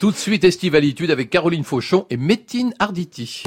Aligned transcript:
Tout 0.00 0.12
de 0.12 0.16
suite, 0.16 0.44
Estivalitude 0.44 1.10
avec 1.10 1.28
Caroline 1.28 1.64
Fauchon 1.64 2.06
et 2.08 2.16
Métine 2.16 2.72
Arditi. 2.78 3.42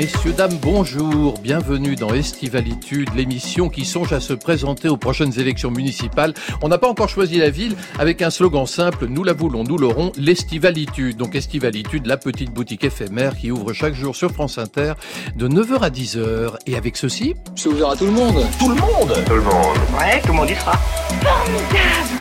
Messieurs, 0.00 0.32
dames, 0.32 0.56
bonjour. 0.62 1.34
Bienvenue 1.40 1.94
dans 1.94 2.14
Estivalitude, 2.14 3.10
l'émission 3.14 3.68
qui 3.68 3.84
songe 3.84 4.14
à 4.14 4.20
se 4.20 4.32
présenter 4.32 4.88
aux 4.88 4.96
prochaines 4.96 5.38
élections 5.38 5.70
municipales. 5.70 6.32
On 6.62 6.68
n'a 6.68 6.78
pas 6.78 6.88
encore 6.88 7.10
choisi 7.10 7.36
la 7.36 7.50
ville 7.50 7.76
avec 7.98 8.22
un 8.22 8.30
slogan 8.30 8.64
simple, 8.64 9.08
nous 9.08 9.24
la 9.24 9.34
voulons, 9.34 9.62
nous 9.62 9.76
l'aurons, 9.76 10.10
l'Estivalitude. 10.16 11.18
Donc 11.18 11.34
Estivalitude, 11.34 12.06
la 12.06 12.16
petite 12.16 12.50
boutique 12.50 12.84
éphémère 12.84 13.36
qui 13.36 13.50
ouvre 13.50 13.74
chaque 13.74 13.92
jour 13.92 14.16
sur 14.16 14.32
France 14.32 14.56
Inter 14.56 14.94
de 15.36 15.46
9h 15.46 15.80
à 15.80 15.90
10h. 15.90 16.54
Et 16.66 16.76
avec 16.76 16.96
ceci... 16.96 17.34
C'est 17.54 17.68
ouvert 17.68 17.90
à 17.90 17.96
tout 17.96 18.06
le 18.06 18.12
monde. 18.12 18.42
Tout 18.58 18.70
le 18.70 18.76
monde 18.76 19.22
Tout 19.26 19.34
le 19.34 19.42
monde. 19.42 19.76
Ouais, 19.98 20.22
tout 20.22 20.28
le 20.28 20.32
monde 20.32 20.48
y 20.48 20.54
sera. 20.54 20.78
Formidable 21.20 22.19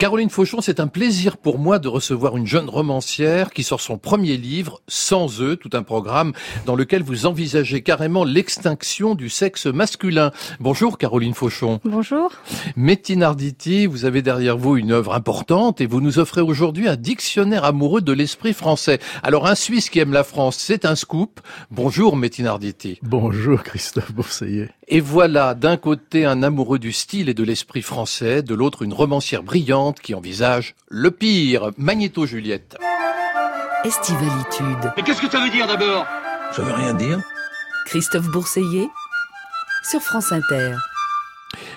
Caroline 0.00 0.30
Fauchon, 0.30 0.62
c'est 0.62 0.80
un 0.80 0.86
plaisir 0.86 1.36
pour 1.36 1.58
moi 1.58 1.78
de 1.78 1.86
recevoir 1.86 2.38
une 2.38 2.46
jeune 2.46 2.70
romancière 2.70 3.50
qui 3.50 3.62
sort 3.62 3.82
son 3.82 3.98
premier 3.98 4.38
livre, 4.38 4.80
Sans 4.88 5.42
eux, 5.42 5.56
tout 5.56 5.68
un 5.74 5.82
programme 5.82 6.32
dans 6.64 6.74
lequel 6.74 7.02
vous 7.02 7.26
envisagez 7.26 7.82
carrément 7.82 8.24
l'extinction 8.24 9.14
du 9.14 9.28
sexe 9.28 9.66
masculin. 9.66 10.30
Bonjour 10.58 10.96
Caroline 10.96 11.34
Fauchon. 11.34 11.80
Bonjour. 11.84 12.32
Métine 12.76 13.22
Arditi, 13.22 13.84
vous 13.84 14.06
avez 14.06 14.22
derrière 14.22 14.56
vous 14.56 14.78
une 14.78 14.92
œuvre 14.92 15.12
importante 15.12 15.82
et 15.82 15.86
vous 15.86 16.00
nous 16.00 16.18
offrez 16.18 16.40
aujourd'hui 16.40 16.88
un 16.88 16.96
dictionnaire 16.96 17.64
amoureux 17.66 18.00
de 18.00 18.14
l'esprit 18.14 18.54
français. 18.54 19.00
Alors 19.22 19.46
un 19.46 19.54
Suisse 19.54 19.90
qui 19.90 19.98
aime 19.98 20.14
la 20.14 20.24
France, 20.24 20.56
c'est 20.56 20.86
un 20.86 20.94
scoop. 20.94 21.40
Bonjour 21.70 22.16
Métine 22.16 22.46
Arditi. 22.46 22.98
Bonjour 23.02 23.62
Christophe 23.62 24.12
Bourseillet. 24.12 24.70
Et 24.92 25.00
voilà, 25.00 25.54
d'un 25.54 25.76
côté 25.76 26.24
un 26.24 26.42
amoureux 26.42 26.80
du 26.80 26.92
style 26.92 27.28
et 27.28 27.34
de 27.34 27.44
l'esprit 27.44 27.80
français, 27.80 28.42
de 28.42 28.54
l'autre 28.54 28.82
une 28.82 28.92
romancière 28.92 29.44
brillante 29.44 30.00
qui 30.00 30.14
envisage 30.14 30.74
le 30.88 31.12
pire. 31.12 31.70
Magnéto 31.78 32.26
Juliette. 32.26 32.76
Estivalitude. 33.84 34.92
Mais 34.96 35.04
qu'est-ce 35.04 35.20
que 35.20 35.30
ça 35.30 35.38
veut 35.38 35.50
dire 35.50 35.68
d'abord? 35.68 36.04
Ça 36.50 36.62
veut 36.62 36.72
rien 36.72 36.94
dire. 36.94 37.20
Christophe 37.86 38.26
Bourseillet 38.32 38.88
sur 39.88 40.00
France 40.00 40.32
Inter. 40.32 40.74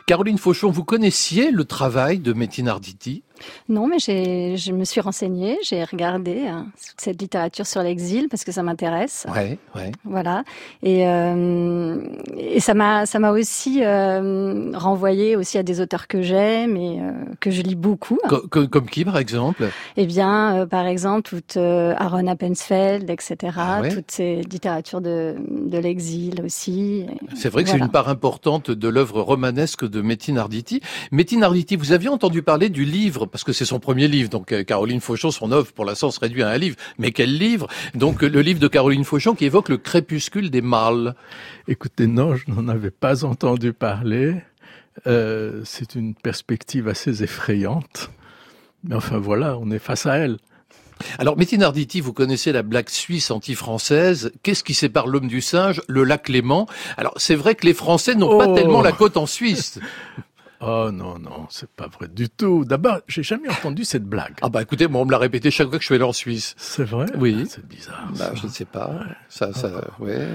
Caroline 0.08 0.40
Fauchon, 0.40 0.72
vous 0.72 0.84
connaissiez 0.84 1.52
le 1.52 1.66
travail 1.66 2.18
de 2.18 2.34
Métine 2.34 2.68
Arditi? 2.68 3.24
Non, 3.70 3.88
mais 3.88 4.00
j'ai, 4.00 4.58
je 4.58 4.72
me 4.72 4.84
suis 4.86 5.02
renseignée, 5.02 5.58
j'ai 5.64 5.84
regardé 5.84 6.48
hein, 6.48 6.68
cette 6.98 7.22
littérature 7.22 7.66
sur 7.68 7.82
l'exil 7.84 8.28
parce 8.30 8.44
que 8.44 8.52
ça 8.52 8.64
m'intéresse. 8.64 9.26
Ouais, 9.34 9.58
ouais. 9.76 9.92
Voilà. 10.06 10.44
Et, 10.82 11.08
euh, 11.08 12.04
et 12.38 12.60
ça 12.60 12.74
m'a, 12.74 13.06
ça 13.06 13.20
m'a 13.20 13.32
aussi 13.32 13.82
euh, 13.84 14.72
renvoyé 14.74 15.36
aussi 15.36 15.58
à 15.58 15.64
des 15.64 15.82
auteurs 15.82 16.08
que 16.08 16.22
j'aime 16.22 16.78
et 16.78 17.00
euh, 17.02 17.12
que 17.40 17.52
je 17.52 17.62
lis 17.62 17.76
beaucoup. 17.76 18.18
Co- 18.28 18.48
co- 18.50 18.68
comme 18.68 18.88
qui, 18.90 19.06
par 19.06 19.18
exemple? 19.18 19.70
Eh 19.98 20.06
bien, 20.06 20.58
euh, 20.62 20.66
par 20.66 20.86
exemple, 20.86 21.24
toute 21.24 21.58
euh, 21.58 21.94
Aaron 21.98 22.28
Appensfeld, 22.28 23.10
etc. 23.10 23.54
Ah 23.58 23.82
ouais 23.82 23.90
Toutes 23.90 24.12
ces 24.12 24.42
littératures 24.50 25.02
de, 25.02 25.36
de 25.50 25.78
l'exil 25.78 26.42
aussi. 26.44 27.06
C'est 27.36 27.50
vrai 27.50 27.64
que 27.64 27.70
c'est 27.70 27.78
une 27.78 27.90
part 27.90 28.10
importante 28.10 28.72
de 28.72 28.88
l'œuvre 28.88 29.22
romanesque 29.22 29.88
de 29.88 30.02
Arditi. 30.38 30.82
Métine 31.12 31.44
Arditi, 31.44 31.76
vous 31.76 31.92
aviez 31.92 32.10
entendu 32.10 32.42
parler 32.42 32.70
du 32.70 32.86
livre, 32.86 33.26
parce 33.34 33.44
que 33.44 33.52
c'est 33.52 33.66
son 33.66 33.80
premier 33.80 34.08
livre, 34.08 34.30
donc 34.30 34.52
euh, 34.52 34.64
Caroline 34.64 35.02
Fauchon, 35.02 35.32
son 35.32 35.52
œuvre 35.52 35.74
pour 35.74 35.86
l'instant 35.86 36.12
se 36.12 36.20
réduit 36.20 36.44
à 36.44 36.50
un 36.50 36.58
livre. 36.58 36.76
Mais 37.00 37.12
quel 37.12 37.36
livre? 37.36 37.68
Donc 37.96 38.22
le 38.22 38.42
livre 38.42 38.60
de 38.60 38.68
Caroline 38.68 39.04
Fauchon 39.04 39.34
qui 39.34 39.46
évoque 39.46 39.70
le 39.70 39.78
crépuscule 39.78 40.52
des 40.52 40.62
mâles. 40.62 41.16
Écoutez, 41.68 42.06
non, 42.06 42.36
je 42.36 42.44
n'en 42.52 42.68
avais 42.68 42.92
pas 42.92 43.26
entendu 43.26 43.74
parler. 43.74 44.36
Euh, 45.08 45.62
c'est 45.66 45.96
une 45.96 46.14
perspective 46.14 46.88
assez 46.88 47.24
effrayante. 47.24 48.12
Mais 48.84 48.94
enfin 48.94 49.18
voilà, 49.18 49.58
on 49.58 49.72
est 49.72 49.80
face 49.80 50.06
à 50.06 50.18
elle. 50.18 50.38
Alors, 51.18 51.36
Métine 51.36 51.64
Arditi, 51.64 52.02
vous 52.02 52.14
connaissez 52.14 52.52
la 52.52 52.62
blague 52.62 52.88
suisse 52.88 53.32
anti-française. 53.32 54.32
Qu'est-ce 54.44 54.64
qui 54.64 54.76
sépare 54.76 55.08
l'homme 55.08 55.28
du 55.28 55.42
singe? 55.42 55.82
Le 55.88 56.04
lac 56.04 56.30
Léman. 56.30 56.68
Alors, 56.98 57.14
c'est 57.18 57.34
vrai 57.36 57.56
que 57.56 57.66
les 57.66 57.74
Français 57.74 58.14
n'ont 58.14 58.38
pas 58.38 58.48
Oh. 58.48 58.56
tellement 58.56 58.82
la 58.84 58.92
côte 58.92 59.18
en 59.18 59.26
Suisse. 59.26 59.80
Oh 60.66 60.92
non, 60.92 61.20
non, 61.20 61.48
c'est 61.50 61.70
pas 61.70 61.88
vrai 61.88 62.08
du 62.08 62.30
tout. 62.30 62.64
D'abord, 62.66 63.00
j'ai 63.08 63.24
jamais 63.24 63.50
entendu 63.50 63.84
cette 63.84 64.06
blague. 64.06 64.36
Ah 64.42 64.50
bah 64.50 64.62
écoutez, 64.62 64.88
moi 64.88 65.02
on 65.02 65.06
me 65.06 65.12
l'a 65.12 65.18
répété 65.18 65.52
chaque 65.52 65.68
fois 65.70 65.78
que 65.78 65.82
je 65.82 65.88
suis 65.88 65.96
allé 65.96 66.04
en 66.04 66.14
Suisse. 66.14 66.56
C'est 66.58 66.86
vrai? 66.86 67.06
Oui. 67.18 67.46
C'est 67.50 67.66
bizarre. 67.68 68.08
Bah, 68.12 68.28
ça. 68.28 68.36
je 68.36 68.46
ne 68.46 68.52
sais 68.52 68.66
pas. 68.66 69.00
Ça, 69.30 69.54
ça, 69.54 69.70
ouais. 70.00 70.28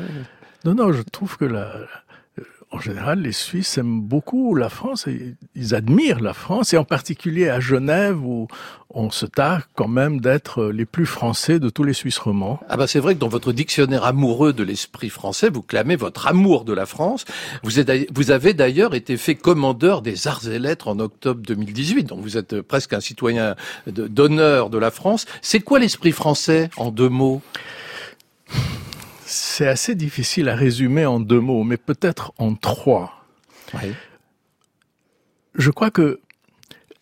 Non, 0.64 0.74
non, 0.74 0.92
je 0.92 1.02
trouve 1.02 1.36
que 1.36 1.44
la, 1.44 1.72
en 2.70 2.80
général, 2.80 3.22
les 3.22 3.32
Suisses 3.32 3.78
aiment 3.78 4.02
beaucoup 4.02 4.54
la 4.54 4.68
France 4.68 5.06
et 5.06 5.36
ils 5.54 5.74
admirent 5.74 6.20
la 6.20 6.34
France 6.34 6.74
et 6.74 6.76
en 6.76 6.84
particulier 6.84 7.48
à 7.48 7.60
Genève 7.60 8.22
où 8.22 8.46
on 8.90 9.10
se 9.10 9.24
targue 9.24 9.64
quand 9.74 9.88
même 9.88 10.20
d'être 10.20 10.66
les 10.66 10.84
plus 10.84 11.06
français 11.06 11.58
de 11.60 11.70
tous 11.70 11.82
les 11.82 11.94
Suisses 11.94 12.18
romans. 12.18 12.60
Ah 12.68 12.76
bah 12.76 12.86
c'est 12.86 13.00
vrai 13.00 13.14
que 13.14 13.20
dans 13.20 13.28
votre 13.28 13.52
dictionnaire 13.52 14.04
amoureux 14.04 14.52
de 14.52 14.62
l'esprit 14.62 15.08
français, 15.08 15.48
vous 15.48 15.62
clamez 15.62 15.96
votre 15.96 16.26
amour 16.26 16.64
de 16.64 16.74
la 16.74 16.84
France. 16.84 17.24
Vous, 17.62 18.30
avez 18.30 18.52
d'ailleurs 18.52 18.94
été 18.94 19.16
fait 19.16 19.34
commandeur 19.34 20.02
des 20.02 20.28
arts 20.28 20.46
et 20.48 20.58
lettres 20.58 20.88
en 20.88 20.98
octobre 20.98 21.40
2018, 21.40 22.04
donc 22.04 22.20
vous 22.20 22.36
êtes 22.36 22.60
presque 22.60 22.92
un 22.92 23.00
citoyen 23.00 23.56
d'honneur 23.86 24.68
de 24.68 24.78
la 24.78 24.90
France. 24.90 25.24
C'est 25.40 25.60
quoi 25.60 25.78
l'esprit 25.78 26.12
français 26.12 26.68
en 26.76 26.90
deux 26.90 27.08
mots? 27.08 27.40
C'est 29.30 29.68
assez 29.68 29.94
difficile 29.94 30.48
à 30.48 30.56
résumer 30.56 31.04
en 31.04 31.20
deux 31.20 31.38
mots, 31.38 31.62
mais 31.62 31.76
peut-être 31.76 32.32
en 32.38 32.54
trois. 32.54 33.26
Je 35.54 35.70
crois 35.70 35.90
que 35.90 36.20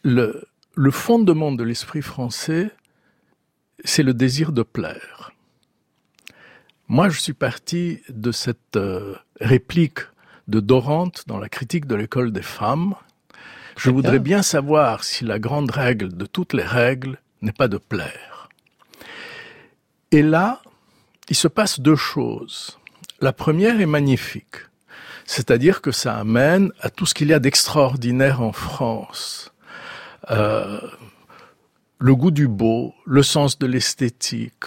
le, 0.02 0.44
le 0.74 0.90
fondement 0.90 1.52
de 1.52 1.62
l'esprit 1.62 2.02
français, 2.02 2.72
c'est 3.84 4.02
le 4.02 4.12
désir 4.12 4.50
de 4.50 4.64
plaire. 4.64 5.30
Moi, 6.88 7.10
je 7.10 7.20
suis 7.20 7.32
parti 7.32 8.00
de 8.08 8.32
cette 8.32 8.74
euh, 8.74 9.14
réplique 9.40 10.00
de 10.48 10.58
Dorante 10.58 11.28
dans 11.28 11.38
la 11.38 11.48
critique 11.48 11.86
de 11.86 11.94
l'école 11.94 12.32
des 12.32 12.42
femmes. 12.42 12.96
Je 13.78 13.90
voudrais 13.90 14.18
bien 14.18 14.42
savoir 14.42 15.04
si 15.04 15.24
la 15.24 15.38
grande 15.38 15.70
règle 15.70 16.16
de 16.16 16.26
toutes 16.26 16.54
les 16.54 16.64
règles 16.64 17.20
n'est 17.40 17.52
pas 17.52 17.68
de 17.68 17.78
plaire. 17.78 18.48
Et 20.10 20.22
là, 20.22 20.60
il 21.28 21.36
se 21.36 21.48
passe 21.48 21.80
deux 21.80 21.96
choses. 21.96 22.78
La 23.20 23.32
première 23.32 23.80
est 23.80 23.86
magnifique. 23.86 24.56
C'est-à-dire 25.24 25.80
que 25.82 25.90
ça 25.90 26.16
amène 26.16 26.72
à 26.80 26.88
tout 26.90 27.04
ce 27.06 27.14
qu'il 27.14 27.28
y 27.28 27.34
a 27.34 27.40
d'extraordinaire 27.40 28.42
en 28.42 28.52
France. 28.52 29.52
Euh, 30.30 30.80
le 31.98 32.14
goût 32.14 32.30
du 32.30 32.46
beau, 32.46 32.94
le 33.06 33.22
sens 33.22 33.58
de 33.58 33.66
l'esthétique, 33.66 34.64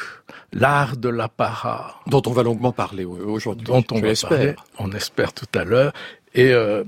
l'art 0.51 0.97
de 0.97 1.09
l'apparat, 1.09 1.99
Dont 2.07 2.21
on 2.25 2.31
va 2.31 2.43
longuement 2.43 2.71
parler 2.71 3.05
aujourd'hui. 3.05 3.65
dont 3.65 3.83
on 3.91 4.01
va 4.01 4.13
parler, 4.13 4.55
on 4.79 4.91
espère 4.91 5.31
tout 5.33 5.47
à 5.53 5.63
l'heure, 5.63 5.93
et 6.33 6.51
euh, 6.51 6.83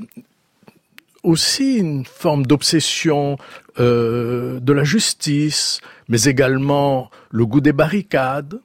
aussi 1.24 1.76
une 1.76 2.06
forme 2.06 2.46
d'obsession 2.46 3.38
euh, 3.80 4.60
de 4.60 4.74
la 4.74 4.84
justice, 4.84 5.80
mais 6.10 6.24
également 6.24 7.10
le 7.30 7.46
goût 7.46 7.62
des 7.62 7.74
barricades. 7.74 8.60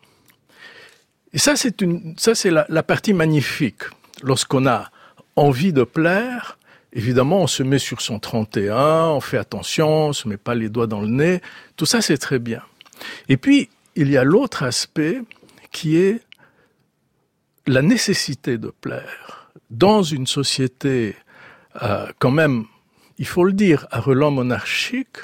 Et 1.37 1.39
ça, 1.39 1.55
c'est 1.55 1.83
une, 1.83 2.15
ça 2.17 2.35
c'est 2.35 2.51
la, 2.51 2.83
partie 2.83 3.13
magnifique. 3.13 3.83
Lorsqu'on 4.23 4.67
a 4.67 4.91
envie 5.37 5.75
de 5.75 5.83
plaire, 5.83 6.59
évidemment, 6.95 7.43
on 7.43 7.47
se 7.47 7.63
met 7.63 7.79
sur 7.79 8.01
son 8.01 8.19
31, 8.19 9.09
on 9.09 9.21
fait 9.21 9.37
attention, 9.37 10.07
on 10.07 10.13
se 10.15 10.29
met 10.29 10.39
pas 10.39 10.55
les 10.55 10.71
doigts 10.71 10.87
dans 10.87 11.03
le 11.03 11.09
nez. 11.09 11.43
Tout 11.77 11.85
ça, 11.85 12.01
c'est 12.01 12.17
très 12.17 12.39
bien. 12.39 12.63
Et 13.29 13.37
puis, 13.37 13.69
il 13.97 14.11
y 14.11 14.17
a 14.17 14.25
l'autre 14.25 14.63
aspect 14.63 15.21
qui 15.73 15.99
est 15.99 16.23
la 17.67 17.83
nécessité 17.83 18.57
de 18.57 18.71
plaire 18.71 19.51
dans 19.69 20.03
une 20.03 20.27
société 20.27 21.17
euh, 21.83 22.07
quand 22.19 22.31
même, 22.31 22.65
il 23.19 23.27
faut 23.27 23.45
le 23.45 23.53
dire, 23.53 23.87
à 23.91 24.01
relent 24.01 24.31
monarchique, 24.31 25.19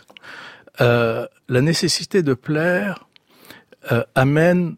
euh, 0.83 1.27
la 1.49 1.63
nécessité 1.63 2.23
de 2.23 2.35
plaire 2.35 3.09
euh, 3.93 4.05
amène 4.15 4.77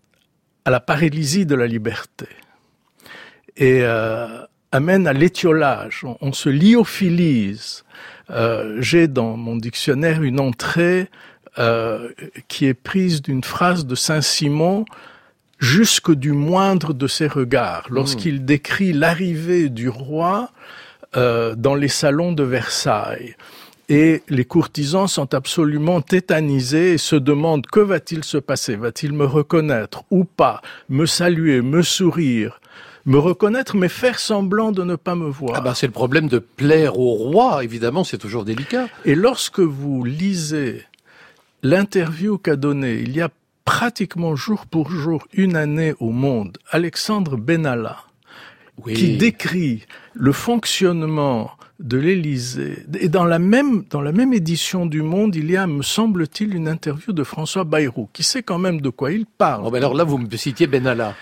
à 0.64 0.70
la 0.70 0.80
paralysie 0.80 1.46
de 1.46 1.54
la 1.54 1.66
liberté 1.66 2.26
et 3.56 3.80
euh, 3.82 4.26
amène 4.72 5.06
à 5.06 5.12
l'étiolage. 5.12 6.04
On, 6.04 6.16
on 6.20 6.32
se 6.32 6.48
lyophilise. 6.48 7.84
Euh, 8.30 8.76
J'ai 8.80 9.06
dans 9.06 9.36
mon 9.36 9.56
dictionnaire 9.56 10.22
une 10.22 10.40
entrée 10.40 11.08
euh, 11.58 12.08
qui 12.48 12.66
est 12.66 12.74
prise 12.74 13.22
d'une 13.22 13.44
phrase 13.44 13.86
de 13.86 13.94
Saint-Simon 13.94 14.84
jusque 15.60 16.12
du 16.12 16.32
moindre 16.32 16.92
de 16.92 17.06
ses 17.06 17.28
regards, 17.28 17.86
lorsqu'il 17.88 18.44
décrit 18.44 18.92
l'arrivée 18.92 19.68
du 19.68 19.88
roi 19.88 20.50
euh, 21.16 21.54
dans 21.54 21.76
les 21.76 21.88
salons 21.88 22.32
de 22.32 22.42
Versailles. 22.42 23.36
Et 23.88 24.22
les 24.28 24.44
courtisans 24.46 25.06
sont 25.08 25.34
absolument 25.34 26.00
tétanisés 26.00 26.94
et 26.94 26.98
se 26.98 27.16
demandent 27.16 27.66
que 27.66 27.80
va-t-il 27.80 28.24
se 28.24 28.38
passer? 28.38 28.76
Va-t-il 28.76 29.12
me 29.12 29.26
reconnaître 29.26 30.04
ou 30.10 30.24
pas? 30.24 30.62
Me 30.88 31.04
saluer, 31.06 31.60
me 31.60 31.82
sourire? 31.82 32.60
Me 33.04 33.18
reconnaître, 33.18 33.76
mais 33.76 33.90
faire 33.90 34.18
semblant 34.18 34.72
de 34.72 34.82
ne 34.82 34.96
pas 34.96 35.14
me 35.14 35.28
voir. 35.28 35.52
Ah 35.56 35.60
bah 35.60 35.74
c'est 35.74 35.86
le 35.86 35.92
problème 35.92 36.28
de 36.28 36.38
plaire 36.38 36.98
au 36.98 37.12
roi, 37.12 37.62
évidemment, 37.62 38.02
c'est 38.02 38.16
toujours 38.16 38.46
délicat. 38.46 38.88
Et 39.04 39.14
lorsque 39.14 39.60
vous 39.60 40.04
lisez 40.04 40.82
l'interview 41.62 42.38
qu'a 42.38 42.56
donnée 42.56 42.94
il 43.02 43.14
y 43.14 43.20
a 43.20 43.28
pratiquement 43.66 44.34
jour 44.36 44.64
pour 44.66 44.90
jour 44.90 45.26
une 45.34 45.56
année 45.56 45.92
au 46.00 46.10
monde 46.10 46.56
Alexandre 46.70 47.36
Benalla, 47.36 47.98
Oui. 48.84 48.94
qui 48.94 49.16
décrit 49.18 49.82
le 50.14 50.32
fonctionnement 50.32 51.50
de 51.80 51.98
l'Élysée. 51.98 52.84
Et 53.00 53.08
dans 53.08 53.24
la 53.24 53.38
même 53.38 53.84
dans 53.90 54.00
la 54.00 54.12
même 54.12 54.32
édition 54.32 54.86
du 54.86 55.02
Monde, 55.02 55.34
il 55.34 55.50
y 55.50 55.56
a, 55.56 55.66
me 55.66 55.82
semble-t-il, 55.82 56.54
une 56.54 56.68
interview 56.68 57.12
de 57.12 57.24
François 57.24 57.64
Bayrou, 57.64 58.08
qui 58.12 58.22
sait 58.22 58.42
quand 58.42 58.58
même 58.58 58.80
de 58.80 58.90
quoi 58.90 59.12
il 59.12 59.26
parle. 59.26 59.62
Bon, 59.62 59.70
ben 59.70 59.78
alors 59.78 59.94
là, 59.94 60.04
vous 60.04 60.18
me 60.18 60.36
citiez 60.36 60.66
Benalla. 60.66 61.14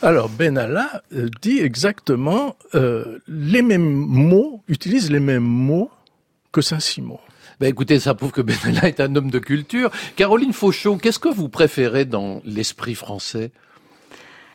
Alors 0.00 0.28
Benalla 0.28 1.02
euh, 1.14 1.28
dit 1.42 1.58
exactement 1.58 2.56
euh, 2.74 3.18
les 3.26 3.62
mêmes 3.62 3.90
mots, 3.90 4.62
utilise 4.68 5.10
les 5.10 5.20
mêmes 5.20 5.42
mots 5.42 5.90
que 6.52 6.60
Saint-Simon. 6.60 7.18
Ben 7.60 7.66
écoutez, 7.66 7.98
ça 7.98 8.14
prouve 8.14 8.30
que 8.30 8.40
Benalla 8.40 8.88
est 8.88 9.00
un 9.00 9.14
homme 9.16 9.30
de 9.30 9.40
culture. 9.40 9.90
Caroline 10.14 10.52
Fauchon, 10.52 10.98
qu'est-ce 10.98 11.18
que 11.18 11.28
vous 11.28 11.48
préférez 11.48 12.04
dans 12.04 12.40
l'esprit 12.44 12.94
français? 12.94 13.50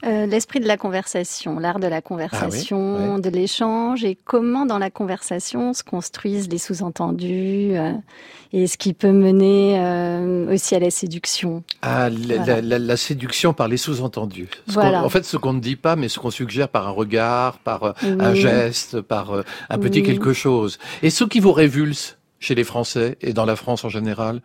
Euh, 0.06 0.26
L'esprit 0.26 0.60
de 0.60 0.68
la 0.68 0.76
conversation, 0.78 1.60
l'art 1.60 1.80
de 1.80 1.88
la 1.88 2.02
conversation, 2.02 2.98
Ah 3.00 3.16
ouais. 3.16 3.22
de 3.22 3.30
l'échange 3.30 4.04
et 4.04 4.18
comment 4.26 4.66
dans 4.66 4.78
la 4.78 4.90
conversation 4.90 5.74
se 5.74 5.84
construisent 5.84 6.50
les 6.50 6.58
sous-entendus 6.58 7.72
euh, 7.78 7.94
et 8.52 8.68
ce 8.68 8.78
qui 8.78 8.94
peut 8.94 9.12
mener 9.14 9.76
euh, 9.80 10.54
aussi 10.54 10.76
à 10.76 10.80
la 10.80 10.90
séduction. 10.92 11.64
Ah, 11.82 12.10
la, 12.10 12.36
Voilà. 12.38 12.56
la- 12.56 12.62
la- 12.62 12.80
la 12.80 12.98
séduction 12.98 13.54
par 13.54 13.68
les 13.70 13.78
sous-entendus. 13.78 14.50
Voilà. 14.68 15.04
En 15.06 15.10
fait, 15.10 15.24
ce 15.24 15.38
qu'on 15.38 15.54
ne 15.54 15.62
dit 15.62 15.78
pas, 15.78 15.96
mais 15.96 16.10
ce 16.10 16.20
qu'on 16.20 16.32
suggère 16.32 16.68
par 16.68 16.86
un 16.88 16.92
regard, 16.92 17.60
par 17.60 17.96
un 18.04 18.34
geste, 18.34 19.00
par 19.02 19.32
un 19.70 19.78
petit 19.78 20.02
Oui. 20.02 20.06
quelque 20.06 20.34
chose. 20.34 20.80
Et 21.02 21.10
ce 21.12 21.24
qui 21.24 21.40
vous 21.40 21.54
révulse 21.54 22.18
chez 22.40 22.56
les 22.56 22.66
Français 22.66 23.18
et 23.22 23.32
dans 23.32 23.46
la 23.46 23.56
France 23.56 23.86
en 23.86 23.90
général? 23.90 24.42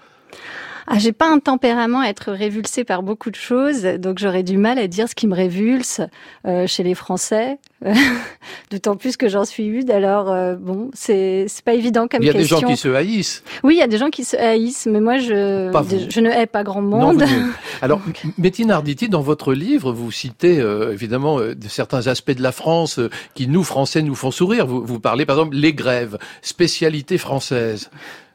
Ah, 0.91 0.99
j'ai 0.99 1.13
pas 1.13 1.29
un 1.31 1.39
tempérament 1.39 2.01
à 2.01 2.07
être 2.09 2.33
révulsée 2.33 2.85
par 2.85 3.03
beaucoup 3.03 3.31
de 3.31 3.37
choses, 3.37 3.83
donc 3.83 4.19
j'aurais 4.19 4.43
du 4.43 4.57
mal 4.57 4.79
à 4.79 4.87
dire 4.87 5.09
ce 5.09 5.15
qui 5.15 5.27
me 5.27 5.35
révulse 5.35 6.01
euh, 6.47 6.67
chez 6.67 6.83
les 6.83 6.95
Français. 6.95 7.59
D'autant 8.71 8.97
plus 8.97 9.17
que 9.17 9.29
j'en 9.29 9.45
suis 9.45 9.67
une. 9.67 9.91
Alors 9.91 10.33
euh, 10.33 10.57
bon, 10.57 10.91
c'est 10.95 11.47
c'est 11.49 11.65
pas 11.65 11.75
évident 11.75 12.09
comme 12.09 12.23
Il 12.23 12.27
y 12.27 12.31
a 12.31 12.33
des 12.33 12.41
question. 12.41 12.61
gens 12.61 12.67
qui 12.67 12.77
se 12.77 12.89
haïssent. 12.89 13.45
Oui, 13.63 13.75
il 13.77 13.79
y 13.79 13.83
a 13.83 13.87
des 13.87 13.99
gens 13.99 14.11
qui 14.11 14.25
se 14.25 14.37
haïssent, 14.37 14.87
mais 14.91 15.01
moi 15.01 15.19
je 15.19 15.71
je 16.11 16.21
ne 16.21 16.31
hais 16.31 16.47
pas 16.47 16.65
grand 16.65 16.83
Non, 16.83 17.13
monde. 17.13 17.23
vous 17.23 17.53
Alors, 17.83 18.01
Métine 18.39 18.71
Arditi, 18.71 19.09
dans 19.09 19.21
votre 19.21 19.53
livre, 19.53 19.93
vous 19.93 20.11
citez 20.11 20.59
euh, 20.59 20.93
évidemment 20.93 21.39
euh, 21.39 21.55
de 21.55 21.69
certains 21.69 22.07
aspects 22.07 22.33
de 22.33 22.43
la 22.43 22.53
France 22.53 22.99
euh, 22.99 23.11
qui, 23.35 23.47
nous, 23.47 23.63
Français, 23.63 24.03
nous 24.03 24.15
font 24.15 24.31
sourire. 24.31 24.67
Vous, 24.67 24.85
vous 24.85 25.01
parlez, 25.01 25.27
par 25.27 25.37
exemple, 25.37 25.57
les 25.57 25.73
grèves, 25.73 26.19
spécialité 26.43 27.19
française. 27.19 27.91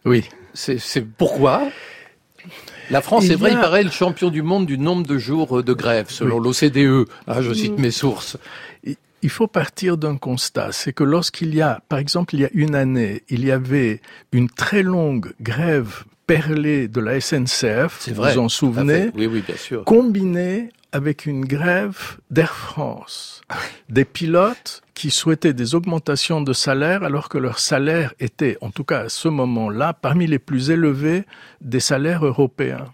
Oui. 0.05 0.23
C'est 0.53 0.77
c'est 0.79 1.01
pourquoi? 1.05 1.63
La 2.91 3.01
France, 3.01 3.25
c'est 3.27 3.35
vrai, 3.35 3.51
il 3.51 3.59
paraît 3.59 3.83
le 3.83 3.89
champion 3.91 4.29
du 4.29 4.41
monde 4.41 4.65
du 4.65 4.77
nombre 4.77 5.05
de 5.05 5.17
jours 5.17 5.59
euh, 5.59 5.63
de 5.63 5.73
grève, 5.73 6.07
selon 6.09 6.39
l'OCDE. 6.39 7.07
Ah, 7.27 7.41
je 7.41 7.53
cite 7.53 7.77
mes 7.79 7.91
sources. 7.91 8.37
Il 9.25 9.29
faut 9.29 9.47
partir 9.47 9.95
d'un 9.97 10.17
constat, 10.17 10.73
c'est 10.73 10.91
que 10.91 11.03
lorsqu'il 11.05 11.55
y 11.55 11.61
a, 11.61 11.81
par 11.87 11.97
exemple, 11.99 12.35
il 12.35 12.41
y 12.41 12.45
a 12.45 12.49
une 12.53 12.75
année, 12.75 13.23
il 13.29 13.45
y 13.45 13.51
avait 13.51 14.01
une 14.33 14.49
très 14.49 14.83
longue 14.83 15.33
grève 15.41 16.03
perlée 16.27 16.89
de 16.89 16.99
la 16.99 17.21
SNCF, 17.21 17.97
C'est 18.01 18.11
vous 18.11 18.17
vrai. 18.21 18.33
vous 18.33 18.39
en 18.39 18.49
souvenez. 18.49 19.11
Oui, 19.15 19.27
oui, 19.27 19.41
bien 19.47 19.55
sûr. 19.55 19.85
combinée 19.85 20.69
avec 20.91 21.25
une 21.25 21.45
grève 21.45 22.17
d'Air 22.31 22.53
France. 22.53 23.41
Des 23.89 24.05
pilotes 24.05 24.82
qui 24.93 25.09
souhaitaient 25.11 25.53
des 25.53 25.75
augmentations 25.75 26.41
de 26.41 26.53
salaire 26.53 27.03
alors 27.03 27.29
que 27.29 27.37
leur 27.37 27.59
salaire 27.59 28.13
était, 28.19 28.57
en 28.61 28.69
tout 28.69 28.83
cas 28.83 29.01
à 29.05 29.09
ce 29.09 29.27
moment-là, 29.27 29.93
parmi 29.93 30.27
les 30.27 30.39
plus 30.39 30.69
élevés 30.69 31.23
des 31.61 31.79
salaires 31.79 32.25
européens. 32.25 32.85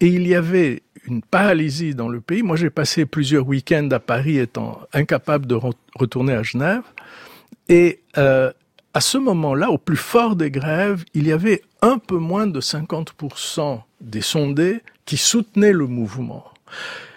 Et 0.00 0.08
il 0.08 0.26
y 0.26 0.34
avait 0.34 0.82
une 1.06 1.22
paralysie 1.22 1.94
dans 1.94 2.08
le 2.08 2.20
pays. 2.20 2.42
Moi, 2.42 2.56
j'ai 2.56 2.68
passé 2.68 3.06
plusieurs 3.06 3.46
week-ends 3.46 3.88
à 3.92 4.00
Paris 4.00 4.38
étant 4.38 4.80
incapable 4.92 5.46
de 5.46 5.54
re- 5.54 5.72
retourner 5.94 6.34
à 6.34 6.42
Genève. 6.42 6.82
Et 7.68 8.00
euh, 8.18 8.52
à 8.92 9.00
ce 9.00 9.16
moment-là, 9.18 9.70
au 9.70 9.78
plus 9.78 9.96
fort 9.96 10.36
des 10.36 10.50
grèves, 10.50 11.04
il 11.14 11.26
y 11.26 11.32
avait 11.32 11.62
un 11.80 11.98
peu 11.98 12.18
moins 12.18 12.46
de 12.46 12.60
50% 12.60 13.80
des 14.00 14.20
sondés 14.20 14.80
qui 15.04 15.16
soutenaient 15.16 15.72
le 15.72 15.86
mouvement. 15.86 16.44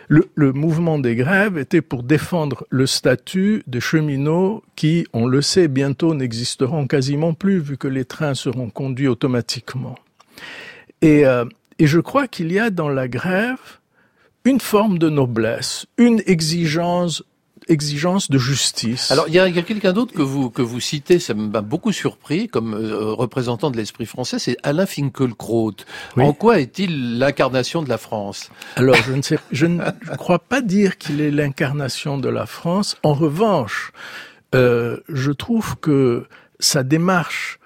Le, 0.09 0.27
le 0.33 0.53
mouvement 0.53 0.97
des 0.97 1.15
grèves 1.15 1.59
était 1.59 1.81
pour 1.81 2.01
défendre 2.01 2.65
le 2.71 2.87
statut 2.87 3.63
des 3.67 3.79
cheminots 3.79 4.63
qui, 4.75 5.05
on 5.13 5.27
le 5.27 5.43
sait, 5.43 5.67
bientôt 5.67 6.15
n'existeront 6.15 6.87
quasiment 6.87 7.35
plus 7.35 7.59
vu 7.59 7.77
que 7.77 7.87
les 7.87 8.05
trains 8.05 8.33
seront 8.33 8.71
conduits 8.71 9.07
automatiquement. 9.07 9.95
Et, 11.03 11.27
euh, 11.27 11.45
et 11.77 11.85
je 11.85 11.99
crois 11.99 12.27
qu'il 12.27 12.51
y 12.51 12.57
a 12.57 12.71
dans 12.71 12.89
la 12.89 13.07
grève 13.07 13.79
une 14.45 14.59
forme 14.59 14.97
de 14.97 15.09
noblesse, 15.09 15.85
une 15.99 16.23
exigence, 16.25 17.23
exigence 17.69 18.29
de 18.29 18.37
justice. 18.37 19.11
Alors, 19.11 19.27
il 19.27 19.33
y 19.33 19.39
a, 19.39 19.49
quelqu'un 19.49 19.93
d'autre 19.93 20.13
que 20.13 20.21
vous, 20.21 20.49
que 20.49 20.61
vous 20.61 20.79
citez, 20.79 21.19
ça 21.19 21.33
m'a 21.33 21.61
beaucoup 21.61 21.91
surpris 21.91 22.47
comme 22.47 22.73
euh, 22.73 23.13
représentant 23.13 23.71
de 23.71 23.77
l'esprit 23.77 24.05
français, 24.05 24.39
c'est 24.39 24.57
Alain 24.63 24.85
Finkielkraut. 24.85 25.75
Oui. 26.17 26.23
En 26.23 26.33
quoi 26.33 26.59
est-il 26.59 27.19
l'incarnation 27.19 27.81
de 27.81 27.89
la 27.89 27.97
France? 27.97 28.49
Alors, 28.75 28.95
je 28.95 29.13
ne 29.13 29.21
sais, 29.21 29.39
je 29.51 29.67
ne 29.67 29.83
je 30.01 30.15
crois 30.15 30.39
pas 30.39 30.61
dire 30.61 30.97
qu'il 30.97 31.21
est 31.21 31.31
l'incarnation 31.31 32.17
de 32.17 32.29
la 32.29 32.45
France. 32.45 32.97
En 33.03 33.13
revanche, 33.13 33.91
euh, 34.55 34.97
je 35.07 35.31
trouve 35.31 35.77
que 35.77 36.25
sa 36.59 36.83
démarche 36.83 37.59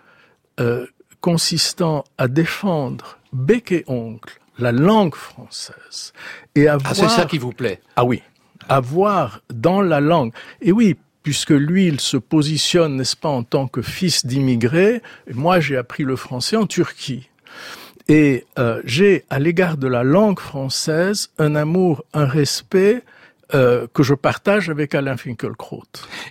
euh, 0.59 0.85
consistant 1.21 2.03
à 2.17 2.27
défendre 2.27 3.17
bec 3.31 3.71
et 3.71 3.83
ongle 3.87 4.29
la 4.59 4.71
langue 4.71 5.15
française 5.15 6.13
et 6.55 6.67
à 6.67 6.73
Ah, 6.73 6.77
voir 6.77 6.95
c'est 6.95 7.09
ça 7.09 7.25
qui 7.25 7.37
vous 7.37 7.51
plaît 7.51 7.81
Ah 7.95 8.05
oui, 8.05 8.21
avoir 8.69 9.41
dans 9.53 9.81
la 9.81 9.99
langue. 9.99 10.31
Et 10.61 10.71
oui, 10.71 10.95
puisque 11.23 11.51
lui, 11.51 11.87
il 11.87 11.99
se 11.99 12.17
positionne, 12.17 12.97
n'est-ce 12.97 13.15
pas, 13.15 13.29
en 13.29 13.43
tant 13.43 13.67
que 13.67 13.81
fils 13.81 14.25
d'immigrés. 14.25 15.01
Moi, 15.33 15.59
j'ai 15.59 15.77
appris 15.77 16.03
le 16.03 16.15
français 16.15 16.57
en 16.57 16.67
Turquie. 16.67 17.29
Et 18.09 18.45
euh, 18.59 18.81
j'ai, 18.83 19.23
à 19.29 19.39
l'égard 19.39 19.77
de 19.77 19.87
la 19.87 20.03
langue 20.03 20.39
française, 20.39 21.29
un 21.37 21.55
amour, 21.55 22.03
un 22.13 22.25
respect 22.25 23.03
euh, 23.53 23.85
que 23.93 24.01
je 24.01 24.15
partage 24.15 24.69
avec 24.69 24.95
Alain 24.95 25.15
Finkielkraut. 25.15 25.83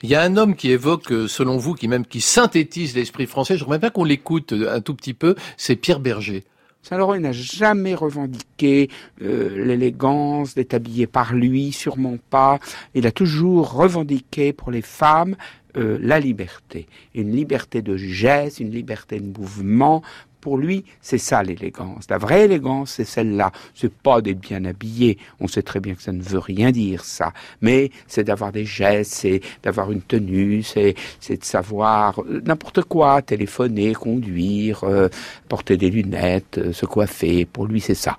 Il 0.03 0.11
y 0.11 0.17
a 0.17 0.23
un 0.23 0.37
homme 0.37 0.57
qui 0.57 0.73
évoque, 0.73 1.13
euh, 1.13 1.29
selon 1.29 1.57
vous, 1.57 1.75
qui 1.75 1.87
même 1.87 2.05
qui 2.05 2.21
synthétise 2.21 2.97
l'esprit 2.97 3.27
français. 3.27 3.57
Je 3.57 3.63
voudrais 3.63 3.79
bien 3.79 3.91
qu'on 3.91 4.03
l'écoute 4.03 4.53
euh, 4.53 4.75
un 4.75 4.81
tout 4.81 4.95
petit 4.95 5.15
peu. 5.15 5.37
C'est 5.57 5.77
Pierre 5.77 6.01
Berger. 6.01 6.43
Saint-Laurent 6.83 7.19
n'a 7.19 7.33
jamais 7.33 7.95
revendiqué 7.95 8.91
euh, 9.23 9.65
l'élégance 9.65 10.55
d'être 10.55 10.75
par 11.07 11.33
lui, 11.33 11.71
sûrement 11.71 12.17
pas. 12.29 12.59
Il 12.95 13.07
a 13.07 13.13
toujours 13.13 13.73
revendiqué 13.73 14.53
pour 14.53 14.73
les 14.73 14.83
femmes 14.83 15.37
euh, 15.77 15.97
la 16.03 16.21
liberté, 16.21 16.87
une 17.15 17.35
liberté 17.35 17.81
de 17.81 17.97
geste, 17.97 18.61
une 18.61 18.71
liberté 18.71 19.21
de 19.21 19.39
mouvement. 19.39 20.03
Pour 20.43 20.59
lui, 20.59 20.85
c'est 21.01 21.19
ça 21.19 21.43
l'élégance. 21.43 22.05
La 22.11 22.19
vraie 22.19 22.45
élégance, 22.47 22.91
c'est 22.97 23.05
celle-là. 23.05 23.53
C'est 23.75 23.93
pas 23.95 24.21
d'être 24.21 24.41
bien 24.41 24.65
habillé. 24.65 25.17
On 25.41 25.47
sait 25.47 25.63
très 25.63 25.79
bien 25.81 25.95
que 25.95 26.03
ça 26.03 26.11
ne 26.13 26.21
veut 26.21 26.41
rien 26.41 26.73
dire, 26.73 27.05
ça. 27.05 27.33
Mais 27.63 27.91
c'est 28.09 28.25
d'avoir 28.25 28.51
des 28.53 28.65
gestes, 28.67 29.13
c'est 29.15 29.41
d'avoir 29.63 29.91
une 29.93 30.03
tenue, 30.03 30.63
c'est, 30.65 30.97
c'est 31.21 31.37
de 31.39 31.45
savoir 31.45 32.21
euh, 32.23 32.43
n'importe 32.45 32.83
quoi, 32.83 33.23
téléphoner, 33.23 33.95
conduire, 33.95 34.83
euh, 34.85 35.09
porter 35.49 35.77
des 35.77 35.91
lunettes, 35.91 36.59
euh, 36.59 36.73
se 36.73 36.87
coiffer. 36.87 37.45
Pour 37.47 37.67
lui, 37.67 37.81
c'est 37.81 37.95
ça. 37.95 38.19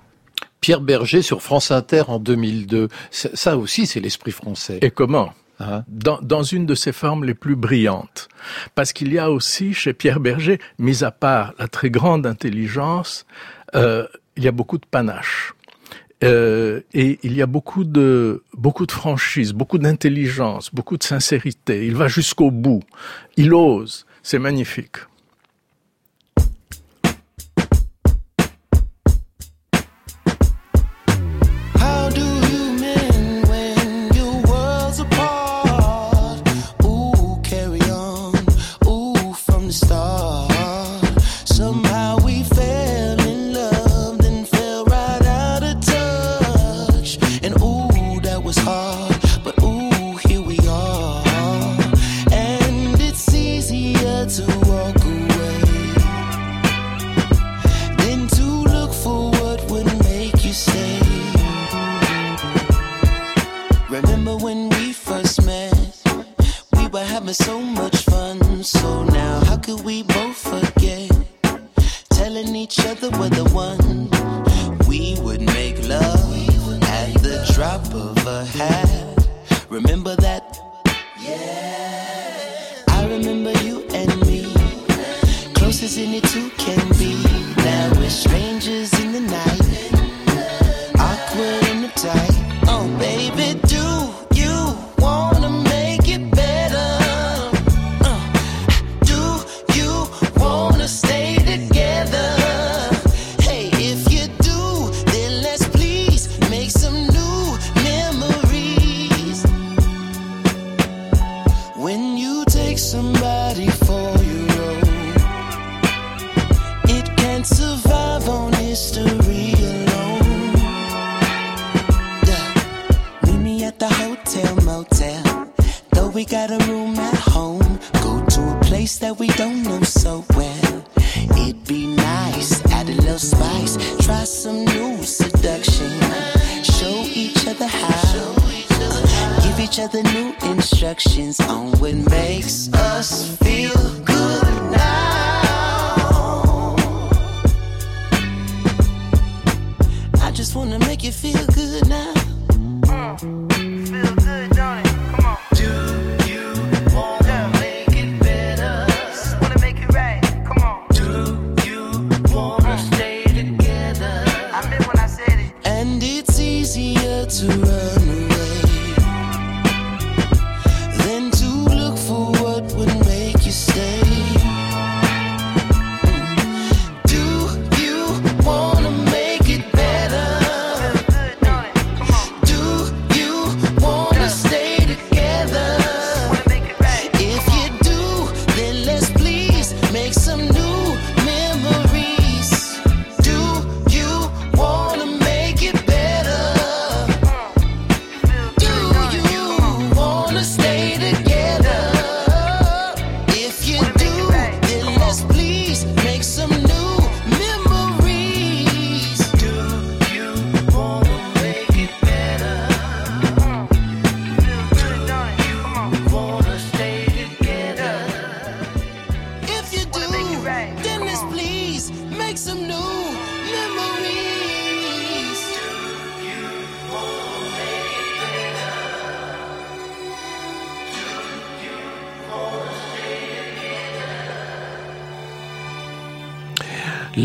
Pierre 0.62 0.80
Berger 0.80 1.20
sur 1.20 1.42
France 1.42 1.70
Inter 1.70 2.04
en 2.08 2.18
2002. 2.18 2.88
C'est- 3.10 3.36
Ça 3.36 3.58
aussi, 3.58 3.86
c'est 3.86 4.00
l'esprit 4.00 4.32
français. 4.32 4.78
Et 4.80 4.90
comment? 4.90 5.30
Hein? 5.64 5.84
Dans, 5.88 6.20
dans 6.20 6.42
une 6.42 6.66
de 6.66 6.74
ses 6.74 6.92
formes 6.92 7.24
les 7.24 7.34
plus 7.34 7.56
brillantes. 7.56 8.28
Parce 8.74 8.92
qu'il 8.92 9.12
y 9.12 9.18
a 9.18 9.30
aussi 9.30 9.72
chez 9.74 9.92
Pierre 9.92 10.20
Berger, 10.20 10.58
mis 10.78 11.04
à 11.04 11.10
part 11.10 11.54
la 11.58 11.68
très 11.68 11.90
grande 11.90 12.26
intelligence, 12.26 13.26
euh, 13.74 14.06
il 14.36 14.44
y 14.44 14.48
a 14.48 14.52
beaucoup 14.52 14.78
de 14.78 14.86
panache. 14.86 15.54
Euh, 16.22 16.80
et 16.92 17.18
il 17.22 17.34
y 17.34 17.42
a 17.42 17.46
beaucoup 17.46 17.84
de 17.84 18.42
beaucoup 18.56 18.86
de 18.86 18.92
franchise, 18.92 19.52
beaucoup 19.52 19.78
d'intelligence, 19.78 20.72
beaucoup 20.72 20.96
de 20.96 21.02
sincérité. 21.02 21.86
Il 21.86 21.96
va 21.96 22.08
jusqu'au 22.08 22.50
bout. 22.50 22.82
Il 23.36 23.52
ose. 23.52 24.06
C'est 24.22 24.38
magnifique. 24.38 24.96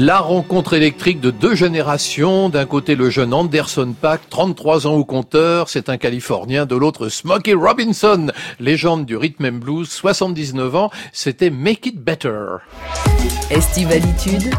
La 0.09 0.21
rencontre 0.21 0.73
électrique 0.73 1.19
de 1.19 1.29
deux 1.29 1.53
générations. 1.53 2.49
D'un 2.49 2.65
côté, 2.65 2.95
le 2.95 3.11
jeune 3.11 3.31
Anderson 3.31 3.93
Paak, 3.93 4.21
33 4.31 4.87
ans 4.87 4.95
au 4.95 5.05
compteur, 5.05 5.69
c'est 5.69 5.87
un 5.87 5.97
Californien. 5.97 6.65
De 6.65 6.75
l'autre, 6.75 7.09
Smokey 7.09 7.53
Robinson, 7.53 8.31
légende 8.59 9.05
du 9.05 9.15
rhythm 9.15 9.45
and 9.45 9.59
blues, 9.59 9.87
79 9.87 10.75
ans, 10.75 10.89
c'était 11.13 11.51
Make 11.51 11.85
It 11.85 12.03
Better. 12.03 12.55
Estivalitude 13.51 14.51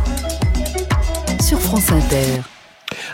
sur 1.40 1.58
France 1.58 1.90
Inter. 1.90 2.59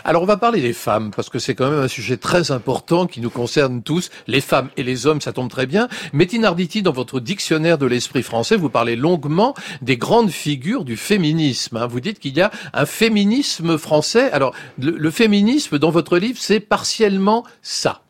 Alors 0.03 0.23
on 0.23 0.25
va 0.25 0.37
parler 0.37 0.61
des 0.61 0.73
femmes 0.73 1.11
parce 1.15 1.29
que 1.29 1.39
c'est 1.39 1.55
quand 1.55 1.69
même 1.69 1.79
un 1.79 1.87
sujet 1.87 2.17
très 2.17 2.51
important 2.51 3.07
qui 3.07 3.21
nous 3.21 3.29
concerne 3.29 3.81
tous, 3.81 4.09
les 4.27 4.41
femmes 4.41 4.69
et 4.77 4.83
les 4.83 5.07
hommes, 5.07 5.21
ça 5.21 5.33
tombe 5.33 5.49
très 5.49 5.65
bien. 5.65 5.87
Métine 6.13 6.45
Arditi, 6.45 6.81
dans 6.81 6.91
votre 6.91 7.19
dictionnaire 7.19 7.77
de 7.77 7.85
l'esprit 7.85 8.23
français, 8.23 8.55
vous 8.55 8.69
parlez 8.69 8.95
longuement 8.95 9.53
des 9.81 9.97
grandes 9.97 10.29
figures 10.31 10.83
du 10.83 10.97
féminisme. 10.97 11.77
hein. 11.77 11.87
Vous 11.87 11.99
dites 11.99 12.19
qu'il 12.19 12.35
y 12.35 12.41
a 12.41 12.51
un 12.73 12.85
féminisme 12.85 13.77
français. 13.77 14.31
Alors 14.31 14.53
le, 14.79 14.91
le 14.91 15.11
féminisme 15.11 15.79
dans 15.79 15.91
votre 15.91 16.17
livre, 16.17 16.39
c'est 16.39 16.59
partiellement 16.59 17.43
ça. 17.61 18.01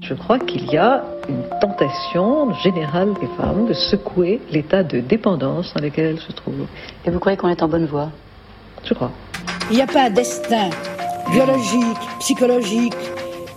Je 0.00 0.14
crois 0.14 0.38
qu'il 0.38 0.64
y 0.70 0.76
a 0.76 1.04
une 1.28 1.42
tentation 1.60 2.54
générale 2.62 3.14
des 3.20 3.26
femmes 3.36 3.66
de 3.66 3.72
secouer 3.72 4.40
l'état 4.50 4.84
de 4.84 5.00
dépendance 5.00 5.74
dans 5.74 5.82
lequel 5.82 6.06
elles 6.06 6.20
se 6.20 6.30
trouvent. 6.32 6.66
Et 7.04 7.10
vous 7.10 7.18
croyez 7.18 7.36
qu'on 7.36 7.48
est 7.48 7.62
en 7.62 7.68
bonne 7.68 7.86
voie? 7.86 8.10
Je 8.84 8.94
crois. 8.94 9.10
Il 9.70 9.76
n'y 9.76 9.82
a 9.82 9.86
pas 9.86 10.04
un 10.04 10.10
destin 10.10 10.70
biologique, 11.30 11.98
psychologique 12.20 12.94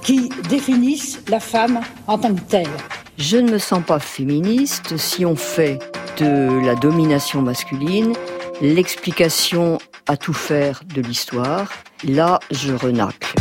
qui 0.02 0.30
définisse 0.50 1.20
la 1.28 1.40
femme 1.40 1.82
en 2.08 2.18
tant 2.18 2.34
que 2.34 2.42
telle. 2.42 2.70
Je 3.18 3.38
ne 3.38 3.52
me 3.52 3.58
sens 3.58 3.84
pas 3.84 4.00
féministe 4.00 4.98
si 4.98 5.26
on 5.26 5.36
fait 5.36 5.80
de 6.18 6.66
la 6.66 6.76
domination 6.76 7.42
masculine 7.42 8.14
l'explication 8.62 9.80
à 10.08 10.18
tout 10.18 10.34
faire 10.34 10.84
de 10.94 11.02
l'histoire. 11.02 11.72
Là, 12.04 12.40
je 12.52 12.74
renacle. 12.74 13.34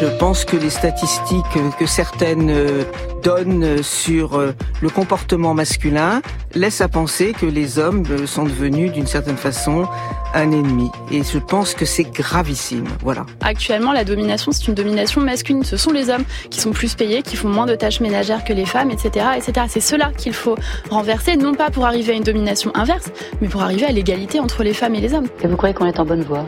Je 0.00 0.06
pense 0.06 0.44
que 0.44 0.56
les 0.56 0.70
statistiques 0.70 1.44
que 1.76 1.86
certaines 1.86 2.50
euh, 2.50 2.84
donnent 3.24 3.82
sur 3.82 4.38
euh, 4.38 4.52
le 4.80 4.90
comportement 4.90 5.54
masculin 5.54 6.22
laissent 6.54 6.80
à 6.80 6.88
penser 6.88 7.32
que 7.32 7.46
les 7.46 7.80
hommes 7.80 8.04
euh, 8.10 8.24
sont 8.24 8.44
devenus 8.44 8.92
d'une 8.92 9.08
certaine 9.08 9.36
façon 9.36 9.88
un 10.34 10.52
ennemi. 10.52 10.88
Et 11.10 11.24
je 11.24 11.38
pense 11.38 11.74
que 11.74 11.84
c'est 11.84 12.04
gravissime. 12.04 12.86
Voilà. 13.02 13.26
Actuellement, 13.40 13.92
la 13.92 14.04
domination, 14.04 14.52
c'est 14.52 14.68
une 14.68 14.74
domination 14.74 15.20
masculine. 15.20 15.64
Ce 15.64 15.76
sont 15.76 15.90
les 15.90 16.10
hommes 16.10 16.24
qui 16.48 16.60
sont 16.60 16.70
plus 16.70 16.94
payés, 16.94 17.22
qui 17.22 17.34
font 17.34 17.48
moins 17.48 17.66
de 17.66 17.74
tâches 17.74 18.00
ménagères 18.00 18.44
que 18.44 18.52
les 18.52 18.66
femmes, 18.66 18.92
etc., 18.92 19.26
etc. 19.36 19.66
C'est 19.68 19.80
cela 19.80 20.12
qu'il 20.16 20.32
faut 20.32 20.54
renverser, 20.90 21.36
non 21.36 21.54
pas 21.54 21.70
pour 21.70 21.86
arriver 21.86 22.12
à 22.12 22.16
une 22.16 22.22
domination 22.22 22.70
inverse, 22.76 23.10
mais 23.40 23.48
pour 23.48 23.62
arriver 23.62 23.86
à 23.86 23.90
l'égalité 23.90 24.38
entre 24.38 24.62
les 24.62 24.74
femmes 24.74 24.94
et 24.94 25.00
les 25.00 25.12
hommes. 25.12 25.26
Et 25.42 25.48
vous 25.48 25.56
croyez 25.56 25.74
qu'on 25.74 25.86
est 25.86 25.98
en 25.98 26.04
bonne 26.04 26.22
voie? 26.22 26.46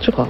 Je 0.00 0.12
crois. 0.12 0.28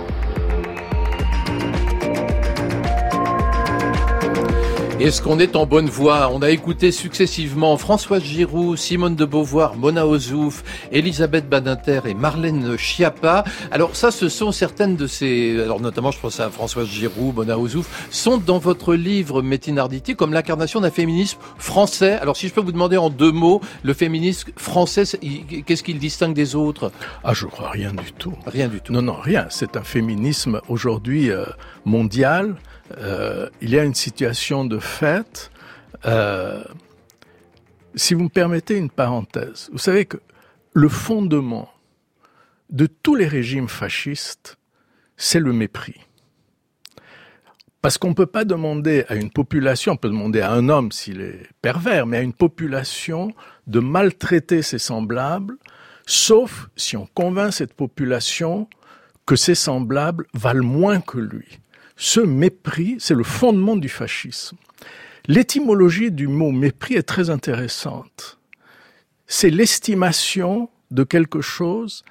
Est-ce 5.01 5.23
qu'on 5.23 5.39
est 5.39 5.55
en 5.55 5.65
bonne 5.65 5.89
voie? 5.89 6.29
On 6.33 6.43
a 6.43 6.51
écouté 6.51 6.91
successivement 6.91 7.77
Françoise 7.77 8.25
Giroud, 8.25 8.77
Simone 8.77 9.15
de 9.15 9.25
Beauvoir, 9.25 9.77
Mona 9.77 10.05
Ozouf, 10.05 10.65
Elisabeth 10.91 11.49
Badinter 11.49 12.01
et 12.07 12.15
Marlène 12.15 12.77
Schiappa. 12.77 13.45
Alors 13.71 13.95
ça, 13.95 14.11
ce 14.11 14.29
sont 14.29 14.51
certaines 14.51 14.97
de 14.97 15.07
ces... 15.07 15.63
Alors 15.63 15.81
notamment, 15.81 16.11
je 16.11 16.19
pense 16.19 16.41
à 16.41 16.51
Françoise 16.51 16.89
Giroud, 16.89 17.37
Mona 17.37 17.57
Ozouf, 17.57 18.09
sont 18.11 18.39
dans 18.39 18.59
votre 18.59 18.95
livre 18.95 19.41
Métine 19.41 19.79
Arditi 19.79 20.17
comme 20.17 20.33
l'incarnation 20.33 20.81
d'un 20.81 20.91
féminisme 20.91 21.39
français. 21.59 22.15
Alors 22.15 22.37
si 22.37 22.49
je 22.49 22.53
peux 22.53 22.61
vous 22.61 22.73
demander 22.73 22.97
en 22.97 23.09
deux 23.09 23.33
mots, 23.33 23.61
le 23.85 23.95
féminisme 23.95 24.51
français, 24.57 25.05
qu'est-ce 25.65 25.85
qu'il 25.85 26.01
distingue 26.01 26.35
des 26.35 26.57
autres? 26.57 26.91
Ah, 27.23 27.35
je 27.35 27.47
crois 27.47 27.71
rien 27.71 27.93
du 27.93 28.13
tout. 28.13 28.35
Rien 28.47 28.67
du 28.67 28.81
tout. 28.81 28.93
Non, 28.93 29.03
non, 29.03 29.17
rien. 29.23 29.47
C'est 29.49 29.77
un 29.77 29.85
féminisme 29.85 30.61
aujourd'hui 30.69 31.31
euh, 31.31 31.45
mondial. 31.85 32.57
Euh, 32.97 33.49
il 33.61 33.71
y 33.71 33.79
a 33.79 33.85
une 33.85 33.95
situation 33.95 34.65
de 34.65 34.79
fait. 34.79 35.51
Euh, 36.07 36.63
si 37.95 38.15
vous 38.15 38.25
me 38.25 38.29
permettez 38.29 38.77
une 38.77 38.91
parenthèse, 38.91 39.69
vous 39.73 39.79
savez 39.79 40.07
que 40.07 40.19
le 40.73 40.89
fondement 40.89 41.71
de 42.71 42.87
tous 42.87 43.15
les 43.15 43.27
régimes 43.27 43.69
fascistes, 43.69 44.57
c'est 45.17 45.41
le 45.41 45.53
mépris. 45.53 46.01
Parce 47.81 47.97
qu'on 47.97 48.09
ne 48.09 48.15
peut 48.15 48.27
pas 48.27 48.45
demander 48.45 49.05
à 49.09 49.15
une 49.15 49.31
population, 49.31 49.93
on 49.93 49.97
peut 49.97 50.09
demander 50.09 50.41
à 50.41 50.53
un 50.53 50.69
homme 50.69 50.91
s'il 50.91 51.21
est 51.21 51.49
pervers, 51.63 52.07
mais 52.07 52.19
à 52.19 52.23
une 52.23 52.33
population 52.33 53.33
de 53.67 53.81
maltraiter 53.81 54.63
ses 54.63 54.79
semblables, 54.79 55.57
sauf 56.07 56.69
si 56.77 56.97
on 56.97 57.07
convainc 57.07 57.53
cette 57.53 57.75
population 57.75 58.69
que 59.27 59.37
ses 59.37 59.55
semblables 59.55 60.27
valent 60.35 60.65
moins 60.65 61.01
que 61.01 61.19
lui. 61.19 61.61
Ce 61.99 62.21
mépris, 62.21 62.97
c'est 62.99 63.15
le 63.15 63.25
fondement 63.25 63.77
du 63.77 63.91
fascisme. 63.91 64.57
L'étymologie 65.27 66.11
du 66.11 66.29
mot 66.29 66.53
mépris 66.53 66.95
est 66.95 67.03
très 67.03 67.29
intéressante. 67.29 68.39
C'est 69.27 69.51
l'estimation 69.51 70.71
de 70.91 71.05
quelque 71.05 71.43
chose 71.43 72.03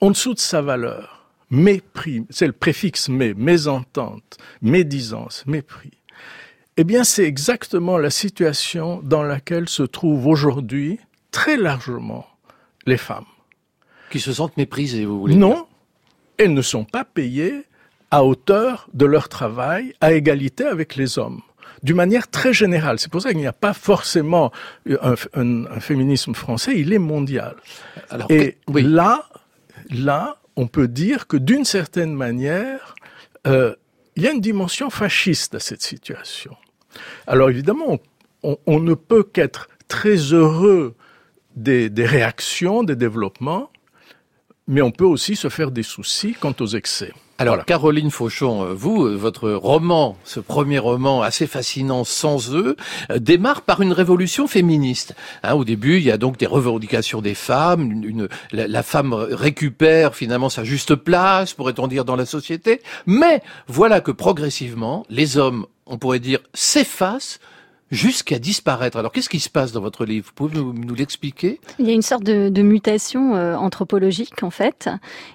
en 0.00 0.10
dessous 0.10 0.34
de 0.34 0.38
sa 0.38 0.62
valeur 0.62 1.20
mépris, 1.50 2.24
c'est 2.30 2.46
le 2.46 2.52
préfixe 2.52 3.08
mais, 3.08 3.34
mésentente, 3.34 4.38
médisance, 4.62 5.44
mépris. 5.46 5.90
Eh 6.76 6.84
bien, 6.84 7.04
c'est 7.04 7.24
exactement 7.24 7.98
la 7.98 8.10
situation 8.10 9.00
dans 9.02 9.22
laquelle 9.22 9.68
se 9.68 9.82
trouvent 9.82 10.28
aujourd'hui 10.28 10.98
très 11.30 11.56
largement 11.56 12.26
les 12.86 12.96
femmes. 12.96 13.26
Qui 14.10 14.20
se 14.20 14.32
sentent 14.32 14.56
méprisées, 14.56 15.04
vous 15.04 15.20
voulez 15.20 15.34
Non, 15.34 15.66
elles 16.38 16.54
ne 16.54 16.62
sont 16.62 16.84
pas 16.84 17.04
payées 17.04 17.64
à 18.10 18.24
hauteur 18.24 18.88
de 18.94 19.06
leur 19.06 19.28
travail, 19.28 19.94
à 20.00 20.12
égalité 20.12 20.64
avec 20.64 20.96
les 20.96 21.18
hommes 21.18 21.42
d'une 21.82 21.96
manière 21.96 22.28
très 22.28 22.52
générale. 22.52 22.98
C'est 22.98 23.10
pour 23.10 23.22
ça 23.22 23.30
qu'il 23.30 23.38
n'y 23.38 23.46
a 23.46 23.54
pas 23.54 23.72
forcément 23.72 24.52
un, 24.86 25.14
un, 25.34 25.80
féminisme 25.80 26.34
français, 26.34 26.78
il 26.78 26.92
est 26.92 26.98
mondial. 26.98 27.56
Alors, 28.10 28.30
Et 28.30 28.58
là, 28.68 29.30
là, 29.88 30.36
on 30.56 30.66
peut 30.66 30.88
dire 30.88 31.26
que 31.26 31.38
d'une 31.38 31.64
certaine 31.64 32.14
manière, 32.14 32.94
euh, 33.46 33.74
il 34.16 34.24
y 34.24 34.28
a 34.28 34.32
une 34.32 34.40
dimension 34.40 34.90
fasciste 34.90 35.54
à 35.54 35.60
cette 35.60 35.82
situation. 35.82 36.54
Alors 37.26 37.48
évidemment, 37.48 37.98
on, 38.42 38.80
ne 38.80 38.94
peut 38.94 39.22
qu'être 39.22 39.68
très 39.88 40.16
heureux 40.16 40.94
des, 41.56 41.90
réactions, 41.98 42.82
des 42.82 42.96
développements, 42.96 43.70
mais 44.70 44.82
on 44.82 44.92
peut 44.92 45.04
aussi 45.04 45.34
se 45.34 45.48
faire 45.48 45.72
des 45.72 45.82
soucis 45.82 46.34
quant 46.38 46.54
aux 46.60 46.66
excès. 46.68 47.12
Alors, 47.38 47.64
Caroline 47.64 48.10
Fauchon, 48.10 48.64
euh, 48.64 48.74
vous, 48.74 49.06
euh, 49.06 49.16
votre 49.16 49.50
roman, 49.50 50.16
ce 50.24 50.40
premier 50.40 50.78
roman 50.78 51.22
assez 51.22 51.46
fascinant, 51.46 52.04
Sans 52.04 52.54
eux, 52.54 52.76
euh, 53.10 53.18
démarre 53.18 53.62
par 53.62 53.80
une 53.80 53.92
révolution 53.92 54.46
féministe. 54.46 55.16
Hein, 55.42 55.54
au 55.54 55.64
début, 55.64 55.96
il 55.96 56.04
y 56.04 56.10
a 56.10 56.18
donc 56.18 56.36
des 56.36 56.46
revendications 56.46 57.22
des 57.22 57.34
femmes. 57.34 57.90
Une, 58.04 58.28
la, 58.52 58.82
femme 58.82 59.14
récupère 59.14 60.14
finalement 60.14 60.50
sa 60.50 60.64
juste 60.64 60.94
place, 60.94 61.54
pourrait-on 61.54 61.88
dire, 61.88 62.04
dans 62.04 62.16
la 62.16 62.26
société. 62.26 62.82
Mais 63.06 63.42
voilà 63.66 64.00
que 64.00 64.12
progressivement, 64.12 65.04
les 65.08 65.38
hommes, 65.38 65.66
on 65.86 65.96
pourrait 65.96 66.20
dire, 66.20 66.40
s'effacent 66.54 67.40
jusqu'à 67.90 68.38
disparaître. 68.38 68.96
Alors 68.96 69.12
qu'est-ce 69.12 69.28
qui 69.28 69.40
se 69.40 69.50
passe 69.50 69.72
dans 69.72 69.80
votre 69.80 70.04
livre? 70.04 70.26
Vous 70.26 70.48
pouvez 70.48 70.60
nous, 70.60 70.94
l'expliquer? 70.94 71.60
Il 71.78 71.86
y 71.86 71.90
a 71.90 71.92
une 71.92 72.02
sorte 72.02 72.22
de, 72.24 72.62
mutation 72.62 73.34
euh, 73.34 73.56
anthropologique 73.56 74.42
en 74.42 74.50
fait, 74.50 74.88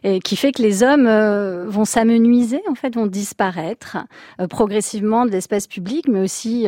et 0.03 0.19
qui 0.19 0.35
fait 0.35 0.51
que 0.51 0.61
les 0.61 0.83
hommes 0.83 1.07
euh, 1.07 1.65
vont 1.67 1.85
s'amenuiser, 1.85 2.61
en 2.69 2.75
fait, 2.75 2.95
vont 2.95 3.07
disparaître 3.07 3.97
euh, 4.39 4.47
progressivement 4.47 5.25
de 5.25 5.31
l'espace 5.31 5.67
public, 5.67 6.05
mais 6.07 6.19
aussi 6.19 6.67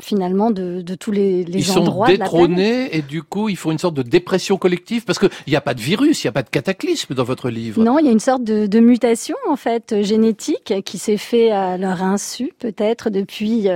finalement 0.00 0.50
de, 0.50 0.82
tous 0.94 1.12
les, 1.12 1.44
les 1.44 1.70
ils 1.70 1.78
endroits. 1.78 2.10
Ils 2.10 2.16
sont 2.16 2.22
détrônés 2.22 2.96
et 2.96 3.02
du 3.02 3.22
coup 3.22 3.48
ils 3.48 3.56
font 3.56 3.70
une 3.70 3.78
sorte 3.78 3.94
de 3.94 4.02
dépression 4.02 4.56
collective 4.56 5.04
parce 5.04 5.18
qu'il 5.18 5.30
n'y 5.46 5.56
a 5.56 5.60
pas 5.60 5.74
de 5.74 5.80
virus, 5.80 6.24
il 6.24 6.26
n'y 6.26 6.30
a 6.30 6.32
pas 6.32 6.42
de 6.42 6.50
cataclysme 6.50 7.14
dans 7.14 7.24
votre 7.24 7.50
livre. 7.50 7.82
Non, 7.82 7.98
il 7.98 8.06
y 8.06 8.08
a 8.08 8.12
une 8.12 8.20
sorte 8.20 8.44
de, 8.44 8.66
de 8.66 8.80
mutation 8.80 9.36
en 9.48 9.56
fait 9.56 10.02
génétique 10.02 10.74
qui 10.84 10.98
s'est 10.98 11.16
fait 11.16 11.50
à 11.50 11.76
leur 11.76 12.02
insu 12.02 12.52
peut-être 12.58 13.10
depuis 13.10 13.68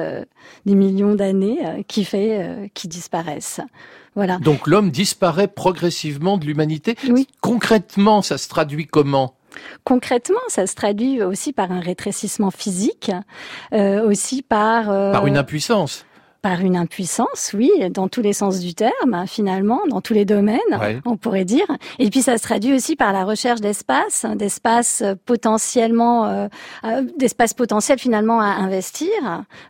des 0.67 0.75
millions 0.75 1.12
d'années 1.15 1.59
euh, 1.65 1.83
qui 1.87 2.05
fait 2.05 2.39
euh, 2.41 2.67
qui 2.75 2.89
disparaissent. 2.89 3.61
Voilà. 4.15 4.39
Donc 4.39 4.67
l'homme 4.67 4.91
disparaît 4.91 5.49
progressivement 5.49 6.37
de 6.37 6.45
l'humanité. 6.45 6.97
Oui. 7.09 7.27
Concrètement, 7.41 8.23
ça 8.23 8.39
se 8.39 8.49
traduit 8.49 8.87
comment? 8.87 9.35
Concrètement, 9.85 10.41
ça 10.49 10.67
se 10.67 10.75
traduit 10.75 11.23
aussi 11.23 11.53
par 11.53 11.73
un 11.73 11.81
rétrécissement 11.81 12.51
physique, 12.51 13.11
euh, 13.73 14.07
aussi 14.07 14.43
par... 14.43 14.87
par 14.87 15.27
une 15.27 15.37
impuissance 15.37 16.07
par 16.43 16.61
une 16.61 16.77
impuissance, 16.77 17.53
oui, 17.55 17.71
dans 17.91 18.09
tous 18.09 18.21
les 18.21 18.33
sens 18.33 18.59
du 18.59 18.75
terme, 18.75 19.25
finalement, 19.29 19.81
dans 19.89 20.01
tous 20.01 20.13
les 20.13 20.25
domaines, 20.25 20.59
on 21.05 21.17
pourrait 21.17 21.45
dire. 21.45 21.67
Et 22.01 22.11
puis 22.11 22.21
ça 22.21 22.37
se 22.37 22.43
traduit 22.43 22.75
aussi 22.75 22.97
par 22.97 23.13
la 23.13 23.25
recherche 23.25 23.61
d'espace, 23.61 24.27
d'espace 24.35 25.05
potentiellement, 25.25 26.27
euh, 26.27 26.49
euh 26.85 27.03
d'espace 27.17 27.55
potentiel 27.55 27.99
finalement 27.99 28.41
à 28.41 28.47
investir, 28.47 29.09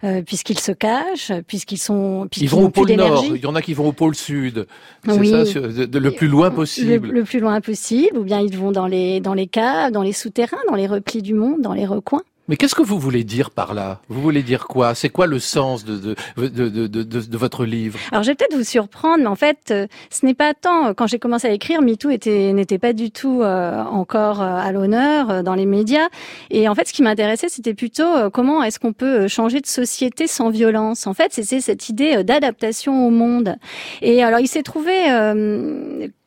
euh, 0.02 0.22
puisqu'ils 0.22 0.58
se 0.58 0.72
cachent, 0.72 1.32
puisqu'ils 1.46 1.78
sont, 1.78 2.26
puisqu'ils 2.30 2.46
ils 2.46 2.50
vont 2.50 2.64
au 2.64 2.70
pôle 2.70 2.90
nord. 2.92 3.22
Il 3.26 3.36
y 3.36 3.46
en 3.46 3.54
a 3.54 3.60
qui 3.60 3.74
vont 3.74 3.88
au 3.88 3.92
pôle 3.92 4.14
sud. 4.14 4.66
C'est 5.04 5.12
oui. 5.12 5.30
ça, 5.30 5.60
le 5.60 6.10
plus 6.10 6.28
loin 6.28 6.50
possible. 6.50 7.06
Le, 7.06 7.12
le, 7.12 7.24
plus 7.24 7.40
loin 7.40 7.60
possible, 7.60 8.16
ou 8.16 8.24
bien 8.24 8.40
ils 8.40 8.56
vont 8.56 8.72
dans 8.72 8.86
les 8.86 9.20
dans 9.20 9.34
les 9.34 9.46
caves, 9.46 9.92
dans 9.92 10.02
les 10.02 10.12
souterrains, 10.12 10.56
dans 10.68 10.76
les 10.76 10.86
replis 10.86 11.20
du 11.20 11.34
monde, 11.34 11.60
dans 11.60 11.74
les 11.74 11.86
recoins. 11.86 12.22
Mais 12.48 12.56
qu'est-ce 12.56 12.74
que 12.74 12.82
vous 12.82 12.98
voulez 12.98 13.22
dire 13.22 13.50
par 13.50 13.72
là? 13.72 14.00
Vous 14.08 14.20
voulez 14.20 14.42
dire 14.42 14.66
quoi? 14.66 14.94
C'est 14.94 15.10
quoi 15.10 15.26
le 15.26 15.38
sens 15.38 15.84
de 15.84 15.96
de, 15.96 16.48
de, 16.48 16.68
de, 16.68 17.02
de, 17.04 17.38
votre 17.38 17.64
livre? 17.64 17.98
Alors 18.10 18.24
je 18.24 18.30
vais 18.30 18.34
peut-être 18.34 18.56
vous 18.56 18.64
surprendre, 18.64 19.18
mais 19.18 19.28
en 19.28 19.36
fait, 19.36 19.70
euh, 19.70 19.86
ce 20.10 20.26
n'est 20.26 20.34
pas 20.34 20.52
tant, 20.52 20.92
quand 20.92 21.06
j'ai 21.06 21.20
commencé 21.20 21.46
à 21.46 21.52
écrire, 21.52 21.82
MeToo 21.82 22.08
n'était 22.08 22.78
pas 22.78 22.92
du 22.92 23.12
tout 23.12 23.42
euh, 23.42 23.82
encore 23.84 24.42
euh, 24.42 24.56
à 24.56 24.72
l'honneur 24.72 25.44
dans 25.44 25.54
les 25.54 25.66
médias. 25.66 26.08
Et 26.50 26.68
en 26.68 26.74
fait, 26.74 26.88
ce 26.88 26.92
qui 26.92 27.02
m'intéressait, 27.02 27.48
c'était 27.48 27.74
plutôt 27.74 28.30
comment 28.32 28.62
est-ce 28.64 28.80
qu'on 28.80 28.92
peut 28.92 29.28
changer 29.28 29.60
de 29.60 29.66
société 29.66 30.26
sans 30.26 30.50
violence? 30.50 31.06
En 31.06 31.14
fait, 31.14 31.32
c'est 31.32 31.60
cette 31.60 31.88
idée 31.88 32.24
d'adaptation 32.24 33.06
au 33.06 33.10
monde. 33.10 33.56
Et 34.00 34.22
alors, 34.22 34.40
il 34.40 34.48
s'est 34.48 34.62
trouvé 34.62 34.92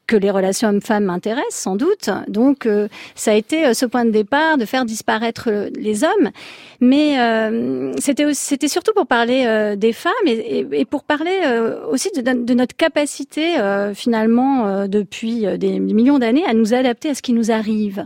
que 0.08 0.16
les 0.16 0.30
relations 0.32 0.70
hommes-femmes 0.70 1.06
m'intéressent 1.06 1.56
sans 1.56 1.76
doute. 1.76 2.10
Donc 2.28 2.66
euh, 2.66 2.88
ça 3.16 3.32
a 3.32 3.34
été 3.34 3.66
euh, 3.66 3.74
ce 3.74 3.86
point 3.86 4.06
de 4.06 4.12
départ 4.12 4.58
de 4.58 4.66
faire 4.66 4.86
disparaître 4.86 5.50
euh, 5.50 5.70
les 5.76 6.04
hommes. 6.04 6.32
Mais 6.82 7.16
c'était 7.98 8.34
c'était 8.34 8.68
surtout 8.68 8.92
pour 8.94 9.08
parler 9.08 9.76
des 9.78 9.94
femmes 9.94 10.12
et, 10.26 10.68
et, 10.72 10.86
pour 10.86 11.04
parler 11.04 11.32
aussi 11.90 12.10
de, 12.12 12.22
de, 12.22 12.54
notre 12.54 12.76
capacité 12.76 13.56
finalement 13.96 14.86
depuis 14.88 15.46
des 15.58 15.80
millions 15.80 16.20
d'années 16.20 16.46
à 16.46 16.54
nous 16.54 16.74
adapter 16.74 17.10
à 17.10 17.16
ce 17.16 17.22
qui 17.22 17.32
nous 17.32 17.50
arrive. 17.50 18.06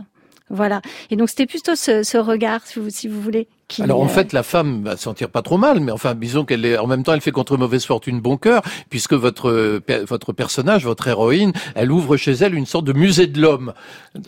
Voilà. 0.50 0.82
Et 1.10 1.16
donc 1.16 1.28
c'était 1.30 1.46
plutôt 1.46 1.74
ce, 1.74 2.04
ce 2.04 2.16
regard, 2.16 2.64
si 2.66 2.78
vous, 2.78 2.90
si 2.90 3.08
vous 3.08 3.20
voulez, 3.20 3.48
alors 3.78 4.00
en 4.00 4.08
fait, 4.08 4.32
la 4.32 4.42
femme 4.42 4.84
va 4.84 4.96
sentir 4.96 5.28
pas 5.28 5.42
trop 5.42 5.58
mal, 5.58 5.80
mais 5.80 5.92
enfin, 5.92 6.14
disons 6.14 6.44
qu'elle 6.44 6.64
est 6.64 6.78
en 6.78 6.86
même 6.86 7.02
temps, 7.02 7.12
elle 7.12 7.20
fait 7.20 7.30
contre 7.30 7.56
mauvaise 7.56 7.84
fortune 7.84 8.20
bon 8.20 8.36
cœur, 8.36 8.62
puisque 8.88 9.14
votre 9.14 9.80
votre 10.04 10.32
personnage, 10.32 10.84
votre 10.84 11.08
héroïne, 11.08 11.52
elle 11.74 11.92
ouvre 11.92 12.16
chez 12.16 12.32
elle 12.32 12.54
une 12.54 12.66
sorte 12.66 12.84
de 12.84 12.92
musée 12.92 13.26
de 13.26 13.40
l'homme. 13.40 13.72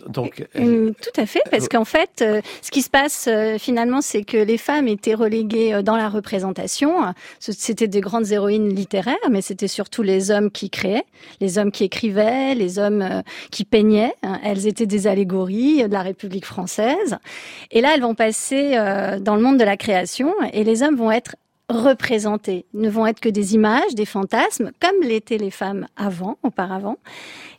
Donc 0.07 0.47
tout 0.55 1.21
à 1.21 1.25
fait, 1.25 1.41
parce 1.51 1.67
qu'en 1.67 1.85
fait, 1.85 2.21
euh, 2.21 2.41
ce 2.61 2.71
qui 2.71 2.81
se 2.81 2.89
passe 2.89 3.27
euh, 3.27 3.57
finalement, 3.57 4.01
c'est 4.01 4.23
que 4.23 4.37
les 4.37 4.57
femmes 4.57 4.87
étaient 4.87 5.13
reléguées 5.13 5.73
euh, 5.73 5.81
dans 5.81 5.97
la 5.97 6.09
représentation. 6.09 7.13
C'était 7.39 7.87
des 7.87 8.01
grandes 8.01 8.31
héroïnes 8.31 8.73
littéraires, 8.73 9.15
mais 9.29 9.41
c'était 9.41 9.67
surtout 9.67 10.01
les 10.01 10.31
hommes 10.31 10.51
qui 10.51 10.69
créaient, 10.69 11.05
les 11.39 11.57
hommes 11.57 11.71
qui 11.71 11.83
écrivaient, 11.83 12.55
les 12.55 12.79
hommes 12.79 13.23
qui 13.51 13.65
peignaient. 13.65 14.13
Elles 14.43 14.67
étaient 14.67 14.85
des 14.85 15.07
allégories 15.07 15.83
de 15.87 15.93
la 15.93 16.01
République 16.01 16.45
française. 16.45 17.17
Et 17.71 17.81
là, 17.81 17.91
elles 17.95 18.01
vont 18.01 18.15
passer 18.15 18.77
dans 19.21 19.32
dans 19.33 19.37
le 19.37 19.43
monde 19.43 19.57
de 19.57 19.63
la 19.63 19.77
création 19.77 20.31
et 20.53 20.63
les 20.63 20.83
hommes 20.83 20.95
vont 20.95 21.11
être 21.11 21.35
représentés, 21.67 22.65
ne 22.75 22.87
vont 22.87 23.07
être 23.07 23.19
que 23.19 23.29
des 23.29 23.55
images, 23.55 23.95
des 23.95 24.05
fantasmes, 24.05 24.69
comme 24.79 25.01
l'étaient 25.01 25.39
les 25.39 25.49
femmes 25.49 25.87
avant, 25.97 26.37
auparavant. 26.43 26.97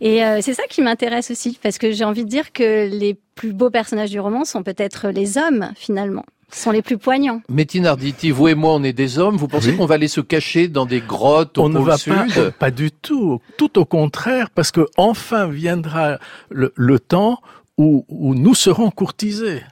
Et 0.01 0.25
euh, 0.25 0.39
c'est 0.41 0.55
ça 0.55 0.63
qui 0.71 0.83
m'intéresse 0.83 1.33
aussi, 1.33 1.59
parce 1.61 1.79
que 1.79 1.91
j'ai 1.91 2.05
envie 2.05 2.25
de 2.25 2.29
dire 2.29 2.53
que 2.53 2.89
les 2.89 3.19
plus 3.35 3.53
beaux 3.53 3.71
personnages 3.71 4.11
du 4.11 4.21
roman 4.21 4.45
sont 4.45 4.63
peut-être 4.63 5.09
les 5.09 5.37
hommes, 5.37 5.73
finalement 5.75 6.25
sont 6.53 6.71
les 6.71 6.83
plus 6.83 6.99
poignants. 6.99 7.41
Métine 7.49 7.85
Arditi, 7.85 8.31
vous 8.31 8.47
et 8.47 8.55
moi, 8.55 8.75
on 8.75 8.85
est 8.85 8.93
des 8.93 9.19
hommes. 9.19 9.37
Vous 9.37 9.49
pensez 9.49 9.75
qu'on 9.75 9.87
va 9.87 9.97
aller 9.97 10.07
se 10.07 10.21
cacher 10.21 10.69
dans 10.69 10.87
des 10.87 11.01
grottes 11.01 11.59
au 11.59 11.65
on 11.65 11.69
ne 11.69 11.81
va 11.81 11.97
sud 11.97 12.15
pas, 12.15 12.51
pas 12.53 12.71
du 12.71 12.93
tout. 12.93 13.41
Tout 13.57 13.77
au 13.77 13.85
contraire, 13.85 14.51
parce 14.51 14.71
que 14.71 14.87
enfin 14.97 15.49
viendra 15.49 16.21
le, 16.51 16.73
le 16.77 17.01
temps 17.01 17.41
où, 17.77 18.05
où 18.09 18.37
nous 18.37 18.55
serons 18.55 18.93
courtisés 18.93 19.63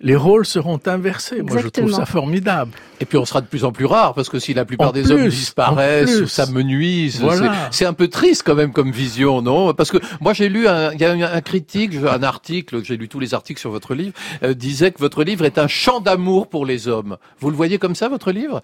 les 0.00 0.16
rôles 0.16 0.46
seront 0.46 0.80
inversés. 0.86 1.42
Moi, 1.42 1.58
je 1.60 1.68
trouve 1.68 1.92
ça 1.92 2.06
formidable. 2.06 2.72
Et 3.00 3.04
puis, 3.04 3.18
on 3.18 3.24
sera 3.24 3.40
de 3.40 3.46
plus 3.46 3.64
en 3.64 3.72
plus 3.72 3.84
rare, 3.84 4.14
parce 4.14 4.28
que 4.28 4.38
si 4.38 4.54
la 4.54 4.64
plupart 4.64 4.92
des 4.92 5.10
hommes 5.10 5.28
disparaissent, 5.28 6.24
ça 6.26 6.46
me 6.46 6.62
nuise. 6.62 7.24
C'est 7.70 7.86
un 7.86 7.92
peu 7.92 8.08
triste 8.08 8.42
quand 8.44 8.54
même 8.54 8.72
comme 8.72 8.90
vision, 8.90 9.42
non? 9.42 9.74
Parce 9.74 9.90
que 9.90 9.98
moi, 10.20 10.32
j'ai 10.32 10.48
lu, 10.48 10.68
un, 10.68 10.92
il 10.92 11.00
y 11.00 11.04
a 11.04 11.32
un, 11.32 11.40
critique, 11.40 11.94
un 11.96 12.22
article, 12.22 12.82
j'ai 12.84 12.96
lu 12.96 13.08
tous 13.08 13.20
les 13.20 13.34
articles 13.34 13.60
sur 13.60 13.70
votre 13.70 13.94
livre, 13.94 14.12
euh, 14.42 14.54
disait 14.54 14.90
que 14.92 14.98
votre 14.98 15.24
livre 15.24 15.44
est 15.44 15.58
un 15.58 15.68
chant 15.68 16.00
d'amour 16.00 16.48
pour 16.48 16.64
les 16.64 16.88
hommes. 16.88 17.16
Vous 17.40 17.50
le 17.50 17.56
voyez 17.56 17.78
comme 17.78 17.94
ça, 17.94 18.08
votre 18.08 18.32
livre? 18.32 18.62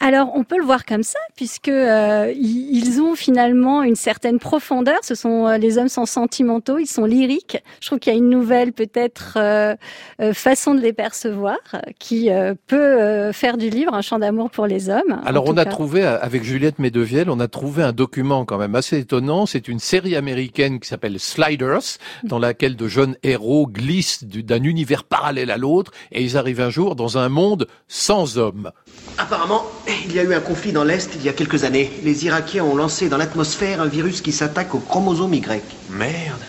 Alors, 0.00 0.30
on 0.34 0.44
peut 0.44 0.56
le 0.58 0.64
voir 0.64 0.84
comme 0.86 1.02
ça, 1.02 1.18
puisque 1.36 1.68
euh, 1.68 2.32
ils 2.36 3.00
ont 3.00 3.14
finalement 3.14 3.82
une 3.82 3.96
certaine 3.96 4.38
profondeur. 4.38 4.98
Ce 5.02 5.14
sont 5.14 5.46
euh, 5.46 5.58
les 5.58 5.76
hommes 5.78 5.88
sont 5.88 6.06
sentimentaux, 6.06 6.78
ils 6.78 6.86
sont 6.86 7.04
lyriques. 7.04 7.58
Je 7.80 7.86
trouve 7.88 7.98
qu'il 7.98 8.12
y 8.12 8.16
a 8.16 8.18
une 8.18 8.30
nouvelle 8.30 8.72
peut-être 8.72 9.34
euh, 9.36 9.74
euh, 10.20 10.32
façon 10.32 10.74
de 10.74 10.80
les 10.80 10.92
percevoir 10.92 11.56
euh, 11.74 11.78
qui 11.98 12.30
euh, 12.30 12.54
peut 12.68 12.76
euh, 12.76 13.32
faire 13.32 13.56
du 13.56 13.70
livre 13.70 13.92
un 13.94 14.02
chant 14.02 14.18
d'amour 14.18 14.50
pour 14.50 14.66
les 14.66 14.88
hommes. 14.88 15.20
Alors 15.26 15.44
on 15.48 15.56
a 15.56 15.64
cas. 15.64 15.70
trouvé 15.70 16.04
avec 16.04 16.44
Juliette 16.44 16.78
Medevielle, 16.78 17.28
on 17.30 17.40
a 17.40 17.48
trouvé 17.48 17.82
un 17.82 17.92
document 17.92 18.44
quand 18.44 18.58
même 18.58 18.74
assez 18.76 18.98
étonnant. 18.98 19.46
C'est 19.46 19.66
une 19.68 19.80
série 19.80 20.14
américaine 20.16 20.78
qui 20.80 20.88
s'appelle 20.88 21.18
Sliders, 21.18 21.98
dans 22.22 22.38
laquelle 22.38 22.76
de 22.76 22.86
jeunes 22.88 23.16
héros 23.22 23.66
glissent 23.66 24.24
du- 24.24 24.42
d'un 24.44 24.62
univers 24.62 25.04
parallèle 25.04 25.50
à 25.50 25.56
l'autre 25.56 25.92
et 26.12 26.22
ils 26.22 26.36
arrivent 26.36 26.60
un 26.60 26.70
jour 26.70 26.94
dans 26.94 27.18
un 27.18 27.28
monde 27.28 27.66
sans 27.88 28.38
hommes. 28.38 28.70
Apparemment, 29.18 29.62
il 30.04 30.14
y 30.14 30.18
a 30.18 30.22
eu 30.22 30.34
un 30.34 30.40
conflit 30.40 30.72
dans 30.72 30.84
l'Est 30.84 31.10
il 31.14 31.24
y 31.24 31.28
a 31.28 31.32
quelques 31.32 31.64
années. 31.64 31.90
Les 32.02 32.24
Irakiens 32.24 32.64
ont 32.64 32.76
lancé 32.76 33.08
dans 33.08 33.16
l'atmosphère 33.16 33.80
un 33.80 33.86
virus 33.86 34.20
qui 34.20 34.32
s'attaque 34.32 34.74
au 34.74 34.78
chromosome 34.80 35.34
Y. 35.34 35.62
Merde. 35.90 36.42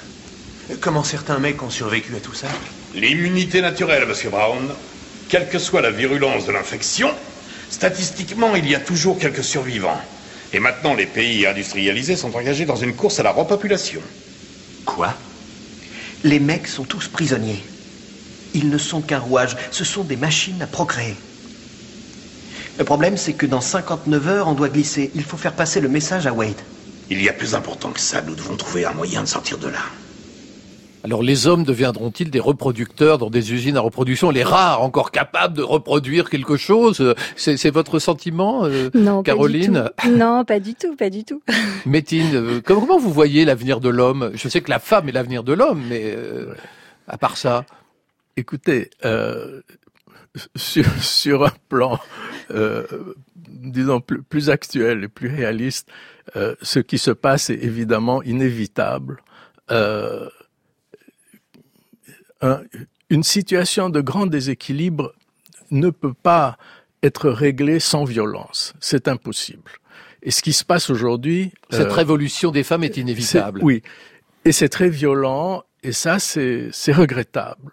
Comment 0.81 1.03
certains 1.03 1.39
mecs 1.39 1.61
ont 1.63 1.69
survécu 1.69 2.15
à 2.15 2.19
tout 2.19 2.33
ça 2.33 2.47
L'immunité 2.93 3.61
naturelle, 3.61 4.05
monsieur 4.07 4.29
Brown. 4.29 4.69
Quelle 5.29 5.49
que 5.49 5.59
soit 5.59 5.81
la 5.81 5.91
virulence 5.91 6.45
de 6.45 6.51
l'infection, 6.51 7.11
statistiquement, 7.69 8.55
il 8.55 8.67
y 8.69 8.75
a 8.75 8.79
toujours 8.79 9.17
quelques 9.17 9.43
survivants. 9.43 10.01
Et 10.53 10.59
maintenant, 10.59 10.95
les 10.95 11.05
pays 11.05 11.45
industrialisés 11.45 12.15
sont 12.15 12.35
engagés 12.35 12.65
dans 12.65 12.75
une 12.75 12.95
course 12.95 13.19
à 13.19 13.23
la 13.23 13.31
repopulation. 13.31 14.01
Quoi? 14.85 15.13
Les 16.23 16.39
mecs 16.39 16.67
sont 16.67 16.83
tous 16.85 17.07
prisonniers. 17.07 17.63
Ils 18.53 18.69
ne 18.69 18.77
sont 18.79 19.01
qu'un 19.01 19.19
rouage, 19.19 19.55
ce 19.71 19.83
sont 19.83 20.03
des 20.03 20.17
machines 20.17 20.61
à 20.61 20.67
procréer. 20.67 21.15
Le 22.79 22.85
problème, 22.85 23.17
c'est 23.17 23.33
que 23.33 23.45
dans 23.45 23.59
59 23.59 24.27
heures, 24.29 24.47
on 24.47 24.53
doit 24.53 24.69
glisser. 24.69 25.11
Il 25.13 25.23
faut 25.23 25.35
faire 25.35 25.51
passer 25.51 25.81
le 25.81 25.89
message 25.89 26.25
à 26.27 26.31
Wade. 26.33 26.55
Il 27.09 27.21
y 27.21 27.27
a 27.27 27.33
plus 27.33 27.53
important 27.53 27.89
que 27.89 27.99
ça. 27.99 28.21
Nous 28.21 28.35
devons 28.35 28.55
trouver 28.55 28.85
un 28.85 28.93
moyen 28.93 29.21
de 29.21 29.27
sortir 29.27 29.57
de 29.57 29.67
là. 29.67 29.79
Alors 31.03 31.21
les 31.21 31.45
hommes 31.45 31.65
deviendront-ils 31.65 32.31
des 32.31 32.39
reproducteurs 32.39 33.17
dans 33.17 33.29
des 33.29 33.53
usines 33.53 33.75
à 33.75 33.81
reproduction, 33.81 34.31
les 34.31 34.43
rares 34.43 34.81
encore 34.81 35.11
capables 35.11 35.55
de 35.57 35.61
reproduire 35.61 36.29
quelque 36.29 36.55
chose? 36.55 37.15
C'est 37.35 37.57
c'est 37.57 37.69
votre 37.69 37.99
sentiment, 37.99 38.65
euh, 38.65 38.89
Non, 38.93 39.23
pas 39.23 39.31
du 39.31 39.37
Caroline? 39.37 39.89
tout. 40.01 40.09
Non, 40.11 40.45
pas 40.45 40.59
du 40.61 40.73
tout, 40.75 40.95
pas 40.95 41.09
du 41.09 41.25
tout. 41.25 41.41
Métine, 41.85 42.35
euh, 42.35 42.61
comment, 42.63 42.81
comment 42.81 42.99
vous 42.99 43.11
voyez 43.11 43.43
l'avenir 43.43 43.81
de 43.81 43.89
l'homme? 43.89 44.31
Je 44.35 44.47
sais 44.47 44.61
que 44.61 44.69
la 44.69 44.79
femme 44.79 45.09
est 45.09 45.13
l'avenir 45.13 45.43
de 45.43 45.51
l'homme, 45.53 45.81
mais 45.89 46.01
euh, 46.03 46.53
à 47.07 47.17
part 47.17 47.37
ça, 47.37 47.65
Écoutez, 48.39 48.89
euh, 49.03 49.59
sur, 50.55 50.85
sur 51.01 51.45
un 51.45 51.51
plan, 51.69 51.99
euh, 52.51 52.85
disons, 53.35 54.01
plus, 54.01 54.21
plus 54.23 54.49
actuel 54.49 55.03
et 55.03 55.07
plus 55.07 55.29
réaliste, 55.29 55.89
euh, 56.35 56.55
ce 56.61 56.79
qui 56.79 56.97
se 56.97 57.11
passe 57.11 57.49
est 57.49 57.63
évidemment 57.63 58.21
inévitable. 58.23 59.21
Euh, 59.71 60.29
un- 62.41 62.61
une 63.09 63.23
situation 63.23 63.89
de 63.89 64.01
grand 64.01 64.27
déséquilibre 64.27 65.13
ne 65.71 65.89
peut 65.89 66.13
pas 66.13 66.57
être 67.01 67.29
réglée 67.29 67.79
sans 67.79 68.03
violence. 68.03 68.73
C'est 68.79 69.07
impossible. 69.07 69.71
Et 70.21 70.31
ce 70.31 70.41
qui 70.41 70.53
se 70.53 70.65
passe 70.65 70.89
aujourd'hui... 70.89 71.51
cette 71.69 71.91
révolution 71.91 72.51
des 72.51 72.63
femmes 72.63 72.83
est 72.83 72.97
inévitable. 72.97 73.61
Oui, 73.63 73.81
et 74.45 74.51
c'est 74.51 74.69
très 74.69 74.89
violent, 74.89 75.63
et 75.81 75.91
ça, 75.93 76.19
c'est 76.19 76.71
regrettable. 76.91 77.71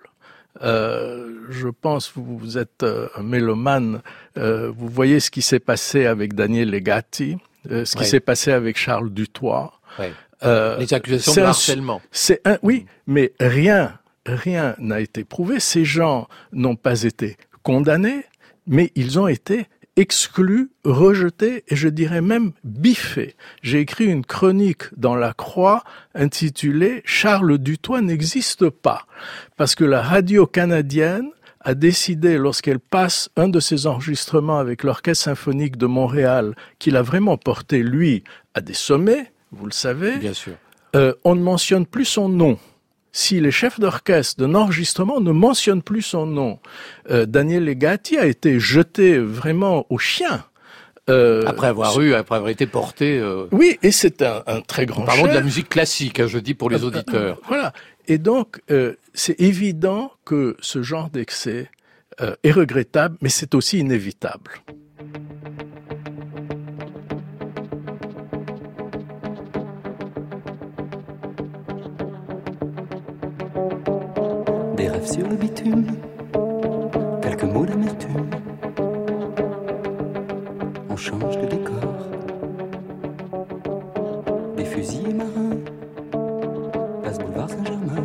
Euh, 0.62 1.32
je 1.50 1.68
pense, 1.68 2.12
vous, 2.14 2.38
vous 2.38 2.58
êtes 2.58 2.82
euh, 2.82 3.08
un 3.16 3.22
mélomane, 3.22 4.00
euh, 4.38 4.70
vous 4.76 4.88
voyez 4.88 5.20
ce 5.20 5.30
qui 5.30 5.42
s'est 5.42 5.60
passé 5.60 6.06
avec 6.06 6.34
Daniel 6.34 6.70
Legati, 6.70 7.36
euh, 7.70 7.84
ce 7.84 7.92
qui 7.96 8.02
Ouais. 8.02 8.08
s'est 8.08 8.20
passé 8.20 8.52
avec 8.52 8.76
Charles 8.78 9.10
Dutoit. 9.10 9.72
Ouais. 9.98 10.12
Les 10.78 10.92
accusations 10.94 11.34
de 11.34 11.40
harcèlement. 11.40 12.00
C'est 12.12 12.40
un, 12.46 12.58
oui, 12.62 12.86
mais 13.06 13.32
rien, 13.40 13.98
rien 14.26 14.74
n'a 14.78 15.00
été 15.00 15.24
prouvé. 15.24 15.60
Ces 15.60 15.84
gens 15.84 16.28
n'ont 16.52 16.76
pas 16.76 17.02
été 17.02 17.36
condamnés, 17.62 18.24
mais 18.66 18.92
ils 18.94 19.18
ont 19.18 19.26
été 19.28 19.66
exclus, 19.96 20.70
rejetés 20.84 21.64
et 21.68 21.76
je 21.76 21.88
dirais 21.88 22.20
même 22.20 22.52
biffés. 22.64 23.34
J'ai 23.62 23.80
écrit 23.80 24.04
une 24.06 24.24
chronique 24.24 24.84
dans 24.96 25.16
La 25.16 25.32
Croix 25.32 25.82
intitulée 26.14 27.02
Charles 27.04 27.58
Dutoit 27.58 28.02
n'existe 28.02 28.68
pas 28.68 29.06
parce 29.56 29.74
que 29.74 29.84
la 29.84 30.02
radio 30.02 30.46
canadienne 30.46 31.30
a 31.60 31.74
décidé, 31.74 32.38
lorsqu'elle 32.38 32.78
passe 32.78 33.28
un 33.36 33.48
de 33.48 33.58
ses 33.58 33.86
enregistrements 33.88 34.58
avec 34.58 34.84
l'Orchestre 34.84 35.24
symphonique 35.24 35.76
de 35.76 35.86
Montréal, 35.86 36.54
qu'il 36.78 36.96
a 36.96 37.02
vraiment 37.02 37.36
porté, 37.36 37.82
lui, 37.82 38.22
à 38.54 38.60
des 38.60 38.72
sommets, 38.74 39.32
vous 39.50 39.66
le 39.66 39.72
savez, 39.72 40.16
Bien 40.18 40.32
sûr. 40.32 40.52
euh, 40.94 41.12
on 41.24 41.34
ne 41.34 41.42
mentionne 41.42 41.84
plus 41.84 42.04
son 42.04 42.28
nom. 42.28 42.56
Si 43.16 43.40
les 43.40 43.50
chefs 43.50 43.80
d'orchestre 43.80 44.38
d'un 44.42 44.54
enregistrement 44.54 45.22
ne 45.22 45.32
mentionnent 45.32 45.80
plus 45.80 46.02
son 46.02 46.26
nom, 46.26 46.58
euh, 47.10 47.24
Daniel 47.24 47.64
Legati 47.64 48.18
a 48.18 48.26
été 48.26 48.60
jeté 48.60 49.16
vraiment 49.18 49.86
au 49.88 49.96
chien. 49.96 50.44
Euh, 51.08 51.42
Après 51.46 51.68
avoir 51.68 51.98
eu, 51.98 52.12
après 52.12 52.36
avoir 52.36 52.50
été 52.50 52.66
porté. 52.66 53.18
euh, 53.18 53.46
Oui, 53.52 53.78
et 53.82 53.90
c'est 53.90 54.20
un, 54.20 54.42
un 54.46 54.60
très 54.60 54.84
grand 54.84 55.06
Parlons 55.06 55.28
de 55.28 55.32
la 55.32 55.40
musique 55.40 55.70
classique, 55.70 56.20
hein, 56.20 56.26
je 56.26 56.36
dis 56.38 56.52
pour 56.52 56.68
les 56.68 56.84
auditeurs. 56.84 57.38
Voilà. 57.48 57.72
Et 58.06 58.18
donc, 58.18 58.60
c'est 59.14 59.40
évident 59.40 60.12
que 60.26 60.54
ce 60.60 60.82
genre 60.82 61.08
d'excès 61.08 61.70
est 62.20 62.52
regrettable, 62.52 63.16
mais 63.22 63.30
c'est 63.30 63.54
aussi 63.54 63.78
inévitable. 63.78 64.50
Sur 75.06 75.28
le 75.28 75.36
bitume, 75.36 75.86
quelques 77.22 77.44
mots 77.44 77.64
d'amertume. 77.64 78.28
On 80.90 80.96
change 80.96 81.38
de 81.38 81.46
décor. 81.46 82.08
Des 84.56 84.64
fusils 84.64 85.14
marins, 85.14 85.58
place 87.02 87.18
boulevard 87.18 87.48
Saint-Germain. 87.48 88.04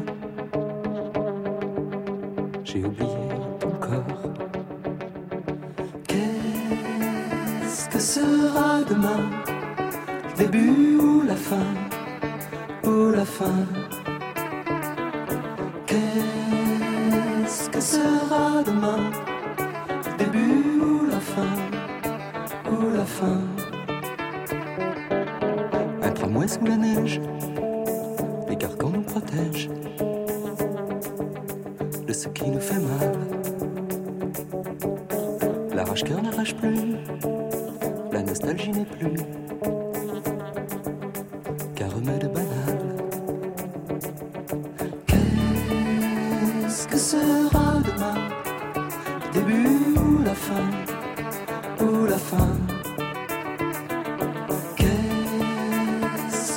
J'ai 2.63 2.85
oublié 2.85 3.09
ton 3.59 3.71
corps. 3.71 4.31
Qu'est-ce 6.07 7.89
que 7.89 7.99
sera 7.99 8.83
demain? 8.87 9.27
Le 10.37 10.45
début 10.45 10.97
ou 10.97 11.23
la 11.23 11.35
fin? 11.35 11.65
Ou 12.85 13.09
la 13.11 13.25
fin? 13.25 13.80
Sera 18.91 19.20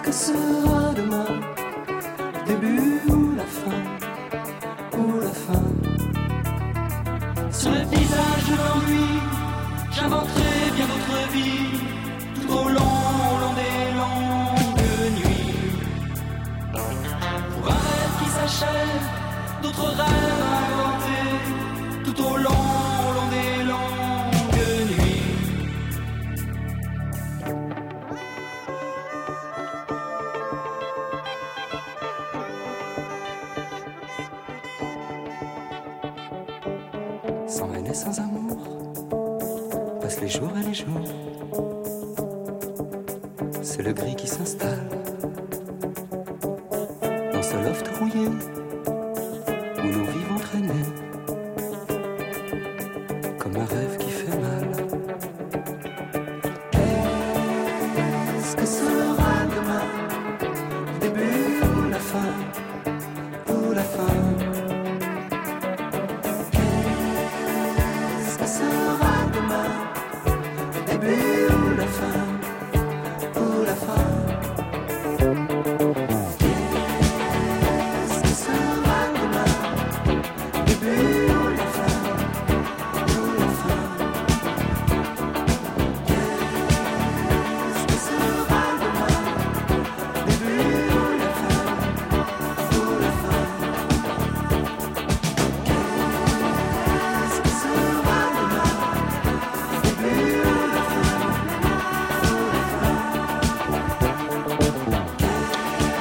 que 0.05 0.13
sera 0.13 0.93
demain. 0.95 1.41
Le 2.37 2.43
début 2.47 3.01
ou 3.09 3.35
la 3.37 3.49
fin 3.61 3.81
Ou 4.99 5.21
la 5.21 5.35
fin. 5.45 5.65
Sur 7.51 7.71
le 7.71 7.85
visage 7.97 8.45
de 8.51 8.55
l'ennui 8.63 9.09
J'inventerai 9.93 10.55
bien 10.77 10.87
d'autres 10.91 11.23
vies. 11.33 11.81
Tout 12.35 12.53
au 12.53 12.69
long, 12.69 12.99
long 13.43 13.55
des 13.63 13.81
longues 14.01 14.91
nuits. 15.19 15.55
Pour 17.53 17.67
un 17.71 17.81
rêve 17.89 18.15
qui 18.21 18.29
s'achève 18.37 19.07
D'autres 19.63 19.91
rêves 20.03 20.54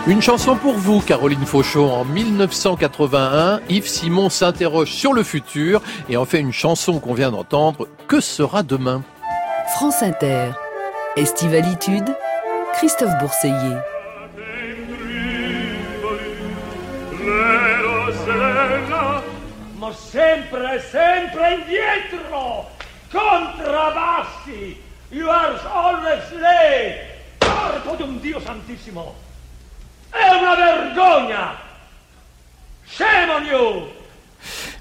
Une 0.06 0.22
chanson 0.22 0.58
pour 0.58 0.74
vous, 0.74 1.00
Caroline 1.00 1.46
Fauchon. 1.46 1.90
En 1.90 2.04
1981, 2.04 3.62
Yves 3.70 3.88
Simon 3.88 4.30
s'interroge 4.30 4.92
sur 4.92 5.14
le 5.14 5.24
futur 5.24 5.82
et 6.10 6.18
en 6.18 6.26
fait 6.26 6.42
une 6.42 6.52
chanson 6.52 7.00
qu'on 7.00 7.14
vient 7.14 7.32
d'entendre. 7.32 7.88
Que 8.10 8.20
sera 8.20 8.64
demain? 8.64 9.02
France 9.78 10.04
Inter. 10.04 10.52
Estivalitude. 11.16 12.14
Christophe 12.74 13.18
Bourseiller. 13.22 13.78
ma 19.80 19.94
sempre, 19.94 20.82
sempre 20.92 21.42
indietro! 21.44 22.66
Contrabbassi! 23.10 24.78
You 25.12 25.30
are 25.30 25.58
always 25.74 26.30
late! 26.42 27.06
Corpo 27.40 27.96
di 27.96 28.04
un 28.04 28.20
Dio 28.20 28.40
santissimo! 28.42 29.23
È 30.14 30.30
una 30.30 30.56
vergogna! 30.56 31.56
On 33.36 33.46
you! 33.46 33.92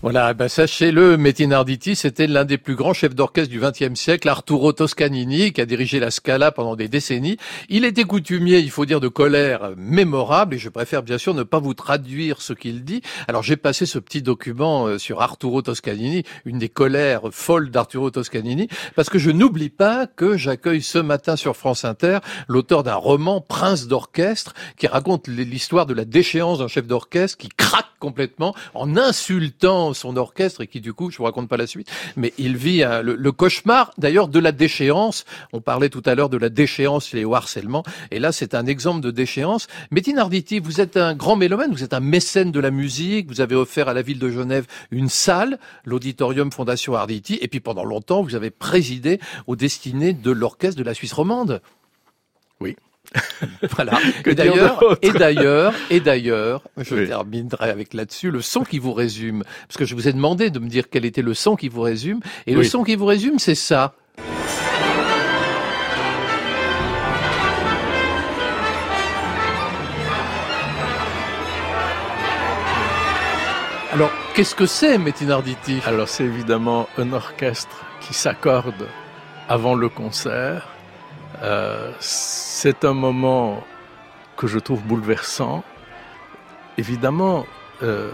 Voilà, 0.02 0.34
ben 0.34 0.48
sachez-le, 0.48 1.16
Metin 1.16 1.52
Arditi, 1.52 1.94
c'était 1.94 2.26
l'un 2.26 2.44
des 2.44 2.58
plus 2.58 2.74
grands 2.74 2.92
chefs 2.92 3.14
d'orchestre 3.14 3.52
du 3.52 3.60
XXe 3.60 3.94
siècle, 3.94 4.28
Arturo 4.28 4.72
Toscanini, 4.72 5.52
qui 5.52 5.60
a 5.60 5.64
dirigé 5.64 6.00
la 6.00 6.10
Scala 6.10 6.50
pendant 6.50 6.74
des 6.74 6.88
décennies. 6.88 7.36
Il 7.68 7.84
était 7.84 8.02
coutumier, 8.02 8.58
il 8.58 8.72
faut 8.72 8.84
dire, 8.84 8.98
de 8.98 9.06
colère 9.06 9.70
mémorable, 9.76 10.56
et 10.56 10.58
je 10.58 10.70
préfère 10.70 11.04
bien 11.04 11.18
sûr 11.18 11.34
ne 11.34 11.44
pas 11.44 11.60
vous 11.60 11.74
traduire 11.74 12.42
ce 12.42 12.52
qu'il 12.52 12.82
dit. 12.82 13.00
Alors 13.28 13.44
j'ai 13.44 13.56
passé 13.56 13.86
ce 13.86 14.00
petit 14.00 14.22
document 14.22 14.88
euh, 14.88 14.98
sur 14.98 15.22
Arturo 15.22 15.62
Toscanini, 15.62 16.24
une 16.46 16.58
des 16.58 16.68
colères 16.68 17.28
folles 17.30 17.70
d'Arturo 17.70 18.10
Toscanini, 18.10 18.66
parce 18.96 19.08
que 19.08 19.20
je 19.20 19.30
n'oublie 19.30 19.70
pas 19.70 20.08
que 20.08 20.36
j'accueille 20.36 20.82
ce 20.82 20.98
matin 20.98 21.36
sur 21.36 21.56
France 21.56 21.84
Inter 21.84 22.18
l'auteur 22.48 22.82
d'un 22.82 22.96
roman, 22.96 23.40
Prince 23.40 23.86
d'orchestre, 23.86 24.54
qui 24.76 24.88
raconte 24.88 25.28
l'histoire 25.28 25.86
de 25.86 25.94
la 25.94 26.04
déchéance 26.04 26.58
d'un 26.58 26.66
chef 26.66 26.88
d'orchestre 26.88 27.38
qui 27.38 27.50
craque 27.50 27.86
complètement 28.00 28.52
en 28.74 28.96
insultant 28.96 29.91
son 29.92 30.16
orchestre 30.16 30.62
et 30.62 30.66
qui 30.66 30.80
du 30.80 30.92
coup, 30.92 31.10
je 31.10 31.18
vous 31.18 31.24
raconte 31.24 31.48
pas 31.48 31.56
la 31.56 31.66
suite, 31.66 31.90
mais 32.16 32.32
il 32.38 32.56
vit 32.56 32.82
le, 33.02 33.14
le 33.14 33.32
cauchemar 33.32 33.92
d'ailleurs 33.98 34.28
de 34.28 34.38
la 34.38 34.52
déchéance. 34.52 35.24
On 35.52 35.60
parlait 35.60 35.88
tout 35.88 36.02
à 36.06 36.14
l'heure 36.14 36.28
de 36.28 36.36
la 36.36 36.48
déchéance 36.48 37.14
et 37.14 37.24
au 37.24 37.34
harcèlement, 37.34 37.82
et 38.10 38.18
là 38.18 38.32
c'est 38.32 38.54
un 38.54 38.66
exemple 38.66 39.00
de 39.00 39.10
déchéance. 39.10 39.66
Métine 39.90 40.18
Arditi, 40.18 40.58
vous 40.58 40.80
êtes 40.80 40.96
un 40.96 41.14
grand 41.14 41.36
mélomane, 41.36 41.72
vous 41.72 41.84
êtes 41.84 41.94
un 41.94 42.00
mécène 42.00 42.52
de 42.52 42.60
la 42.60 42.70
musique, 42.70 43.28
vous 43.28 43.40
avez 43.40 43.54
offert 43.54 43.88
à 43.88 43.94
la 43.94 44.02
ville 44.02 44.18
de 44.18 44.30
Genève 44.30 44.66
une 44.90 45.08
salle, 45.08 45.58
l'auditorium 45.84 46.52
Fondation 46.52 46.94
Arditi, 46.94 47.38
et 47.40 47.48
puis 47.48 47.60
pendant 47.60 47.84
longtemps 47.84 48.22
vous 48.22 48.34
avez 48.34 48.50
présidé 48.50 49.20
aux 49.46 49.56
destinées 49.56 50.12
de 50.12 50.30
l'orchestre 50.30 50.78
de 50.78 50.84
la 50.84 50.94
Suisse 50.94 51.12
romande. 51.12 51.60
Oui. 52.60 52.76
Voilà. 53.70 53.98
Que 54.22 54.30
et 54.30 54.34
d'ailleurs, 54.34 54.98
et 55.02 55.10
d'ailleurs, 55.10 55.74
et 55.90 56.00
d'ailleurs, 56.00 56.62
je 56.78 56.96
terminerai 57.06 57.70
avec 57.70 57.94
là-dessus 57.94 58.30
le 58.30 58.40
son 58.40 58.64
qui 58.64 58.78
vous 58.78 58.92
résume, 58.92 59.44
parce 59.68 59.76
que 59.76 59.84
je 59.84 59.94
vous 59.94 60.08
ai 60.08 60.12
demandé 60.12 60.50
de 60.50 60.58
me 60.58 60.68
dire 60.68 60.84
quel 60.90 61.04
était 61.04 61.22
le 61.22 61.34
son 61.34 61.56
qui 61.56 61.68
vous 61.68 61.82
résume, 61.82 62.20
et 62.46 62.54
le 62.54 62.64
son 62.64 62.84
qui 62.84 62.96
vous 62.96 63.06
résume, 63.06 63.38
c'est 63.38 63.54
ça. 63.54 63.94
Alors, 73.92 74.10
qu'est-ce 74.34 74.54
que 74.54 74.64
c'est, 74.64 74.96
Métin 74.96 75.28
Arditi? 75.28 75.80
Alors, 75.84 76.08
c'est 76.08 76.24
évidemment 76.24 76.88
un 76.96 77.12
orchestre 77.12 77.84
qui 78.00 78.14
s'accorde 78.14 78.88
avant 79.50 79.74
le 79.74 79.90
concert. 79.90 80.71
Euh, 81.42 81.90
c'est 81.98 82.84
un 82.84 82.92
moment 82.92 83.64
que 84.36 84.46
je 84.46 84.58
trouve 84.58 84.82
bouleversant. 84.84 85.64
Évidemment, 86.78 87.44
euh, 87.82 88.12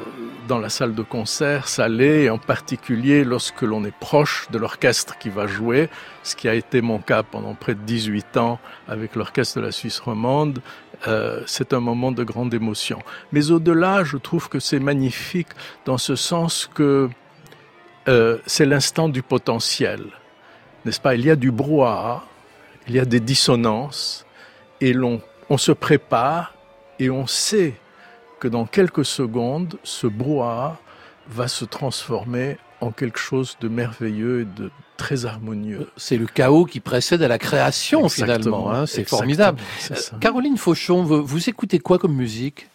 dans 0.48 0.58
la 0.58 0.70
salle 0.70 0.94
de 0.94 1.02
concert, 1.02 1.68
ça 1.68 1.88
l'est, 1.88 2.30
en 2.30 2.38
particulier 2.38 3.24
lorsque 3.24 3.62
l'on 3.62 3.84
est 3.84 3.94
proche 3.94 4.48
de 4.50 4.56
l'orchestre 4.56 5.18
qui 5.18 5.28
va 5.28 5.46
jouer, 5.46 5.90
ce 6.22 6.36
qui 6.36 6.48
a 6.48 6.54
été 6.54 6.80
mon 6.80 6.98
cas 7.00 7.22
pendant 7.22 7.54
près 7.54 7.74
de 7.74 7.80
18 7.80 8.38
ans 8.38 8.58
avec 8.88 9.14
l'orchestre 9.14 9.60
de 9.60 9.66
la 9.66 9.72
Suisse 9.72 10.00
romande. 10.00 10.60
Euh, 11.06 11.42
c'est 11.46 11.74
un 11.74 11.80
moment 11.80 12.12
de 12.12 12.24
grande 12.24 12.54
émotion. 12.54 12.98
Mais 13.30 13.50
au-delà, 13.50 14.04
je 14.04 14.16
trouve 14.16 14.48
que 14.48 14.58
c'est 14.58 14.80
magnifique 14.80 15.48
dans 15.84 15.98
ce 15.98 16.16
sens 16.16 16.68
que 16.74 17.10
c'est 18.46 18.64
l'instant 18.64 19.10
du 19.10 19.22
potentiel. 19.22 20.00
N'est-ce 20.86 20.98
pas? 20.98 21.14
Il 21.14 21.26
y 21.26 21.30
a 21.30 21.36
du 21.36 21.50
brouhaha, 21.50 22.24
il 22.88 22.94
y 22.94 22.98
a 22.98 23.04
des 23.04 23.20
dissonances, 23.20 24.24
et 24.80 24.92
l'on, 24.92 25.20
on 25.50 25.58
se 25.58 25.72
prépare 25.72 26.54
et 26.98 27.10
on 27.10 27.26
sait 27.26 27.74
que 28.40 28.48
dans 28.48 28.66
quelques 28.66 29.04
secondes, 29.04 29.78
ce 29.82 30.06
brouhaha 30.06 30.78
va 31.28 31.48
se 31.48 31.64
transformer 31.64 32.56
en 32.80 32.90
quelque 32.92 33.18
chose 33.18 33.56
de 33.60 33.68
merveilleux 33.68 34.42
et 34.42 34.44
de 34.44 34.70
très 34.96 35.26
harmonieux. 35.26 35.90
C'est 35.96 36.16
le 36.16 36.26
chaos 36.26 36.64
qui 36.64 36.80
précède 36.80 37.22
à 37.22 37.28
la 37.28 37.38
création, 37.38 38.04
Exactement, 38.04 38.38
finalement. 38.38 38.70
hein, 38.72 38.86
c'est 38.86 39.08
formidable. 39.08 39.60
Euh. 39.90 39.94
Caroline 40.20 40.56
Fauchon, 40.56 41.02
vous, 41.02 41.24
vous 41.24 41.48
écoutez 41.48 41.78
quoi 41.78 41.98
comme 41.98 42.14
musique? 42.14 42.68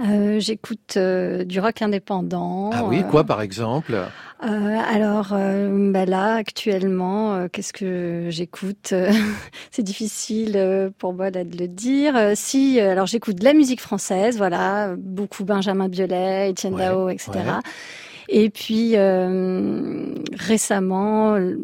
Euh, 0.00 0.38
J'écoute 0.40 0.94
euh, 0.96 1.44
du 1.44 1.58
rock 1.58 1.80
indépendant. 1.80 2.70
Ah 2.72 2.84
oui, 2.84 3.00
euh, 3.00 3.02
quoi 3.10 3.24
par 3.24 3.40
exemple? 3.40 3.94
Euh, 3.94 4.46
alors 4.46 5.30
euh, 5.32 5.90
bah 5.92 6.04
là 6.04 6.34
actuellement, 6.34 7.34
euh, 7.34 7.48
qu'est-ce 7.50 7.72
que 7.72 8.26
j'écoute? 8.28 8.90
Euh, 8.92 9.10
C'est 9.70 9.82
difficile 9.82 10.52
euh, 10.56 10.90
pour 10.98 11.14
moi 11.14 11.30
là, 11.30 11.44
de 11.44 11.56
le 11.56 11.68
dire. 11.68 12.14
Euh, 12.16 12.32
si, 12.34 12.78
euh, 12.78 12.92
alors 12.92 13.06
j'écoute 13.06 13.36
de 13.36 13.44
la 13.44 13.54
musique 13.54 13.80
française, 13.80 14.36
voilà, 14.36 14.94
beaucoup 14.98 15.44
Benjamin 15.44 15.88
Biolay, 15.88 16.50
Étienne 16.50 16.74
Ouais, 16.74 16.84
Dao, 16.84 17.08
etc. 17.08 17.30
ouais. 17.34 17.42
Et 18.28 18.50
puis 18.50 18.92
euh, 18.94 20.14
récemment, 20.36 21.34
euh, 21.36 21.56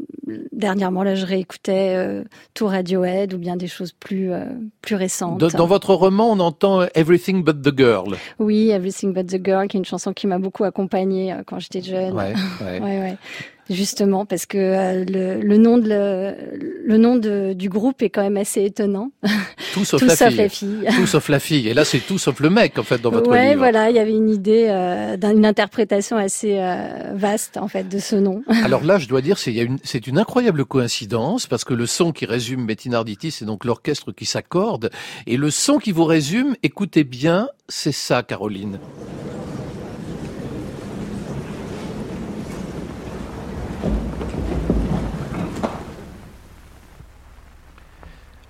dernièrement 0.52 1.02
là, 1.02 1.14
je 1.14 1.26
réécoutais 1.26 1.94
euh, 1.96 2.22
tout 2.54 2.66
Radiohead 2.66 3.34
ou 3.34 3.38
bien 3.38 3.56
des 3.56 3.66
choses 3.66 3.92
plus 3.92 4.32
euh, 4.32 4.44
plus 4.80 4.94
récentes. 4.94 5.38
dans, 5.38 5.48
dans 5.48 5.66
votre 5.66 5.94
roman, 5.94 6.30
on 6.30 6.40
entend 6.40 6.86
Everything 6.94 7.42
But 7.42 7.62
the 7.62 7.76
Girl. 7.76 8.16
Oui, 8.38 8.70
Everything 8.70 9.12
But 9.12 9.26
the 9.26 9.44
Girl, 9.44 9.66
qui 9.68 9.76
est 9.76 9.80
une 9.80 9.84
chanson 9.84 10.12
qui 10.12 10.26
m'a 10.26 10.38
beaucoup 10.38 10.64
accompagnée 10.64 11.32
euh, 11.32 11.42
quand 11.46 11.58
j'étais 11.58 11.82
jeune. 11.82 12.14
Ouais, 12.14 12.34
ouais. 12.60 12.80
ouais, 12.80 13.00
ouais. 13.00 13.16
Justement, 13.70 14.26
parce 14.26 14.44
que 14.44 14.58
euh, 14.58 15.04
le, 15.04 15.40
le 15.40 15.56
nom, 15.56 15.78
de 15.78 15.88
le, 15.88 16.34
le 16.84 16.98
nom 16.98 17.16
de, 17.16 17.52
du 17.52 17.68
groupe 17.68 18.02
est 18.02 18.10
quand 18.10 18.22
même 18.22 18.36
assez 18.36 18.64
étonnant. 18.64 19.12
Tout 19.72 19.84
sauf, 19.84 20.00
Tout 20.00 20.06
la, 20.06 20.16
sauf 20.16 20.28
fille. 20.28 20.36
la 20.36 20.48
fille. 20.48 20.86
Tout 20.96 21.06
sauf 21.06 21.28
la 21.28 21.38
fille. 21.38 21.68
Et 21.68 21.74
là, 21.74 21.84
c'est 21.84 22.00
tout 22.00 22.18
sauf 22.18 22.40
le 22.40 22.50
mec, 22.50 22.78
en 22.78 22.82
fait, 22.82 23.00
dans 23.00 23.10
votre 23.10 23.30
ouais, 23.30 23.50
livre. 23.50 23.58
voilà, 23.58 23.88
il 23.90 23.96
y 23.96 24.00
avait 24.00 24.12
une 24.12 24.28
idée 24.30 24.66
euh, 24.68 25.16
d'une 25.16 25.46
interprétation 25.46 26.16
assez 26.16 26.58
euh, 26.58 27.12
vaste, 27.14 27.56
en 27.56 27.68
fait, 27.68 27.88
de 27.88 27.98
ce 27.98 28.16
nom. 28.16 28.42
Alors 28.64 28.84
là, 28.84 28.98
je 28.98 29.06
dois 29.06 29.20
dire, 29.22 29.38
c'est 29.38 29.54
une, 29.54 29.78
une 30.06 30.18
incroyable 30.18 30.64
coïncidence 30.64 31.46
parce 31.46 31.64
que 31.64 31.74
le 31.74 31.86
son 31.86 32.12
qui 32.12 32.26
résume 32.26 32.66
Bettina 32.66 32.98
Arditi, 32.98 33.30
c'est 33.30 33.44
donc 33.44 33.64
l'orchestre 33.64 34.12
qui 34.12 34.26
s'accorde, 34.26 34.90
et 35.26 35.36
le 35.36 35.50
son 35.50 35.78
qui 35.78 35.92
vous 35.92 36.04
résume, 36.04 36.56
écoutez 36.62 37.04
bien, 37.04 37.48
c'est 37.68 37.92
ça, 37.92 38.22
Caroline. 38.22 38.78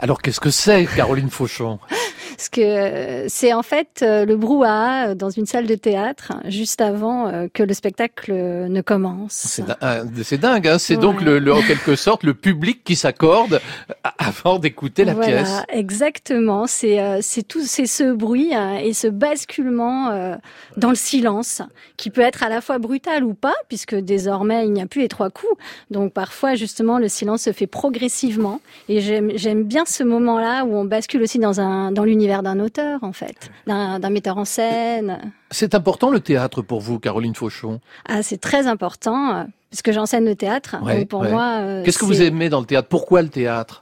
Alors 0.02 0.20
qu'est-ce 0.20 0.40
que 0.40 0.50
c'est, 0.50 0.84
Caroline 0.96 1.30
Fauchon? 1.30 1.78
Parce 2.36 2.48
que 2.48 2.60
euh, 2.60 3.26
c'est 3.28 3.52
en 3.52 3.62
fait 3.62 4.00
euh, 4.02 4.24
le 4.24 4.36
brouhaha 4.36 5.08
euh, 5.08 5.14
dans 5.14 5.30
une 5.30 5.46
salle 5.46 5.66
de 5.66 5.74
théâtre 5.74 6.32
juste 6.46 6.80
avant 6.80 7.30
que 7.52 7.62
le 7.62 7.74
spectacle 7.74 8.32
ne 8.32 8.80
commence. 8.80 9.32
C'est 9.32 9.64
ah, 9.80 10.02
dingue, 10.38 10.68
hein 10.68 10.78
c'est 10.78 10.96
donc 10.96 11.18
Ouais. 11.18 11.24
le, 11.24 11.38
le- 11.38 11.52
en 11.52 11.62
quelque 11.62 11.94
sorte 11.96 12.22
le 12.24 12.34
public 12.34 12.82
qui 12.84 12.96
s'accorde 12.96 13.60
avant 14.18 14.58
d'écouter 14.58 15.04
la 15.04 15.14
voilà, 15.14 15.42
pièce. 15.42 15.52
exactement. 15.68 16.66
C'est 16.66 16.98
c'est 17.22 17.42
tout, 17.46 17.60
c'est 17.64 17.86
ce 17.86 18.12
bruit 18.12 18.54
euh, 18.54 18.76
et 18.76 18.92
ce 18.94 19.08
basculement 19.08 20.10
dans 20.76 20.88
le 20.88 20.94
silence 20.94 21.62
qui 21.96 22.10
peut 22.10 22.20
être 22.22 22.42
à 22.42 22.48
la 22.48 22.60
fois 22.60 22.78
brutal 22.78 23.24
ou 23.24 23.34
pas, 23.34 23.54
puisque 23.68 23.94
désormais 23.94 24.64
il 24.66 24.72
n'y 24.72 24.80
a 24.82 24.86
plus 24.86 25.02
les 25.02 25.08
trois 25.08 25.30
coups. 25.30 25.52
Donc 25.90 26.12
parfois 26.12 26.54
justement 26.54 26.98
le 26.98 27.08
silence 27.08 27.42
se 27.42 27.52
fait 27.52 27.66
progressivement 27.66 28.60
et 28.88 29.00
j'aime 29.00 29.30
j'aime 29.34 29.64
bien 29.64 29.84
ce 29.86 30.02
moment-là 30.02 30.64
où 30.64 30.74
on 30.76 30.84
bascule 30.84 31.22
aussi 31.22 31.38
dans 31.38 31.60
un 31.60 31.92
dans 31.92 32.04
l'univers 32.04 32.21
d'un 32.26 32.60
auteur 32.60 33.02
en 33.02 33.12
fait, 33.12 33.50
d'un 33.66 34.10
metteur 34.10 34.38
en 34.38 34.44
scène. 34.44 35.32
C'est 35.50 35.74
important 35.74 36.10
le 36.10 36.20
théâtre 36.20 36.62
pour 36.62 36.80
vous, 36.80 36.98
Caroline 36.98 37.34
Fauchon? 37.34 37.80
Ah, 38.08 38.22
c'est 38.22 38.40
très 38.40 38.66
important 38.66 39.34
euh, 39.34 39.44
puisque 39.70 39.92
j'enseigne 39.92 40.24
le 40.24 40.36
théâtre. 40.36 40.76
Ouais, 40.82 40.98
Donc 41.00 41.08
pour 41.08 41.20
ouais. 41.20 41.30
moi, 41.30 41.58
euh, 41.60 41.82
Qu'est-ce 41.84 41.98
que 41.98 42.04
vous 42.04 42.22
aimez 42.22 42.48
dans 42.48 42.60
le 42.60 42.66
théâtre? 42.66 42.88
Pourquoi 42.88 43.22
le 43.22 43.28
théâtre? 43.28 43.81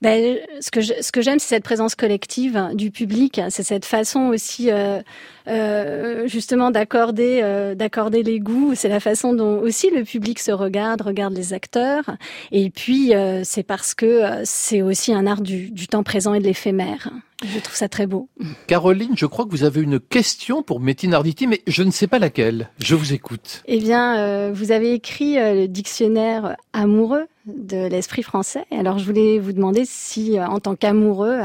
Ben, 0.00 0.38
ce 0.60 0.70
que 0.70 0.80
je- 0.80 0.92
ce 1.00 1.10
que 1.10 1.20
j'aime, 1.22 1.38
c'est 1.38 1.48
cette 1.56 1.64
présence 1.64 1.94
collective 1.94 2.68
du 2.74 2.90
public. 2.90 3.40
C'est 3.50 3.62
cette 3.64 3.84
façon 3.84 4.26
aussi, 4.28 4.70
euh, 4.70 5.00
euh, 5.48 6.26
justement, 6.28 6.70
d'accorder, 6.70 7.40
euh, 7.42 7.74
d'accorder 7.74 8.22
les 8.22 8.38
goûts. 8.38 8.74
C'est 8.74 8.88
la 8.88 9.00
façon 9.00 9.32
dont 9.32 9.58
aussi 9.60 9.90
le 9.90 10.04
public 10.04 10.38
se 10.38 10.52
regarde, 10.52 11.00
regarde 11.02 11.34
les 11.34 11.52
acteurs. 11.52 12.04
Et 12.52 12.70
puis, 12.70 13.14
euh, 13.14 13.42
c'est 13.44 13.62
parce 13.64 13.94
que 13.94 14.06
euh, 14.06 14.42
c'est 14.44 14.82
aussi 14.82 15.12
un 15.12 15.26
art 15.26 15.40
du, 15.40 15.70
du 15.70 15.88
temps 15.88 16.02
présent 16.02 16.34
et 16.34 16.38
de 16.40 16.44
l'éphémère. 16.44 17.10
Je 17.44 17.60
trouve 17.60 17.76
ça 17.76 17.88
très 17.88 18.06
beau. 18.08 18.28
Caroline, 18.66 19.12
je 19.16 19.24
crois 19.26 19.44
que 19.44 19.50
vous 19.50 19.62
avez 19.62 19.80
une 19.80 20.00
question 20.00 20.62
pour 20.62 20.80
Métine 20.80 21.14
Arditi, 21.14 21.46
mais 21.46 21.62
je 21.68 21.84
ne 21.84 21.92
sais 21.92 22.08
pas 22.08 22.18
laquelle. 22.18 22.68
Je 22.78 22.96
vous 22.96 23.12
écoute. 23.12 23.62
Eh 23.66 23.78
bien, 23.78 24.18
euh, 24.18 24.50
vous 24.52 24.72
avez 24.72 24.92
écrit 24.92 25.34
le 25.36 25.66
dictionnaire 25.66 26.56
amoureux 26.72 27.26
de 27.48 27.86
l'esprit 27.88 28.22
français. 28.22 28.64
Alors, 28.70 28.98
je 28.98 29.04
voulais 29.04 29.38
vous 29.38 29.52
demander 29.52 29.84
si, 29.84 30.38
euh, 30.38 30.46
en 30.46 30.60
tant 30.60 30.76
qu'amoureux 30.76 31.40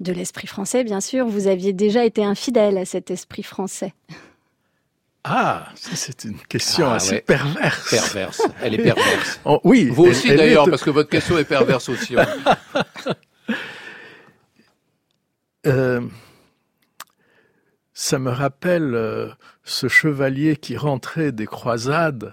de 0.00 0.12
l'esprit 0.12 0.46
français, 0.46 0.84
bien 0.84 1.00
sûr, 1.00 1.26
vous 1.26 1.46
aviez 1.46 1.72
déjà 1.72 2.04
été 2.04 2.24
infidèle 2.24 2.78
à 2.78 2.84
cet 2.84 3.10
esprit 3.10 3.42
français. 3.42 3.92
Ah, 5.24 5.66
c'est 5.74 6.24
une 6.24 6.38
question 6.48 6.86
Ah, 6.90 6.94
assez 6.94 7.16
ouais. 7.16 7.20
perverse. 7.20 7.90
Perverse. 7.90 8.42
Elle 8.62 8.74
est 8.74 8.82
perverse. 8.82 9.40
Oh, 9.44 9.60
oui. 9.64 9.88
Vous 9.90 10.04
elle- 10.06 10.10
aussi 10.12 10.34
d'ailleurs, 10.34 10.66
est- 10.66 10.70
parce 10.70 10.82
que 10.82 10.88
votre 10.90 11.10
question 11.10 11.36
est 11.36 11.44
perverse 11.44 11.88
aussi. 11.88 12.16
hein. 12.18 12.26
Euh, 15.66 16.00
ça 17.92 18.18
me 18.18 18.30
rappelle 18.30 18.94
euh, 18.94 19.28
ce 19.62 19.88
chevalier 19.88 20.56
qui 20.56 20.74
rentrait 20.78 21.32
des 21.32 21.44
croisades 21.44 22.32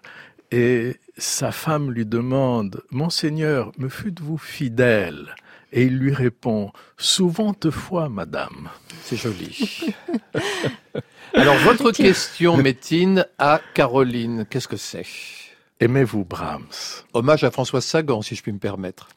et 0.51 0.97
sa 1.17 1.51
femme 1.51 1.91
lui 1.91 2.05
demande 2.05 2.81
Monseigneur, 2.91 3.71
me 3.77 3.89
fûtes-vous 3.89 4.37
fidèle? 4.37 5.35
Et 5.73 5.83
il 5.83 5.97
lui 5.97 6.13
répond 6.13 6.71
Souvent 6.97 7.53
fois, 7.69 8.07
madame. 8.07 8.69
C'est 9.03 9.17
joli. 9.17 9.93
Alors, 11.33 11.57
votre 11.57 11.91
question, 11.91 12.55
Métine, 12.57 13.25
à 13.37 13.59
Caroline, 13.73 14.45
qu'est-ce 14.49 14.67
que 14.67 14.77
c'est? 14.77 15.05
Aimez-vous 15.79 16.23
Brahms? 16.23 17.03
Hommage 17.13 17.43
à 17.43 17.51
Françoise 17.51 17.85
Sagan, 17.85 18.21
si 18.21 18.35
je 18.35 18.41
puis 18.41 18.53
me 18.53 18.59
permettre. 18.59 19.09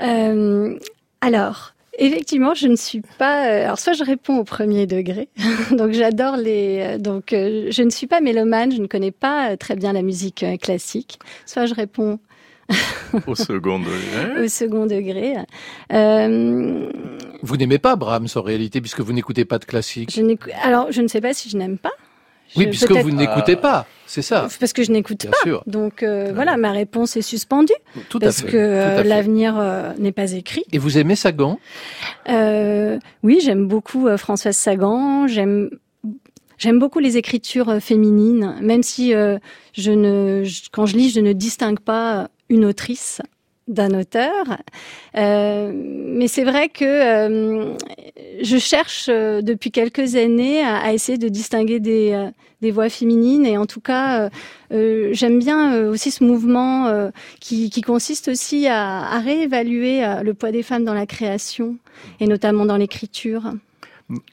Euh, 0.00 0.78
alors, 1.20 1.73
effectivement, 1.98 2.54
je 2.54 2.68
ne 2.68 2.76
suis 2.76 3.02
pas. 3.18 3.46
euh, 3.48 3.64
alors, 3.64 3.78
soit 3.78 3.92
je 3.94 4.04
réponds 4.04 4.38
au 4.38 4.44
premier 4.44 4.86
degré, 4.86 5.28
donc 5.72 5.92
j'adore 5.92 6.36
les. 6.36 6.78
euh, 6.80 6.98
Donc, 6.98 7.32
euh, 7.32 7.68
je 7.70 7.82
ne 7.82 7.90
suis 7.90 8.06
pas 8.06 8.20
mélomane, 8.20 8.72
je 8.72 8.80
ne 8.80 8.86
connais 8.86 9.10
pas 9.10 9.56
très 9.56 9.76
bien 9.76 9.92
la 9.92 10.02
musique 10.02 10.44
classique. 10.60 11.18
Soit 11.46 11.66
je 11.66 11.74
réponds 11.74 12.18
Au 13.26 13.34
second 13.34 13.78
degré. 13.78 14.42
au 14.44 14.48
second 14.48 14.86
degré. 14.86 15.34
Euh, 15.92 16.88
Vous 17.42 17.56
n'aimez 17.58 17.78
pas 17.78 17.94
Brahms 17.96 18.26
en 18.36 18.42
réalité, 18.42 18.80
puisque 18.80 19.00
vous 19.00 19.12
n'écoutez 19.12 19.44
pas 19.44 19.58
de 19.58 19.64
classique? 19.66 20.12
je 20.16 20.36
alors, 20.62 20.90
je 20.90 21.02
ne 21.02 21.08
sais 21.08 21.20
pas 21.20 21.34
si 21.34 21.50
je 21.50 21.56
n'aime 21.58 21.76
pas. 21.78 21.92
Oui, 22.56 22.64
Je- 22.64 22.68
puisque 22.70 22.90
vous 22.92 23.10
n'écoutez 23.10 23.56
pas, 23.56 23.86
c'est 24.06 24.22
ça. 24.22 24.48
Parce 24.60 24.72
que 24.72 24.82
je 24.84 24.92
n'écoute 24.92 25.26
pas. 25.26 25.36
sûr. 25.42 25.62
Donc 25.66 26.02
euh, 26.02 26.30
voilà, 26.34 26.56
ma 26.56 26.70
réponse 26.70 27.16
est 27.16 27.22
suspendue. 27.22 27.72
Tout 28.08 28.18
à 28.18 28.26
parce 28.26 28.42
fait, 28.42 28.48
que 28.48 28.56
à 28.56 28.60
euh, 29.00 29.02
l'avenir 29.02 29.56
euh, 29.58 29.92
n'est 29.98 30.12
pas 30.12 30.32
écrit. 30.32 30.64
Et 30.72 30.78
vous 30.78 30.98
aimez 30.98 31.16
Sagan? 31.16 31.58
Euh, 32.28 32.98
oui, 33.22 33.40
j'aime 33.42 33.66
beaucoup 33.66 34.06
Françoise 34.16 34.56
Sagan. 34.56 35.26
J'aime 35.26 35.70
j'aime 36.58 36.78
beaucoup 36.78 37.00
les 37.00 37.16
écritures 37.16 37.78
féminines, 37.80 38.54
même 38.60 38.82
si 38.82 39.14
euh, 39.14 39.38
je 39.72 39.90
ne 39.90 40.44
je- 40.44 40.62
quand 40.70 40.86
je 40.86 40.96
lis, 40.96 41.10
je 41.10 41.20
ne 41.20 41.32
distingue 41.32 41.80
pas 41.80 42.28
une 42.48 42.64
autrice 42.64 43.20
d'un 43.68 43.98
auteur. 43.98 44.58
Euh, 45.16 45.72
mais 45.74 46.28
c'est 46.28 46.44
vrai 46.44 46.68
que 46.68 46.84
euh, 46.84 47.74
je 48.42 48.58
cherche 48.58 49.06
euh, 49.08 49.40
depuis 49.42 49.70
quelques 49.70 50.16
années 50.16 50.62
à, 50.62 50.76
à 50.76 50.92
essayer 50.92 51.18
de 51.18 51.28
distinguer 51.28 51.80
des, 51.80 52.12
euh, 52.12 52.30
des 52.60 52.70
voix 52.70 52.88
féminines 52.90 53.46
et 53.46 53.56
en 53.56 53.66
tout 53.66 53.80
cas 53.80 54.24
euh, 54.24 54.28
euh, 54.72 55.08
j'aime 55.12 55.38
bien 55.38 55.74
euh, 55.74 55.90
aussi 55.90 56.10
ce 56.10 56.24
mouvement 56.24 56.88
euh, 56.88 57.10
qui, 57.40 57.70
qui 57.70 57.80
consiste 57.80 58.28
aussi 58.28 58.66
à, 58.66 59.00
à 59.00 59.20
réévaluer 59.20 60.04
euh, 60.04 60.22
le 60.22 60.34
poids 60.34 60.52
des 60.52 60.62
femmes 60.62 60.84
dans 60.84 60.94
la 60.94 61.06
création 61.06 61.76
et 62.20 62.26
notamment 62.26 62.66
dans 62.66 62.76
l'écriture. 62.76 63.52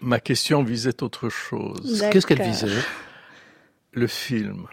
Ma 0.02 0.20
question 0.20 0.64
visait 0.64 1.02
autre 1.02 1.30
chose. 1.30 2.06
Qu'est-ce 2.12 2.28
qu'elle 2.28 2.42
visait? 2.42 2.68
Le 3.94 4.08
film. 4.08 4.68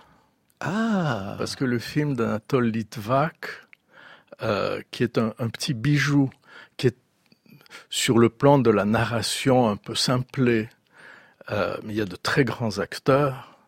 Ah 0.61 1.37
Parce 1.39 1.55
que 1.55 1.65
le 1.65 1.79
film 1.79 2.15
d'Anatole 2.17 2.67
Litvak, 2.71 3.47
euh, 4.43 4.81
qui 4.91 5.03
est 5.03 5.19
un, 5.19 5.33
petit 5.49 5.75
bijou, 5.75 6.31
qui 6.77 6.87
est 6.87 6.97
sur 7.91 8.19
le 8.19 8.29
plan 8.29 8.59
de 8.59 8.71
la 8.71 8.85
narration 8.85 9.69
un 9.69 9.77
peu 9.77 9.95
simplée, 9.95 10.69
euh, 11.51 11.77
mais 11.83 11.95
il 11.95 11.97
y 11.97 12.01
a 12.01 12.07
de 12.07 12.17
très 12.17 12.45
grands 12.45 12.79
acteurs. 12.79 13.59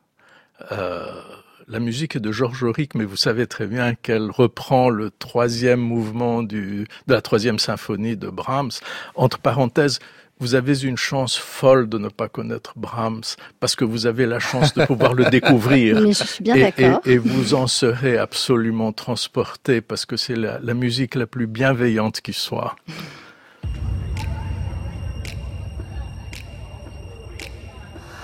Euh, 0.71 1.23
la 1.67 1.81
musique 1.81 2.17
est 2.17 2.21
de 2.21 2.33
Georges 2.33 2.63
Auric, 2.63 2.95
mais 2.95 3.05
vous 3.05 3.17
savez 3.17 3.47
très 3.47 3.67
bien 3.67 3.95
qu'elle 3.95 4.31
reprend 4.31 4.91
le 4.91 5.11
troisième 5.11 5.81
mouvement 5.81 6.43
de 6.43 6.87
la 7.07 7.21
troisième 7.21 7.59
symphonie 7.59 8.17
de 8.17 8.29
Brahms. 8.29 8.73
Entre 9.15 9.39
parenthèses, 9.39 9.99
vous 10.41 10.55
avez 10.55 10.83
une 10.83 10.97
chance 10.97 11.37
folle 11.37 11.89
de 11.89 11.99
ne 11.99 12.09
pas 12.09 12.29
connaître 12.29 12.73
Brahms 12.77 13.21
parce 13.61 13.77
que 13.77 13.85
vous 13.85 14.07
avez 14.07 14.25
la 14.27 14.39
chance 14.41 14.73
de 14.75 14.85
pouvoir 14.87 15.13
le 15.15 15.27
découvrir. 15.27 16.01
Mais 16.03 16.13
je 16.15 16.25
suis 16.25 16.43
bien 16.43 16.55
Et- 16.57 16.61
d'accord. 16.63 17.01
Et, 17.05 17.13
et 17.13 17.19
vous 17.19 17.55
en 17.55 17.67
serez 17.67 18.17
absolument 18.17 18.93
transporté 18.93 19.81
parce 19.83 20.07
que 20.07 20.17
c'est 20.17 20.37
la, 20.37 20.59
la 20.61 20.75
musique 20.75 21.15
la 21.15 21.27
plus 21.27 21.47
bienveillante 21.47 22.21
qui 22.23 22.33
soit. 22.33 22.75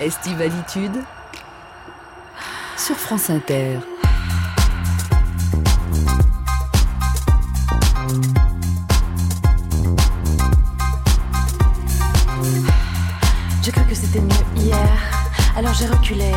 Estivalitude 0.00 1.02
sur 2.76 2.96
France 2.96 3.30
Inter. 3.30 3.78
Alors 15.56 15.72
j'ai 15.72 15.86
reculé. 15.86 16.32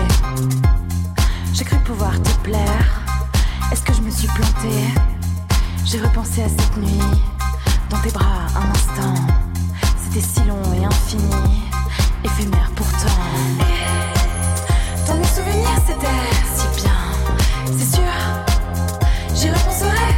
J'ai 1.54 1.66
cru 1.66 1.78
pouvoir 1.80 2.14
te 2.22 2.30
plaire. 2.42 3.04
Est-ce 3.72 3.84
que 3.84 3.94
je 3.94 4.02
me 4.02 4.10
suis 4.10 4.28
plantée? 4.30 4.86
J'ai 5.86 6.00
repensé 6.00 6.44
à 6.44 6.50
cette 6.50 6.78
nuit, 6.78 7.02
dans 7.90 7.98
tes 8.00 8.12
bras 8.12 8.48
un 8.56 8.72
instant. 8.72 9.16
C'était 10.02 10.26
si 10.26 10.40
long 10.46 10.62
et 10.74 10.86
infini, 10.86 11.64
éphémère 12.24 12.72
pourtant. 12.76 13.20
Et 13.60 15.08
dans 15.08 15.24
souvenirs, 15.24 15.82
c'était 15.86 16.08
si 16.56 16.82
bien, 16.82 17.00
c'est 17.78 17.96
sûr. 17.96 18.14
J'y 19.36 19.50
repenserai 19.50 20.16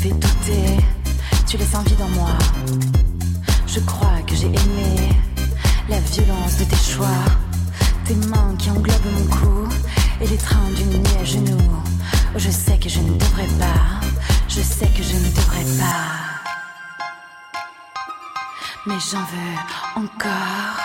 fait 0.00 0.08
douter. 0.08 0.78
Tu 1.46 1.58
laisses 1.58 1.74
un 1.74 1.80
en 1.80 2.08
moi. 2.10 2.30
Je 3.66 3.80
crois 3.80 4.20
que 4.26 4.34
j'ai 4.34 4.46
aimé 4.46 4.94
la 5.88 6.00
violence 6.00 6.56
de 6.58 6.64
tes 6.64 6.76
choix. 6.76 7.24
Tes 8.06 8.14
mains 8.14 8.54
qui 8.58 8.70
englobent 8.70 9.12
mon 9.18 9.26
cou 9.36 9.68
et 10.20 10.26
les 10.26 10.38
trains 10.38 10.70
d'une 10.74 10.90
nuit 10.90 11.16
à 11.20 11.24
genoux. 11.24 11.82
Je 12.36 12.50
sais 12.50 12.78
que 12.78 12.88
je 12.88 13.00
ne 13.00 13.12
devrais 13.18 13.52
pas. 13.58 14.00
Je 14.48 14.62
sais 14.62 14.88
que 14.88 15.02
je 15.02 15.16
ne 15.16 15.30
devrais 15.38 15.68
pas. 15.78 16.30
Mais 18.86 18.98
j'en 19.10 19.24
veux 19.32 20.04
encore. 20.04 20.79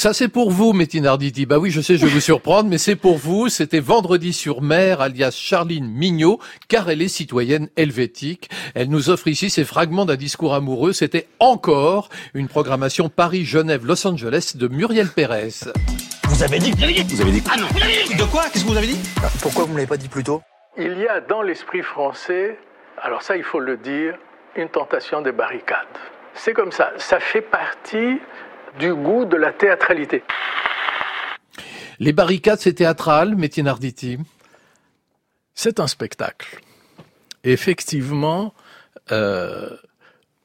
Ça, 0.00 0.14
c'est 0.14 0.28
pour 0.28 0.50
vous, 0.50 0.72
Métine 0.72 1.04
Arditi. 1.04 1.44
Bah 1.44 1.58
oui, 1.58 1.70
je 1.70 1.82
sais, 1.82 1.98
je 1.98 2.06
vais 2.06 2.10
vous 2.10 2.20
surprendre, 2.20 2.70
mais 2.70 2.78
c'est 2.78 2.96
pour 2.96 3.18
vous. 3.18 3.50
C'était 3.50 3.80
Vendredi 3.80 4.32
sur 4.32 4.62
mer, 4.62 5.02
alias 5.02 5.36
Charline 5.38 5.86
Mignot, 5.86 6.40
car 6.68 6.88
elle 6.88 7.02
est 7.02 7.08
citoyenne 7.08 7.68
helvétique. 7.76 8.48
Elle 8.74 8.88
nous 8.88 9.10
offre 9.10 9.28
ici 9.28 9.50
ces 9.50 9.62
fragments 9.62 10.06
d'un 10.06 10.16
discours 10.16 10.54
amoureux. 10.54 10.94
C'était 10.94 11.28
encore 11.38 12.08
une 12.32 12.48
programmation 12.48 13.10
Paris-Genève-Los 13.10 14.06
Angeles 14.06 14.54
de 14.54 14.68
Muriel 14.68 15.08
Pérez. 15.08 15.50
Vous 16.30 16.42
avez 16.42 16.60
dit 16.60 16.70
Vous 16.70 16.82
avez 16.82 16.94
dit 16.94 17.14
Vous 17.16 17.20
avez 17.20 17.32
dit 17.32 17.42
Ah 17.52 17.58
non 17.58 17.66
De 17.66 18.24
quoi? 18.30 18.44
Qu'est-ce 18.50 18.64
que 18.64 18.70
vous 18.70 18.78
avez 18.78 18.86
dit? 18.86 18.98
Pourquoi 19.42 19.64
vous 19.64 19.72
ne 19.72 19.76
l'avez 19.76 19.86
pas 19.86 19.98
dit 19.98 20.08
plus 20.08 20.24
tôt? 20.24 20.40
Il 20.78 20.98
y 20.98 21.08
a 21.08 21.20
dans 21.20 21.42
l'esprit 21.42 21.82
français, 21.82 22.58
alors 23.02 23.20
ça 23.20 23.36
il 23.36 23.44
faut 23.44 23.60
le 23.60 23.76
dire, 23.76 24.14
une 24.56 24.70
tentation 24.70 25.20
des 25.20 25.32
barricades. 25.32 25.76
C'est 26.32 26.54
comme 26.54 26.72
ça, 26.72 26.90
ça 26.96 27.20
fait 27.20 27.42
partie 27.42 28.18
du 28.78 28.94
goût 28.94 29.24
de 29.24 29.36
la 29.36 29.52
théâtralité. 29.52 30.22
Les 31.98 32.12
barricades, 32.12 32.58
c'est 32.60 32.72
théâtral, 32.74 33.34
Métine 33.36 33.68
Arditi. 33.68 34.18
C'est 35.54 35.80
un 35.80 35.86
spectacle. 35.86 36.60
Et 37.44 37.52
effectivement, 37.52 38.54
euh, 39.12 39.68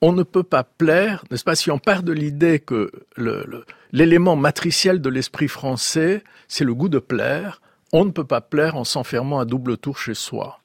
on 0.01 0.11
ne 0.11 0.23
peut 0.23 0.43
pas 0.43 0.63
plaire, 0.63 1.23
n'est-ce 1.31 1.43
pas, 1.43 1.55
si 1.55 1.71
on 1.71 1.79
part 1.79 2.03
de 2.03 2.11
l'idée 2.11 2.59
que 2.59 2.91
le- 3.15 3.43
le- 3.47 3.65
l'élément 3.91 4.35
matriciel 4.35 5.01
de 5.01 5.09
l'esprit 5.09 5.47
français, 5.47 6.23
c'est 6.47 6.65
le 6.65 6.73
goût 6.73 6.89
de 6.89 6.99
plaire, 6.99 7.61
on 7.93 8.03
ne 8.05 8.11
peut 8.11 8.25
pas 8.25 8.41
plaire 8.41 8.75
en 8.75 8.83
s'enfermant 8.83 9.39
à 9.39 9.45
double 9.45 9.77
tour 9.77 9.97
chez 9.97 10.13
soi. 10.15 10.59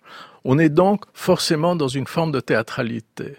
On 0.44 0.58
est 0.58 0.68
donc 0.70 1.04
forcément 1.14 1.76
dans 1.76 1.88
une 1.88 2.06
forme 2.06 2.32
de 2.32 2.40
théâtralité. 2.40 3.36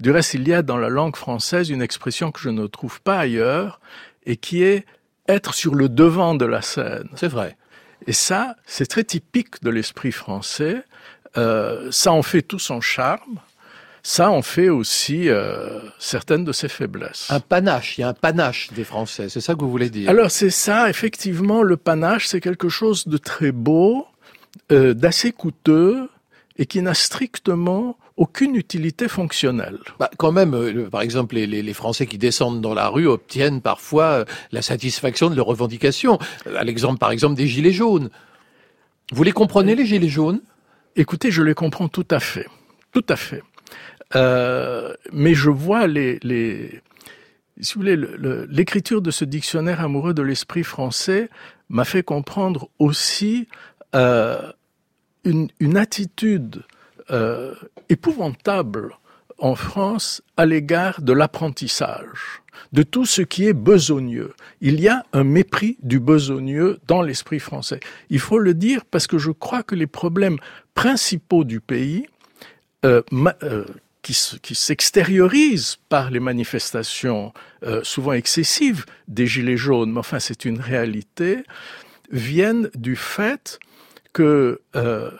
Du 0.00 0.10
reste, 0.10 0.34
il 0.34 0.46
y 0.46 0.54
a 0.54 0.62
dans 0.62 0.76
la 0.76 0.88
langue 0.88 1.16
française 1.16 1.70
une 1.70 1.82
expression 1.82 2.30
que 2.30 2.40
je 2.40 2.50
ne 2.50 2.66
trouve 2.66 3.00
pas 3.00 3.18
ailleurs 3.18 3.80
et 4.26 4.36
qui 4.36 4.62
est 4.62 4.86
être 5.26 5.54
sur 5.54 5.74
le 5.74 5.88
devant 5.88 6.34
de 6.34 6.44
la 6.44 6.62
scène. 6.62 7.08
C'est 7.16 7.28
vrai. 7.28 7.56
Et 8.06 8.12
ça, 8.12 8.56
c'est 8.64 8.86
très 8.86 9.04
typique 9.04 9.62
de 9.62 9.70
l'esprit 9.70 10.12
français. 10.12 10.84
Euh, 11.36 11.90
ça 11.90 12.12
en 12.12 12.22
fait 12.22 12.42
tout 12.42 12.58
son 12.58 12.80
charme. 12.80 13.40
Ça 14.02 14.30
en 14.30 14.42
fait 14.42 14.68
aussi 14.68 15.28
euh, 15.28 15.80
certaines 15.98 16.44
de 16.44 16.52
ses 16.52 16.68
faiblesses. 16.68 17.26
Un 17.30 17.40
panache, 17.40 17.98
il 17.98 18.02
y 18.02 18.04
a 18.04 18.08
un 18.08 18.14
panache 18.14 18.72
des 18.72 18.84
Français, 18.84 19.28
c'est 19.28 19.40
ça 19.40 19.54
que 19.54 19.60
vous 19.60 19.70
voulez 19.70 19.90
dire? 19.90 20.08
Alors 20.08 20.30
c'est 20.30 20.50
ça, 20.50 20.88
effectivement, 20.88 21.62
le 21.62 21.76
panache, 21.76 22.26
c'est 22.28 22.40
quelque 22.40 22.68
chose 22.68 23.06
de 23.08 23.18
très 23.18 23.52
beau, 23.52 24.06
euh, 24.72 24.94
d'assez 24.94 25.32
coûteux 25.32 26.08
et 26.56 26.64
qui 26.64 26.80
n'a 26.80 26.94
strictement 26.94 27.98
aucune 28.18 28.54
utilité 28.56 29.08
fonctionnelle. 29.08 29.78
Bah, 29.98 30.10
quand 30.18 30.32
même, 30.32 30.54
euh, 30.54 30.90
par 30.90 31.00
exemple, 31.02 31.34
les, 31.36 31.46
les- 31.46 31.62
les 31.62 31.74
Français 31.74 32.06
qui 32.06 32.18
descendent 32.18 32.60
dans 32.60 32.74
la 32.74 32.88
rue 32.88 33.06
obtiennent 33.06 33.60
parfois 33.62 34.04
euh, 34.04 34.24
la 34.52 34.60
satisfaction 34.62 35.30
de 35.30 35.36
leurs 35.36 35.46
revendications. 35.46 36.18
Euh, 36.46 36.56
À 36.58 36.64
l'exemple, 36.64 36.98
par 36.98 37.10
exemple, 37.12 37.36
des 37.36 37.46
gilets 37.46 37.72
jaunes. 37.72 38.10
Vous 39.12 39.22
les 39.22 39.32
comprenez, 39.32 39.74
les 39.74 39.86
gilets 39.86 40.08
jaunes? 40.08 40.40
Écoutez, 40.96 41.30
je 41.30 41.42
les 41.42 41.54
comprends 41.54 41.88
tout 41.88 42.06
à 42.10 42.20
fait, 42.20 42.46
tout 42.92 43.04
à 43.08 43.16
fait. 43.16 43.42
Euh, 44.16 44.92
mais 45.12 45.34
je 45.34 45.50
vois 45.50 45.86
les, 45.86 46.18
les 46.22 46.80
si 47.60 47.74
vous 47.74 47.80
voulez, 47.80 47.96
le- 47.96 48.16
le- 48.16 48.46
l'écriture 48.50 49.02
de 49.02 49.10
ce 49.10 49.24
dictionnaire 49.24 49.80
amoureux 49.80 50.14
de 50.14 50.22
l'esprit 50.22 50.64
français 50.64 51.28
m'a 51.68 51.84
fait 51.84 52.02
comprendre 52.02 52.68
aussi 52.78 53.48
euh, 53.94 54.50
une, 55.24 55.48
une 55.60 55.76
attitude 55.76 56.62
euh, 57.10 57.54
épouvantable 57.88 58.94
en 59.38 59.54
France 59.54 60.22
à 60.36 60.46
l'égard 60.46 61.00
de 61.00 61.12
l'apprentissage, 61.12 62.42
de 62.72 62.82
tout 62.82 63.06
ce 63.06 63.22
qui 63.22 63.46
est 63.46 63.52
besogneux. 63.52 64.34
Il 64.60 64.80
y 64.80 64.88
a 64.88 65.04
un 65.12 65.24
mépris 65.24 65.78
du 65.82 66.00
besogneux 66.00 66.80
dans 66.86 67.02
l'esprit 67.02 67.38
français. 67.38 67.80
Il 68.10 68.18
faut 68.18 68.38
le 68.38 68.54
dire 68.54 68.84
parce 68.84 69.06
que 69.06 69.18
je 69.18 69.30
crois 69.30 69.62
que 69.62 69.74
les 69.74 69.86
problèmes 69.86 70.38
principaux 70.74 71.44
du 71.44 71.60
pays, 71.60 72.06
euh, 72.84 73.02
euh, 73.42 73.64
qui, 74.02 74.16
qui 74.42 74.54
s'extériorisent 74.54 75.78
par 75.88 76.10
les 76.10 76.20
manifestations 76.20 77.32
euh, 77.64 77.82
souvent 77.82 78.12
excessives 78.12 78.86
des 79.08 79.26
Gilets 79.26 79.56
jaunes, 79.56 79.92
mais 79.92 79.98
enfin 79.98 80.18
c'est 80.18 80.44
une 80.44 80.60
réalité, 80.60 81.42
viennent 82.10 82.70
du 82.74 82.96
fait 82.96 83.58
que 84.12 84.60
euh, 84.76 85.10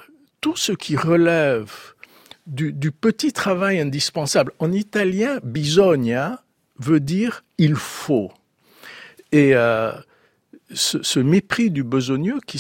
tout 0.40 0.56
ce 0.56 0.72
qui 0.72 0.96
relève 0.96 1.72
du, 2.46 2.92
petit 2.92 3.32
travail 3.32 3.78
indispensable, 3.78 4.52
en 4.58 4.72
italien, 4.72 5.38
bisogna 5.42 6.42
veut 6.78 7.00
dire 7.00 7.44
il 7.58 7.74
faut. 7.74 8.30
Et 9.32 9.54
euh, 9.54 9.92
ce, 10.72 11.18
mépris 11.18 11.70
du 11.70 11.84
besogneux 11.84 12.38
qui, 12.46 12.58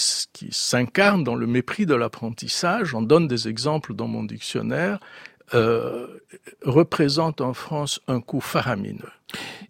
s'incarne 0.50 1.24
dans 1.24 1.34
le 1.34 1.46
mépris 1.46 1.86
de 1.86 1.94
l'apprentissage, 1.94 2.94
on 2.94 3.02
donne 3.02 3.28
des 3.28 3.48
exemples 3.48 3.94
dans 3.94 4.08
mon 4.08 4.24
dictionnaire, 4.24 4.98
euh, 5.54 6.06
représente 6.62 7.40
en 7.40 7.54
France 7.54 8.00
un 8.06 8.20
coup 8.20 8.42
faramineux. 8.42 9.12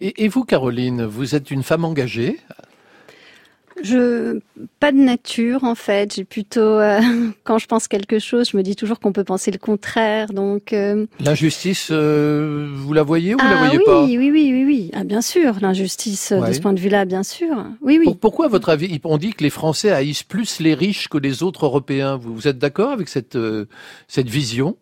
et 0.00 0.26
vous, 0.26 0.44
Caroline, 0.44 1.04
vous 1.04 1.36
êtes 1.36 1.52
une 1.52 1.62
femme 1.62 1.84
engagée 1.84 2.40
Je 3.82 4.40
pas 4.80 4.92
de 4.92 4.96
nature 4.98 5.64
en 5.64 5.74
fait. 5.74 6.14
J'ai 6.14 6.24
plutôt 6.24 6.60
euh, 6.60 7.00
quand 7.44 7.58
je 7.58 7.66
pense 7.66 7.88
quelque 7.88 8.18
chose, 8.18 8.50
je 8.50 8.56
me 8.56 8.62
dis 8.62 8.76
toujours 8.76 9.00
qu'on 9.00 9.12
peut 9.12 9.24
penser 9.24 9.50
le 9.50 9.58
contraire. 9.58 10.32
Donc 10.32 10.72
euh, 10.72 11.06
L'injustice, 11.20 11.88
euh, 11.90 12.68
vous 12.72 12.92
la 12.92 13.02
voyez 13.02 13.34
ou 13.34 13.38
vous 13.38 13.44
ah, 13.46 13.50
la 13.54 13.56
voyez 13.58 13.78
oui, 13.78 13.84
pas 13.86 14.04
oui, 14.04 14.16
oui, 14.18 14.30
oui, 14.32 14.64
oui. 14.66 14.90
Ah, 14.94 15.04
bien 15.04 15.20
sûr, 15.22 15.54
l'injustice 15.60 16.32
Ouais. 16.36 16.48
de 16.48 16.52
ce 16.54 16.60
point 16.60 16.72
de 16.72 16.80
vue-là, 16.80 17.04
bien 17.04 17.22
sûr. 17.22 17.64
Oui, 17.80 17.98
oui. 17.98 18.04
Pour- 18.04 18.18
pourquoi, 18.18 18.46
à 18.46 18.48
votre 18.48 18.68
avis, 18.68 19.00
on 19.04 19.18
dit 19.18 19.32
que 19.32 19.42
les 19.44 19.50
Français 19.50 19.90
haïssent 19.90 20.22
plus 20.24 20.60
les 20.60 20.74
riches 20.74 21.08
que 21.08 21.18
les 21.18 21.42
autres 21.42 21.64
Européens? 21.66 22.16
Vous, 22.16 22.34
vous 22.34 22.48
êtes 22.48 22.58
d'accord 22.58 22.90
avec 22.90 23.08
cette, 23.08 23.38
cette 24.08 24.28
vision? 24.28 24.76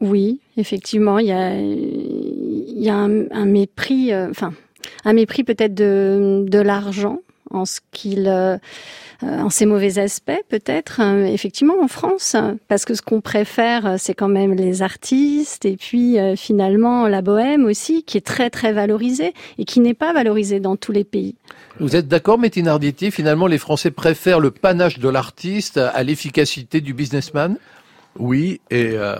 Oui, 0.00 0.40
effectivement, 0.58 1.18
il 1.18 1.28
y 1.28 1.32
a, 1.32 1.54
il 1.58 2.82
y 2.82 2.88
a 2.90 2.96
un, 2.96 3.30
un 3.30 3.46
mépris, 3.46 4.14
enfin, 4.14 4.52
un 5.04 5.12
mépris 5.14 5.42
peut-être 5.42 5.74
de, 5.74 6.44
de 6.46 6.58
l'argent 6.58 7.20
en 7.50 7.64
ce 7.64 7.80
qu'il, 7.92 8.26
euh, 8.28 8.56
euh, 9.22 9.40
en 9.40 9.50
ses 9.50 9.66
mauvais 9.66 9.98
aspects 9.98 10.42
peut-être, 10.48 11.00
euh, 11.00 11.24
effectivement 11.24 11.74
en 11.82 11.88
France, 11.88 12.36
parce 12.68 12.84
que 12.84 12.94
ce 12.94 13.02
qu'on 13.02 13.20
préfère, 13.20 13.86
euh, 13.86 13.96
c'est 13.98 14.14
quand 14.14 14.28
même 14.28 14.52
les 14.54 14.82
artistes 14.82 15.64
et 15.64 15.76
puis 15.76 16.18
euh, 16.18 16.36
finalement 16.36 17.08
la 17.08 17.22
bohème 17.22 17.64
aussi, 17.64 18.02
qui 18.02 18.18
est 18.18 18.26
très 18.26 18.50
très 18.50 18.72
valorisée 18.72 19.32
et 19.58 19.64
qui 19.64 19.80
n'est 19.80 19.94
pas 19.94 20.12
valorisée 20.12 20.60
dans 20.60 20.76
tous 20.76 20.92
les 20.92 21.04
pays. 21.04 21.36
Vous 21.80 21.96
êtes 21.96 22.08
d'accord, 22.08 22.38
Métine 22.38 22.68
Arditi 22.68 23.10
Finalement, 23.10 23.46
les 23.46 23.58
Français 23.58 23.90
préfèrent 23.90 24.40
le 24.40 24.50
panache 24.50 24.98
de 24.98 25.08
l'artiste 25.08 25.76
à 25.78 26.02
l'efficacité 26.02 26.80
du 26.80 26.94
businessman? 26.94 27.56
Oui, 28.18 28.60
et 28.70 28.92
euh, 28.94 29.14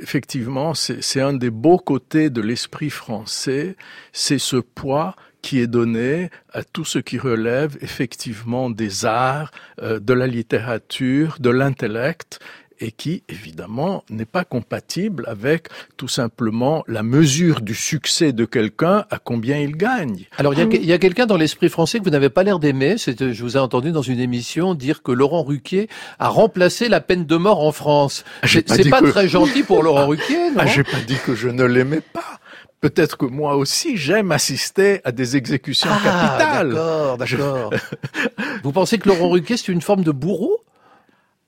effectivement, 0.00 0.74
c'est 0.74 1.02
c'est 1.02 1.20
un 1.20 1.32
des 1.32 1.50
beaux 1.50 1.78
côtés 1.78 2.30
de 2.30 2.40
l'esprit 2.40 2.90
français, 2.90 3.76
c'est 4.12 4.38
ce 4.38 4.56
poids 4.56 5.14
qui 5.44 5.60
est 5.60 5.66
donné 5.66 6.30
à 6.54 6.62
tout 6.64 6.86
ce 6.86 6.98
qui 6.98 7.18
relève 7.18 7.76
effectivement 7.82 8.70
des 8.70 9.04
arts, 9.04 9.50
euh, 9.82 10.00
de 10.00 10.14
la 10.14 10.26
littérature, 10.26 11.36
de 11.38 11.50
l'intellect, 11.50 12.38
et 12.80 12.90
qui, 12.90 13.22
évidemment, 13.28 14.02
n'est 14.10 14.24
pas 14.24 14.44
compatible 14.44 15.24
avec 15.28 15.68
tout 15.96 16.08
simplement 16.08 16.82
la 16.88 17.02
mesure 17.02 17.60
du 17.60 17.74
succès 17.74 18.32
de 18.32 18.44
quelqu'un 18.46 19.04
à 19.10 19.18
combien 19.18 19.58
il 19.58 19.76
gagne. 19.76 20.24
Alors, 20.38 20.54
il 20.54 20.58
y 20.58 20.62
a, 20.62 20.66
il 20.66 20.84
y 20.86 20.92
a 20.92 20.98
quelqu'un 20.98 21.26
dans 21.26 21.36
l'esprit 21.36 21.68
français 21.68 21.98
que 22.00 22.04
vous 22.04 22.10
n'avez 22.10 22.30
pas 22.30 22.42
l'air 22.42 22.58
d'aimer. 22.58 22.96
C'est, 22.98 23.32
Je 23.32 23.42
vous 23.42 23.56
ai 23.56 23.60
entendu 23.60 23.92
dans 23.92 24.02
une 24.02 24.18
émission 24.18 24.74
dire 24.74 25.02
que 25.02 25.12
Laurent 25.12 25.42
Ruquier 25.44 25.88
a 26.18 26.28
remplacé 26.28 26.88
la 26.88 27.00
peine 27.00 27.26
de 27.26 27.36
mort 27.36 27.60
en 27.64 27.70
France. 27.72 28.24
J'ai 28.42 28.64
C'est 28.66 28.88
pas 28.90 29.00
que- 29.02 29.10
très 29.10 29.28
gentil 29.28 29.62
pour 29.62 29.82
Laurent 29.82 30.06
Ruquier, 30.08 30.50
non? 30.54 30.56
Ah, 30.58 30.66
j'ai 30.66 30.84
pas 30.84 31.00
dit 31.06 31.16
que 31.24 31.34
je 31.34 31.48
ne 31.48 31.64
l'aimais 31.64 32.02
pas. 32.12 32.40
Peut-être 32.84 33.16
que 33.16 33.24
moi 33.24 33.56
aussi, 33.56 33.96
j'aime 33.96 34.30
assister 34.30 35.00
à 35.04 35.10
des 35.10 35.38
exécutions 35.38 35.88
Ah, 35.90 36.36
capitales. 36.36 36.68
d'accord, 36.74 37.16
d'accord. 37.16 37.70
Vous 38.62 38.72
pensez 38.72 38.98
que 38.98 39.08
Laurent 39.08 39.30
Ruquier, 39.30 39.56
c'est 39.56 39.72
une 39.72 39.80
forme 39.80 40.04
de 40.04 40.10
bourreau? 40.10 40.58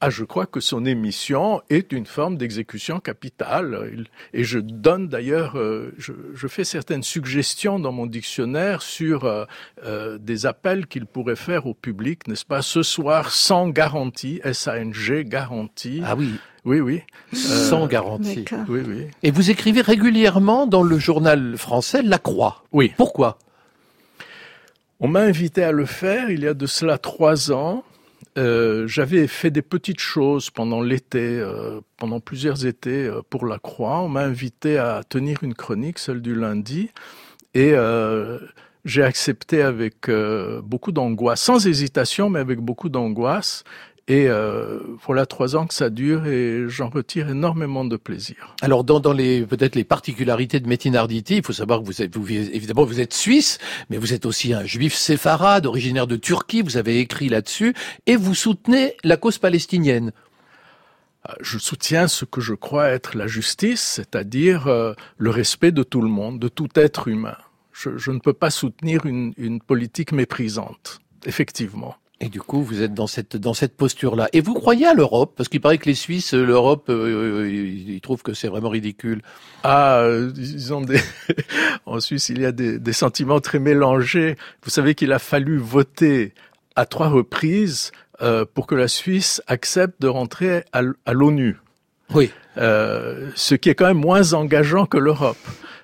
Ah, 0.02 0.10
je 0.10 0.24
crois 0.24 0.44
que 0.44 0.60
son 0.60 0.84
émission 0.84 1.62
est 1.70 1.90
une 1.90 2.04
forme 2.04 2.36
d'exécution 2.36 3.00
capitale. 3.00 4.04
Et 4.34 4.44
je 4.44 4.58
donne 4.58 5.08
d'ailleurs, 5.08 5.56
euh, 5.56 5.94
je, 5.96 6.12
je 6.34 6.46
fais 6.48 6.64
certaines 6.64 7.02
suggestions 7.02 7.78
dans 7.78 7.92
mon 7.92 8.04
dictionnaire 8.04 8.82
sur 8.82 9.24
euh, 9.24 9.46
euh, 9.84 10.18
des 10.18 10.44
appels 10.44 10.86
qu'il 10.86 11.06
pourrait 11.06 11.34
faire 11.34 11.66
au 11.66 11.72
public, 11.72 12.28
n'est-ce 12.28 12.44
pas? 12.44 12.60
Ce 12.60 12.82
soir, 12.82 13.30
sans 13.30 13.70
garantie, 13.70 14.38
S-A-N-G, 14.44 15.24
garantie. 15.24 16.02
Ah 16.04 16.14
oui. 16.14 16.28
Oui, 16.66 16.80
oui. 16.80 17.02
Sans 17.32 17.84
Euh, 17.84 17.88
garantie. 17.88 18.44
Oui, 18.68 18.80
oui. 18.86 19.06
Et 19.22 19.30
vous 19.30 19.50
écrivez 19.50 19.80
régulièrement 19.80 20.66
dans 20.66 20.82
le 20.82 20.98
journal 20.98 21.56
français 21.56 22.02
La 22.02 22.18
Croix. 22.18 22.64
Oui. 22.72 22.92
Pourquoi? 22.98 23.38
On 25.00 25.08
m'a 25.08 25.20
invité 25.20 25.62
à 25.62 25.72
le 25.72 25.86
faire 25.86 26.30
il 26.30 26.40
y 26.40 26.46
a 26.48 26.54
de 26.54 26.66
cela 26.66 26.98
trois 26.98 27.50
ans. 27.52 27.82
Euh, 28.36 28.86
J'avais 28.86 29.26
fait 29.26 29.50
des 29.50 29.62
petites 29.62 30.00
choses 30.00 30.50
pendant 30.50 30.82
l'été, 30.82 31.20
euh, 31.20 31.80
pendant 31.96 32.20
plusieurs 32.20 32.66
étés 32.66 33.06
euh, 33.06 33.22
pour 33.30 33.46
la 33.46 33.58
Croix. 33.58 34.00
On 34.00 34.08
m'a 34.08 34.22
invité 34.24 34.76
à 34.78 35.02
tenir 35.08 35.42
une 35.42 35.54
chronique, 35.54 35.98
celle 35.98 36.20
du 36.20 36.34
lundi, 36.34 36.90
et 37.54 37.74
j'ai 38.84 39.02
accepté 39.02 39.62
avec 39.62 40.10
beaucoup 40.62 40.92
d'angoisse, 40.92 41.40
sans 41.40 41.66
hésitation, 41.66 42.28
mais 42.28 42.38
avec 42.40 42.60
beaucoup 42.60 42.90
d'angoisse. 42.90 43.64
Et 44.08 44.28
euh, 44.28 44.78
voilà 45.04 45.26
trois 45.26 45.56
ans 45.56 45.66
que 45.66 45.74
ça 45.74 45.90
dure 45.90 46.26
et 46.26 46.66
j'en 46.68 46.88
retire 46.88 47.28
énormément 47.28 47.84
de 47.84 47.96
plaisir. 47.96 48.54
Alors 48.62 48.84
dans, 48.84 49.00
dans 49.00 49.12
les 49.12 49.44
peut-être 49.44 49.74
les 49.74 49.82
particularités 49.82 50.60
de 50.60 50.68
Métin 50.68 50.94
Arditi, 50.94 51.38
il 51.38 51.42
faut 51.44 51.52
savoir 51.52 51.80
que 51.80 51.86
vous 51.86 52.02
êtes 52.02 52.16
vous, 52.16 52.30
évidemment 52.30 52.84
vous 52.84 53.00
êtes 53.00 53.12
suisse, 53.12 53.58
mais 53.90 53.96
vous 53.96 54.14
êtes 54.14 54.24
aussi 54.24 54.52
un 54.54 54.64
juif 54.64 54.94
séfarade 54.94 55.66
originaire 55.66 56.06
de 56.06 56.14
Turquie. 56.14 56.62
Vous 56.62 56.76
avez 56.76 57.00
écrit 57.00 57.28
là-dessus 57.28 57.74
et 58.06 58.14
vous 58.14 58.36
soutenez 58.36 58.94
la 59.02 59.16
cause 59.16 59.38
palestinienne. 59.38 60.12
Je 61.40 61.58
soutiens 61.58 62.06
ce 62.06 62.24
que 62.24 62.40
je 62.40 62.54
crois 62.54 62.90
être 62.90 63.16
la 63.16 63.26
justice, 63.26 63.82
c'est-à-dire 63.82 64.68
euh, 64.68 64.94
le 65.18 65.30
respect 65.30 65.72
de 65.72 65.82
tout 65.82 66.00
le 66.00 66.08
monde, 66.08 66.38
de 66.38 66.46
tout 66.46 66.68
être 66.76 67.08
humain. 67.08 67.36
Je, 67.72 67.96
je 67.96 68.12
ne 68.12 68.20
peux 68.20 68.32
pas 68.32 68.50
soutenir 68.50 69.04
une, 69.04 69.34
une 69.36 69.60
politique 69.60 70.12
méprisante, 70.12 71.00
effectivement. 71.24 71.96
Et 72.20 72.28
du 72.30 72.40
coup, 72.40 72.62
vous 72.62 72.80
êtes 72.80 72.94
dans 72.94 73.06
cette 73.06 73.36
dans 73.36 73.52
cette 73.52 73.76
posture-là. 73.76 74.28
Et 74.32 74.40
vous 74.40 74.54
croyez 74.54 74.86
à 74.86 74.94
l'Europe? 74.94 75.34
Parce 75.36 75.50
qu'il 75.50 75.60
paraît 75.60 75.76
que 75.76 75.84
les 75.84 75.94
Suisses, 75.94 76.32
euh, 76.32 76.44
l'Europe, 76.44 76.88
euh, 76.88 77.46
ils 77.50 77.90
ils 77.90 78.00
trouvent 78.00 78.22
que 78.22 78.32
c'est 78.32 78.48
vraiment 78.48 78.70
ridicule. 78.70 79.20
Ah, 79.62 79.98
euh, 79.98 80.32
ils 80.36 80.72
ont 80.72 80.80
des... 80.80 80.98
en 81.86 82.00
Suisse, 82.00 82.30
il 82.30 82.40
y 82.40 82.46
a 82.46 82.52
des, 82.52 82.78
des 82.78 82.92
sentiments 82.94 83.40
très 83.40 83.58
mélangés. 83.58 84.36
Vous 84.62 84.70
savez 84.70 84.94
qu'il 84.94 85.12
a 85.12 85.18
fallu 85.18 85.58
voter 85.58 86.32
à 86.74 86.86
trois 86.86 87.08
reprises 87.08 87.92
euh, 88.22 88.44
pour 88.46 88.66
que 88.66 88.74
la 88.74 88.88
Suisse 88.88 89.42
accepte 89.46 90.00
de 90.00 90.08
rentrer 90.08 90.64
à 90.72 91.12
l'ONU. 91.12 91.58
Oui. 92.14 92.30
Euh, 92.58 93.30
ce 93.34 93.54
qui 93.54 93.68
est 93.68 93.74
quand 93.74 93.86
même 93.86 93.98
moins 94.00 94.32
engageant 94.32 94.86
que 94.86 94.96
l'Europe. 94.98 95.36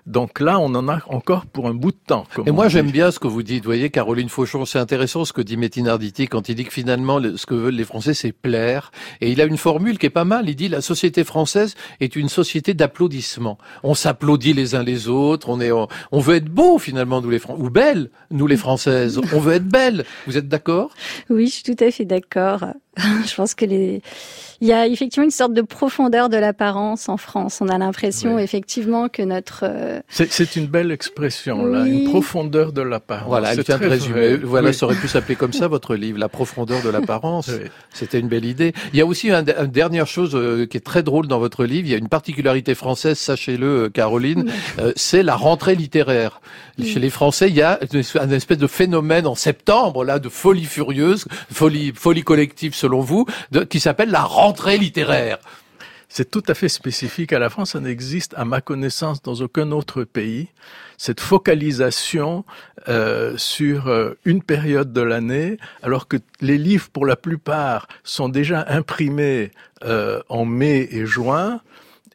Donc 0.04 0.40
là, 0.40 0.58
on 0.58 0.74
en 0.74 0.88
a 0.88 0.98
encore 1.06 1.46
pour 1.46 1.68
un 1.68 1.74
bout 1.74 1.92
de 1.92 1.96
temps. 2.04 2.24
Et 2.44 2.50
moi, 2.50 2.66
j'aime 2.68 2.90
bien 2.90 3.12
ce 3.12 3.20
que 3.20 3.28
vous 3.28 3.44
dites. 3.44 3.62
Vous 3.62 3.68
voyez, 3.68 3.88
Caroline 3.88 4.28
Fauchon, 4.28 4.64
c'est 4.64 4.80
intéressant 4.80 5.24
ce 5.24 5.32
que 5.32 5.40
dit 5.42 5.56
Métin 5.56 5.86
Arditi 5.86 6.26
quand 6.26 6.48
il 6.48 6.56
dit 6.56 6.64
que 6.64 6.72
finalement, 6.72 7.20
le- 7.20 7.36
ce 7.36 7.46
que 7.46 7.54
veulent 7.54 7.76
les 7.76 7.84
Français, 7.84 8.12
c'est 8.12 8.32
plaire. 8.32 8.90
Et 9.20 9.30
il 9.30 9.40
a 9.40 9.44
une 9.44 9.56
formule 9.58 9.98
qui 9.98 10.06
est 10.06 10.10
pas 10.10 10.24
mal. 10.24 10.48
Il 10.48 10.56
dit 10.56 10.68
la 10.68 10.80
société 10.80 11.22
française 11.22 11.76
est 12.00 12.16
une 12.16 12.28
société 12.28 12.74
d'applaudissements. 12.74 13.58
On 13.84 13.94
s'applaudit 13.94 14.54
les 14.54 14.74
uns 14.74 14.82
les 14.82 15.06
autres. 15.08 15.48
On 15.48 15.60
est, 15.60 15.70
on, 15.70 15.86
on 16.10 16.18
veut 16.18 16.34
être 16.34 16.48
beau 16.48 16.80
finalement, 16.80 17.20
nous 17.22 17.30
les 17.30 17.38
Français, 17.38 17.62
ou 17.62 17.70
belles, 17.70 18.10
nous 18.32 18.48
les 18.48 18.56
Françaises. 18.56 19.20
On 19.32 19.38
veut 19.38 19.52
être 19.54 19.68
belles. 19.68 20.04
Vous 20.26 20.36
êtes 20.36 20.48
d'accord? 20.48 20.90
Oui, 21.30 21.46
je 21.46 21.52
suis 21.52 21.62
tout 21.76 21.84
à 21.84 21.92
fait 21.92 22.04
d'accord. 22.06 22.64
je 22.96 23.34
pense 23.36 23.54
que 23.54 23.64
les, 23.66 24.02
il 24.62 24.68
y 24.68 24.72
a 24.72 24.86
effectivement 24.86 25.24
une 25.24 25.30
sorte 25.32 25.52
de 25.54 25.60
profondeur 25.60 26.28
de 26.28 26.36
l'apparence 26.36 27.08
en 27.08 27.16
France. 27.16 27.58
On 27.60 27.68
a 27.68 27.76
l'impression 27.78 28.38
effectivement 28.38 29.08
que 29.08 29.22
notre 29.22 29.64
euh, 29.64 30.00
C'est, 30.08 30.30
c'est 30.32 30.54
une 30.54 30.66
belle 30.66 30.92
expression, 30.92 31.66
là, 31.66 31.84
une 31.84 32.08
profondeur 32.08 32.72
de 32.72 32.80
l'apparence. 32.80 33.26
Voilà, 33.26 33.52
elle 33.54 33.62
vient 33.62 33.76
de 33.78 33.86
résumer. 33.88 34.36
vrai. 34.36 34.40
Voilà, 34.44 34.68
Oui. 34.68 34.74
ça 34.74 34.86
aurait 34.86 34.94
pu 34.94 35.08
s'appeler 35.08 35.34
comme 35.34 35.52
ça 35.52 35.66
votre 35.66 35.96
livre, 35.96 36.16
La 36.20 36.28
profondeur 36.28 36.80
de 36.80 36.88
l'apparence. 36.90 37.50
C'était 37.92 38.20
une 38.20 38.28
belle 38.28 38.44
idée. 38.44 38.72
Il 38.92 38.98
y 39.00 39.02
a 39.02 39.06
aussi 39.06 39.32
un- 39.32 39.44
une 39.44 39.70
dernière 39.72 40.06
chose 40.06 40.30
euh, 40.36 40.64
qui 40.66 40.76
est 40.76 40.80
très 40.80 41.02
drôle 41.02 41.26
dans 41.26 41.40
votre 41.40 41.64
livre. 41.64 41.88
Il 41.88 41.90
y 41.90 41.94
a 41.94 41.98
une 41.98 42.08
particularité 42.08 42.76
française, 42.76 43.18
sachez-le, 43.18 43.66
euh, 43.66 43.88
Caroline, 43.90 44.48
euh, 44.78 44.92
c'est 44.94 45.24
la 45.24 45.34
rentrée 45.34 45.74
littéraire. 45.74 46.40
Chez 46.82 47.00
les 47.00 47.10
Français, 47.10 47.48
il 47.48 47.54
y 47.56 47.62
a 47.62 47.80
une 47.92 47.98
espèce- 47.98 48.22
un 48.22 48.30
espèce 48.30 48.58
de 48.58 48.66
phénomène 48.68 49.26
en 49.26 49.34
septembre, 49.34 50.04
là, 50.04 50.20
de 50.20 50.28
folie 50.28 50.64
furieuse, 50.66 51.26
folie, 51.52 51.92
folie 51.94 52.22
collective 52.22 52.74
selon 52.76 53.00
vous, 53.00 53.26
de- 53.50 53.64
qui 53.64 53.80
s'appelle 53.80 54.10
la 54.10 54.22
rentrée 54.22 54.51
C'est 56.14 56.30
tout 56.30 56.42
à 56.46 56.52
fait 56.52 56.68
spécifique 56.68 57.32
à 57.32 57.38
la 57.38 57.48
France. 57.48 57.70
Ça 57.70 57.80
n'existe, 57.80 58.34
à 58.36 58.44
ma 58.44 58.60
connaissance, 58.60 59.22
dans 59.22 59.36
aucun 59.36 59.72
autre 59.72 60.04
pays. 60.04 60.48
Cette 60.98 61.20
focalisation 61.20 62.44
euh, 62.86 63.34
sur 63.38 63.88
euh, 63.88 64.12
une 64.26 64.42
période 64.42 64.92
de 64.92 65.00
l'année, 65.00 65.56
alors 65.82 66.08
que 66.08 66.18
les 66.42 66.58
livres, 66.58 66.90
pour 66.92 67.06
la 67.06 67.16
plupart, 67.16 67.88
sont 68.04 68.28
déjà 68.28 68.62
imprimés 68.68 69.52
euh, 69.84 70.20
en 70.28 70.44
mai 70.44 70.86
et 70.90 71.06
juin. 71.06 71.62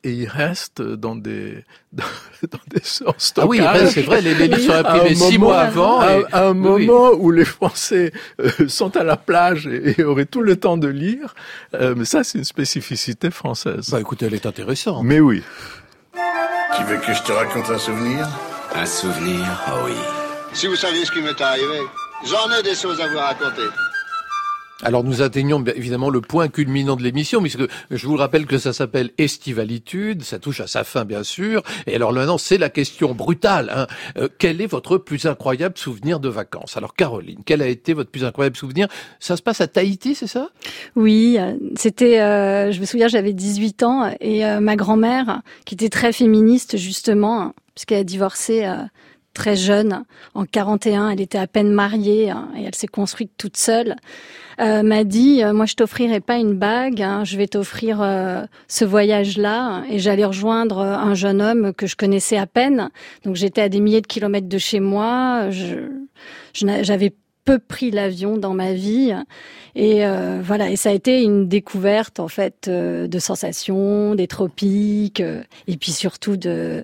Et 0.04 0.12
ils 0.12 0.28
restent 0.28 0.82
dans 0.82 1.16
des 1.16 1.64
dans, 1.92 2.04
dans 2.52 2.60
des 2.68 2.82
en 3.06 3.14
Ah 3.38 3.46
oui, 3.48 3.62
c'est 3.92 4.02
vrai, 4.04 4.22
les- 4.22 4.36
les 4.36 4.48
livres 4.48 4.74
sont 4.74 4.80
imprimés 4.86 5.16
six 5.16 5.38
moment- 5.38 5.52
mois 5.52 5.60
avant 5.62 6.00
À, 6.00 6.12
et- 6.18 6.26
à 6.32 6.48
un 6.50 6.56
oui, 6.56 6.70
oui. 6.70 6.86
moment 6.86 7.12
où 7.14 7.32
les 7.32 7.46
Français 7.46 8.12
euh, 8.40 8.50
sont 8.68 8.96
à 8.96 9.04
la 9.04 9.18
plage 9.18 9.68
et, 9.68 10.00
et 10.00 10.04
auraient 10.04 10.26
tout 10.26 10.42
le 10.42 10.56
temps 10.56 10.78
de 10.78 10.88
lire. 10.88 11.34
Euh, 11.74 11.96
mais 11.98 12.06
ça, 12.06 12.24
c'est 12.24 12.38
une 12.38 12.44
spécificité 12.44 13.32
française. 13.32 13.90
Bah 13.92 14.00
écoutez, 14.00 14.26
elle 14.28 14.34
est 14.36 14.46
intéressante. 14.46 15.04
Mais 15.04 15.20
oui. 15.20 15.42
Tu 16.76 16.84
veux 16.84 16.98
que 16.98 17.14
je 17.14 17.24
te 17.24 17.32
raconte 17.32 17.70
un 17.70 17.78
souvenir? 17.78 18.28
Un 18.76 18.86
souvenir 18.86 19.46
Oh 19.70 19.86
oui. 19.86 19.94
Si 20.54 20.68
vous 20.68 20.76
saviez 20.76 21.06
ce 21.06 21.12
qui 21.12 21.22
m'est 21.22 21.40
arrivé, 21.42 21.80
j'en 22.26 22.52
ai 22.58 22.62
des 22.64 22.76
choses 22.76 23.00
à 23.02 23.08
vous 23.08 23.18
raconter. 23.18 23.68
Alors 24.84 25.04
nous 25.04 25.22
atteignons 25.22 25.64
évidemment 25.76 26.10
le 26.10 26.22
point 26.22 26.48
culminant 26.50 26.96
de 26.96 27.04
l'émission, 27.04 27.42
puisque 27.42 27.64
je 27.90 28.08
vous 28.08 28.16
rappelle 28.16 28.46
que 28.46 28.58
ça 28.58 28.74
s'appelle 28.74 29.12
Estivalitude, 29.18 30.24
ça 30.24 30.40
touche 30.40 30.60
à 30.60 30.68
sa 30.68 30.84
fin 30.84 31.06
bien 31.06 31.24
sûr. 31.24 31.64
Et 31.88 31.96
alors 31.96 32.14
maintenant 32.14 32.38
c'est 32.38 32.58
la 32.58 32.70
question 32.70 33.14
brutale. 33.14 33.72
Hein. 33.76 33.88
Euh, 34.18 34.28
quel 34.38 34.62
est 34.62 34.68
votre 34.68 34.98
plus 34.98 35.26
incroyable 35.26 35.78
souvenir 35.78 36.20
de 36.20 36.30
vacances? 36.30 36.78
Alors 36.78 36.94
Caroline, 36.94 37.40
quel 37.46 37.62
a 37.62 37.68
été 37.68 37.94
votre 37.94 38.12
plus 38.12 38.24
incroyable 38.24 38.56
souvenir? 38.56 38.88
Ça 39.20 39.36
se 39.36 39.42
passe 39.42 39.62
à 39.62 39.68
Tahiti, 39.68 40.16
c'est 40.16 40.28
ça? 40.28 40.50
Oui, 40.96 41.38
euh, 41.40 41.54
c'était, 41.76 42.20
euh, 42.22 42.72
je 42.72 42.80
me 42.80 42.86
souviens, 42.86 43.08
j'avais 43.08 43.34
18 43.34 43.84
ans 43.84 44.12
et 44.20 44.46
euh, 44.46 44.60
ma 44.60 44.76
grand-mère, 44.76 45.42
qui 45.66 45.76
était 45.76 45.90
très 45.90 46.14
féministe 46.14 46.78
justement, 46.78 47.54
puisqu'elle 47.76 48.00
a 48.00 48.04
divorcé 48.04 48.68
très 49.34 49.56
jeune, 49.56 50.04
en 50.34 50.46
41, 50.46 51.10
elle 51.10 51.22
était 51.22 51.38
à 51.38 51.48
peine 51.48 51.72
mariée 51.72 52.32
hein, 52.32 52.50
et 52.58 52.64
elle 52.64 52.76
s'est 52.76 52.88
construite 52.88 53.32
toute 53.38 53.58
seule, 53.58 53.96
euh, 54.60 54.82
m'a 54.82 55.04
dit 55.04 55.44
euh, 55.44 55.54
moi 55.54 55.66
je 55.66 55.76
t'offrirai 55.76 56.20
pas 56.20 56.38
une 56.38 56.54
bague, 56.54 57.02
hein, 57.02 57.24
je 57.24 57.38
vais 57.38 57.48
t'offrir 57.48 58.02
euh, 58.02 58.44
ce 58.68 58.86
voyage-là. 58.86 59.84
Et 59.90 60.00
j'allais 60.00 60.26
rejoindre 60.26 60.80
un 60.80 61.14
jeune 61.14 61.42
homme 61.42 61.74
que 61.74 61.86
je 61.86 61.96
connaissais 61.96 62.38
à 62.38 62.48
peine. 62.48 62.90
Donc 63.24 63.36
j'étais 63.36 63.62
à 63.62 63.70
des 63.70 63.80
milliers 63.80 64.02
de 64.02 64.08
kilomètres 64.08 64.50
de 64.50 64.58
chez 64.58 64.80
moi, 64.80 65.50
je, 65.52 65.92
j'avais 66.54 67.14
peu 67.46 67.60
pris 67.60 67.92
l'avion 67.92 68.38
dans 68.38 68.54
ma 68.54 68.74
vie. 68.74 69.14
Et 69.76 70.06
euh, 70.06 70.42
voilà. 70.44 70.72
Et 70.72 70.76
ça 70.76 70.90
a 70.90 70.94
été 70.94 71.22
une 71.22 71.48
découverte 71.48 72.20
en 72.20 72.28
fait 72.28 72.68
de 72.68 73.20
sensations 73.20 74.16
des 74.16 74.28
tropiques 74.28 75.22
et 75.68 75.78
puis 75.78 75.92
surtout 75.92 76.36
de 76.36 76.84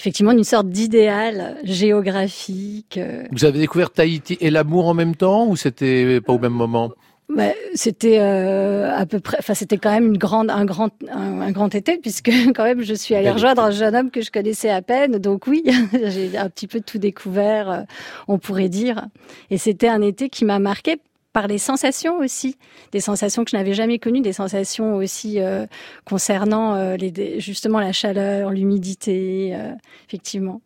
effectivement 0.00 0.32
d'une 0.32 0.44
sorte 0.44 0.68
d'idéal 0.68 1.58
géographique. 1.62 2.96
Euh. 2.96 3.24
Vous 3.32 3.44
avez 3.44 3.58
découvert 3.58 3.90
Tahiti 3.90 4.38
et 4.40 4.50
l'amour 4.50 4.88
en 4.88 4.94
même 4.94 5.14
temps 5.14 5.46
ou 5.46 5.56
c'était 5.56 6.20
pas 6.22 6.32
au 6.32 6.38
même 6.38 6.54
moment? 6.54 6.90
Bah, 7.28 7.52
c'était 7.74 8.18
euh, 8.18 8.92
à 8.92 9.06
peu 9.06 9.20
près, 9.20 9.36
enfin 9.38 9.54
c'était 9.54 9.76
quand 9.76 9.92
même 9.92 10.06
une 10.06 10.18
grande, 10.18 10.50
un 10.50 10.64
grand, 10.64 10.90
un, 11.12 11.52
grand 11.52 11.72
été 11.74 11.98
puisque 11.98 12.30
quand 12.56 12.64
même 12.64 12.82
je 12.82 12.94
suis 12.94 13.14
allée 13.14 13.30
rejoindre 13.30 13.62
un 13.62 13.70
jeune 13.70 13.94
homme 13.94 14.10
que 14.10 14.20
je 14.20 14.32
connaissais 14.32 14.70
à 14.70 14.82
peine, 14.82 15.12
donc 15.18 15.46
oui, 15.46 15.62
j'ai 16.06 16.36
un 16.36 16.48
petit 16.48 16.66
peu 16.66 16.80
tout 16.80 16.98
découvert, 16.98 17.70
euh, 17.70 17.82
on 18.26 18.38
pourrait 18.38 18.68
dire. 18.68 19.06
Et 19.50 19.58
c'était 19.58 19.88
un 19.88 20.02
été 20.02 20.28
qui 20.28 20.44
m'a 20.44 20.58
marqué 20.58 20.96
par 21.32 21.46
les 21.46 21.58
sensations 21.58 22.18
aussi, 22.18 22.56
des 22.92 23.00
sensations 23.00 23.44
que 23.44 23.50
je 23.50 23.56
n'avais 23.56 23.74
jamais 23.74 23.98
connues, 23.98 24.20
des 24.20 24.32
sensations 24.32 24.96
aussi 24.96 25.40
euh, 25.40 25.66
concernant 26.04 26.74
euh, 26.74 26.96
les, 26.96 27.40
justement 27.40 27.78
la 27.78 27.92
chaleur, 27.92 28.50
l'humidité, 28.50 29.52
euh, 29.54 29.72
effectivement. 30.08 30.60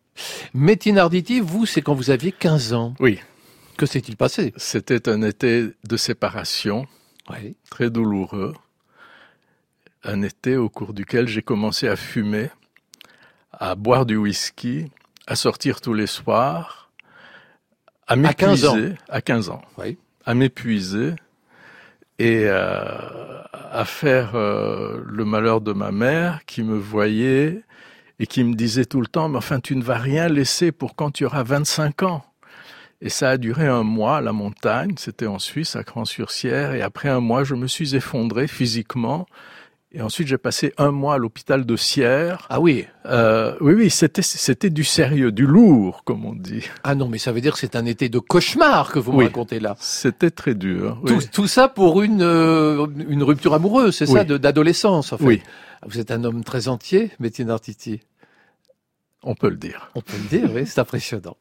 Métine 0.53 0.97
Arditi, 0.97 1.39
vous, 1.39 1.65
c'est 1.65 1.81
quand 1.81 1.93
vous 1.93 2.09
aviez 2.09 2.31
15 2.31 2.73
ans. 2.73 2.95
Oui. 2.99 3.19
Que 3.77 3.85
s'est-il 3.85 4.15
passé? 4.15 4.53
C'était 4.55 5.09
un 5.09 5.21
été 5.21 5.69
de 5.83 5.97
séparation, 5.97 6.87
oui. 7.29 7.55
très 7.69 7.89
douloureux. 7.89 8.53
Un 10.03 10.21
été 10.21 10.55
au 10.55 10.69
cours 10.69 10.93
duquel 10.93 11.27
j'ai 11.27 11.41
commencé 11.41 11.87
à 11.87 11.95
fumer, 11.95 12.49
à 13.51 13.75
boire 13.75 14.05
du 14.05 14.15
whisky, 14.15 14.85
à 15.27 15.35
sortir 15.35 15.81
tous 15.81 15.93
les 15.93 16.07
soirs, 16.07 16.89
à 18.07 18.15
m'épuiser. 18.15 18.93
À 19.09 19.21
15 19.21 19.49
ans. 19.49 19.61
Oui 19.77 19.97
à 20.25 20.33
m'épuiser 20.33 21.13
et 22.19 22.43
euh, 22.45 23.41
à 23.51 23.85
faire 23.85 24.35
euh, 24.35 25.01
le 25.05 25.25
malheur 25.25 25.61
de 25.61 25.73
ma 25.73 25.91
mère 25.91 26.45
qui 26.45 26.63
me 26.63 26.77
voyait 26.77 27.61
et 28.19 28.27
qui 28.27 28.43
me 28.43 28.55
disait 28.55 28.85
tout 28.85 29.01
le 29.01 29.07
temps, 29.07 29.27
mais 29.29 29.37
enfin 29.37 29.59
tu 29.59 29.75
ne 29.75 29.83
vas 29.83 29.97
rien 29.97 30.27
laisser 30.27 30.71
pour 30.71 30.95
quand 30.95 31.11
tu 31.11 31.25
auras 31.25 31.43
25 31.43 32.03
ans. 32.03 32.23
Et 33.01 33.09
ça 33.09 33.31
a 33.31 33.37
duré 33.37 33.67
un 33.67 33.83
mois 33.83 34.17
à 34.17 34.21
la 34.21 34.31
montagne, 34.31 34.93
c'était 34.97 35.27
en 35.27 35.37
Suisse, 35.37 35.75
à 35.75 35.83
Cran-sur-Sierre, 35.83 36.73
et 36.73 36.81
après 36.81 37.09
un 37.09 37.19
mois, 37.19 37.43
je 37.43 37.53
me 37.53 37.67
suis 37.67 37.95
effondré 37.95 38.47
physiquement 38.47 39.27
et 39.97 40.01
ensuite, 40.01 40.27
j'ai 40.27 40.37
passé 40.37 40.73
un 40.77 40.91
mois 40.91 41.13
à 41.13 41.17
l'hôpital 41.17 41.65
de 41.65 41.77
Sierre. 41.77 42.47
Ah 42.49 42.59
oui. 42.59 42.85
Euh, 43.05 43.55
oui, 43.61 43.73
oui, 43.75 43.89
c'était 43.89 44.21
c'était 44.21 44.69
du 44.69 44.83
sérieux, 44.83 45.31
du 45.31 45.47
lourd, 45.47 46.03
comme 46.03 46.25
on 46.25 46.33
dit. 46.33 46.65
Ah 46.83 46.95
non, 46.95 47.07
mais 47.07 47.17
ça 47.17 47.31
veut 47.31 47.39
dire 47.39 47.53
que 47.53 47.59
c'est 47.59 47.77
un 47.77 47.85
été 47.85 48.09
de 48.09 48.19
cauchemar 48.19 48.91
que 48.91 48.99
vous 48.99 49.13
me 49.13 49.23
racontez 49.23 49.61
là. 49.61 49.77
C'était 49.79 50.31
très 50.31 50.53
dur. 50.53 51.01
Tout, 51.07 51.21
tout, 51.31 51.47
ça 51.47 51.69
pour 51.69 52.01
une 52.01 52.21
euh, 52.21 52.87
une 53.07 53.23
rupture 53.23 53.53
amoureuse, 53.53 53.95
c'est 53.95 54.05
ça, 54.05 54.25
d'adolescence 54.25 55.13
en 55.13 55.17
fait. 55.17 55.23
Oui. 55.23 55.41
Vous 55.85 55.97
êtes 55.97 56.11
un 56.11 56.25
homme 56.25 56.43
très 56.43 56.67
entier, 56.67 57.11
Métier 57.21 57.49
Artiti. 57.49 58.01
On 59.23 59.33
peut 59.33 59.49
le 59.49 59.55
dire. 59.55 59.91
On 59.95 60.01
peut 60.01 60.17
le 60.17 60.37
dire, 60.37 60.49
oui, 60.53 60.63
c'est 60.65 60.79
impressionnant. 60.79 61.37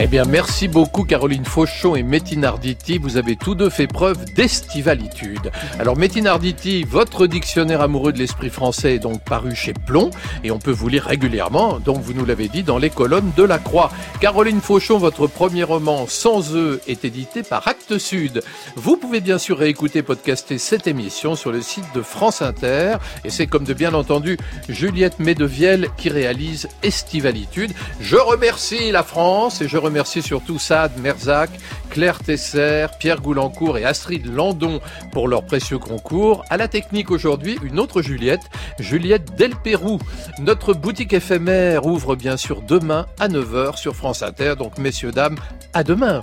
Eh 0.00 0.06
bien, 0.06 0.24
merci 0.24 0.68
beaucoup 0.68 1.02
Caroline 1.02 1.44
Fauchon 1.44 1.96
et 1.96 2.04
Métine 2.04 2.44
Arditi. 2.44 2.98
Vous 2.98 3.16
avez 3.16 3.34
tous 3.34 3.56
deux 3.56 3.68
fait 3.68 3.88
preuve 3.88 4.32
d'estivalitude. 4.32 5.50
Alors, 5.80 5.96
Métine 5.96 6.28
Arditi, 6.28 6.84
votre 6.84 7.26
dictionnaire 7.26 7.80
amoureux 7.80 8.12
de 8.12 8.18
l'esprit 8.18 8.48
français 8.48 8.94
est 8.94 8.98
donc 9.00 9.24
paru 9.24 9.56
chez 9.56 9.74
Plomb 9.74 10.10
et 10.44 10.52
on 10.52 10.60
peut 10.60 10.70
vous 10.70 10.88
lire 10.88 11.02
régulièrement, 11.02 11.80
donc 11.80 12.00
vous 12.00 12.12
nous 12.12 12.24
l'avez 12.24 12.46
dit, 12.46 12.62
dans 12.62 12.78
les 12.78 12.90
colonnes 12.90 13.32
de 13.36 13.42
la 13.42 13.58
Croix. 13.58 13.90
Caroline 14.20 14.60
Fauchon, 14.60 14.98
votre 14.98 15.26
premier 15.26 15.64
roman 15.64 16.06
Sans 16.06 16.54
eux 16.54 16.80
est 16.86 17.04
édité 17.04 17.42
par 17.42 17.66
Actes 17.66 17.98
Sud. 17.98 18.44
Vous 18.76 18.98
pouvez 18.98 19.20
bien 19.20 19.38
sûr 19.38 19.58
réécouter, 19.58 20.02
podcaster 20.02 20.58
cette 20.58 20.86
émission 20.86 21.34
sur 21.34 21.50
le 21.50 21.60
site 21.60 21.92
de 21.92 22.02
France 22.02 22.40
Inter 22.40 22.98
et 23.24 23.30
c'est 23.30 23.48
comme 23.48 23.64
de 23.64 23.74
bien 23.74 23.94
entendu 23.94 24.38
Juliette 24.68 25.18
Medevielle 25.18 25.88
qui 25.96 26.08
réalise 26.08 26.68
Estivalitude. 26.84 27.72
Je 28.00 28.16
remercie 28.16 28.92
la 28.92 29.02
France 29.02 29.60
et 29.60 29.66
je 29.66 29.76
remercie 29.76 29.87
surtout 30.22 30.58
Saad 30.58 30.92
Merzac, 31.00 31.50
Claire 31.90 32.18
Tesser, 32.18 32.86
Pierre 32.98 33.20
Goulancourt 33.20 33.78
et 33.78 33.84
Astrid 33.84 34.26
Landon 34.26 34.80
pour 35.12 35.28
leur 35.28 35.44
précieux 35.44 35.78
concours. 35.78 36.44
À 36.50 36.56
la 36.56 36.68
technique 36.68 37.10
aujourd'hui, 37.10 37.58
une 37.62 37.78
autre 37.78 38.02
Juliette, 38.02 38.42
Juliette 38.78 39.34
Delpérou. 39.36 39.98
Notre 40.38 40.74
boutique 40.74 41.12
éphémère 41.12 41.86
ouvre 41.86 42.16
bien 42.16 42.36
sûr 42.36 42.62
demain 42.62 43.06
à 43.18 43.28
9h 43.28 43.76
sur 43.76 43.96
France 43.96 44.22
Inter. 44.22 44.54
Donc 44.58 44.78
messieurs, 44.78 45.12
dames, 45.12 45.36
à 45.72 45.82
demain. 45.82 46.20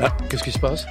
Ah, 0.00 0.16
qu'est-ce 0.28 0.44
qui 0.44 0.52
se 0.52 0.58
passe? 0.58 0.86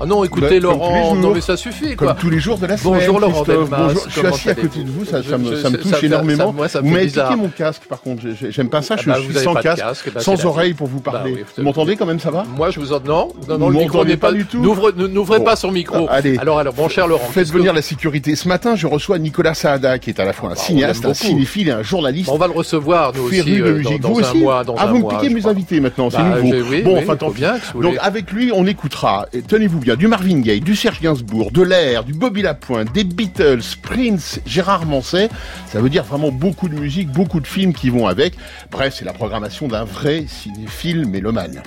Ah 0.00 0.06
non, 0.06 0.24
écoutez 0.24 0.60
bah, 0.60 0.68
Laurent, 0.68 1.14
non 1.16 1.32
mais 1.34 1.40
ça 1.40 1.56
suffit 1.56 1.96
quoi. 1.96 2.08
Comme 2.08 2.16
tous 2.16 2.30
les 2.30 2.38
jours 2.38 2.58
de 2.58 2.66
la 2.66 2.76
semaine. 2.76 2.98
Bonjour 2.98 3.20
Laurent 3.20 3.44
Bonjour, 3.46 4.04
je 4.06 4.18
suis 4.18 4.26
assis 4.26 4.50
à 4.50 4.54
côté 4.54 4.84
de 4.84 4.90
vous, 4.90 5.04
ça, 5.04 5.22
ça, 5.22 5.38
me, 5.38 5.56
ça 5.56 5.70
me, 5.70 5.78
touche 5.78 6.04
énormément. 6.04 6.54
Ça, 6.68 6.80
vous 6.80 6.88
m'avez 6.88 7.06
piqué 7.06 7.36
mon 7.36 7.48
casque 7.48 7.82
par 7.88 8.00
contre, 8.00 8.22
j'aime 8.50 8.68
pas 8.68 8.82
ça, 8.82 8.94
ah 8.96 9.02
je, 9.02 9.08
bah, 9.08 9.16
suis 9.20 9.34
sans 9.34 9.54
casque, 9.54 9.82
casque 9.82 10.12
bah, 10.14 10.20
sans 10.20 10.44
oreille 10.46 10.74
pour 10.74 10.86
vous 10.86 11.00
parler. 11.00 11.32
Bah, 11.32 11.38
oui, 11.40 11.44
vous 11.56 11.62
m'entendez 11.64 11.96
quand 11.96 12.06
même, 12.06 12.20
ça 12.20 12.30
va? 12.30 12.44
Moi 12.56 12.70
je 12.70 12.80
vous 12.80 12.92
entends. 12.92 13.28
Non, 13.48 13.58
non, 13.58 13.58
non 13.58 13.68
le 13.70 13.78
micro 13.78 14.04
n'est 14.04 14.16
pas 14.16 14.32
du 14.32 14.44
tout? 14.44 14.60
N'ouvrez 14.60 15.42
pas 15.42 15.56
son 15.56 15.72
micro. 15.72 16.06
Allez. 16.10 16.38
Alors, 16.38 16.58
alors, 16.58 16.74
bon 16.74 16.88
cher 16.88 17.08
Laurent. 17.08 17.28
Faites 17.30 17.50
venir 17.50 17.72
la 17.72 17.82
sécurité. 17.82 18.36
Ce 18.36 18.48
matin, 18.48 18.76
je 18.76 18.86
reçois 18.86 19.18
Nicolas 19.18 19.54
Saada, 19.54 19.98
qui 19.98 20.10
est 20.10 20.20
à 20.20 20.24
la 20.24 20.32
fois 20.32 20.52
un 20.52 20.54
cinéaste, 20.54 21.04
un 21.04 21.14
cinéphile 21.14 21.68
et 21.68 21.72
un 21.72 21.82
journaliste. 21.82 22.30
On 22.32 22.38
va 22.38 22.46
le 22.46 22.52
recevoir 22.52 23.12
nous 23.14 23.24
aussi 23.24 23.60
euh, 23.60 23.82
dans 23.98 24.18
un 24.18 24.34
mois. 24.34 24.62
Ah, 24.78 24.86
vous 24.86 24.98
me 24.98 25.08
piquez 25.08 25.34
mes 25.34 25.46
invités 25.46 25.80
maintenant, 25.80 26.10
c'est 26.10 26.22
nouveau. 26.22 26.82
Bon, 26.84 26.98
enfin 26.98 27.16
tant 27.16 27.30
bien. 27.30 27.56
Donc 27.74 27.96
avec 28.00 28.30
lui, 28.30 28.52
on 28.54 28.66
écoutera, 28.66 29.26
tenez-vous 29.48 29.80
bien, 29.80 29.87
du 29.96 30.08
Marvin 30.08 30.40
Gaye, 30.40 30.60
du 30.60 30.76
Serge 30.76 31.00
Gainsbourg, 31.00 31.50
de 31.50 31.62
l'air, 31.62 32.04
du 32.04 32.12
Bobby 32.12 32.42
Lapointe, 32.42 32.92
des 32.92 33.04
Beatles, 33.04 33.62
Prince, 33.82 34.40
Gérard 34.46 34.86
Manset. 34.86 35.28
Ça 35.66 35.80
veut 35.80 35.90
dire 35.90 36.04
vraiment 36.04 36.30
beaucoup 36.30 36.68
de 36.68 36.74
musique, 36.74 37.10
beaucoup 37.10 37.40
de 37.40 37.46
films 37.46 37.72
qui 37.72 37.90
vont 37.90 38.06
avec. 38.06 38.34
Bref, 38.70 38.94
c'est 38.98 39.04
la 39.04 39.12
programmation 39.12 39.68
d'un 39.68 39.84
vrai 39.84 40.26
cinéphile 40.26 41.06
mélomane. 41.06 41.62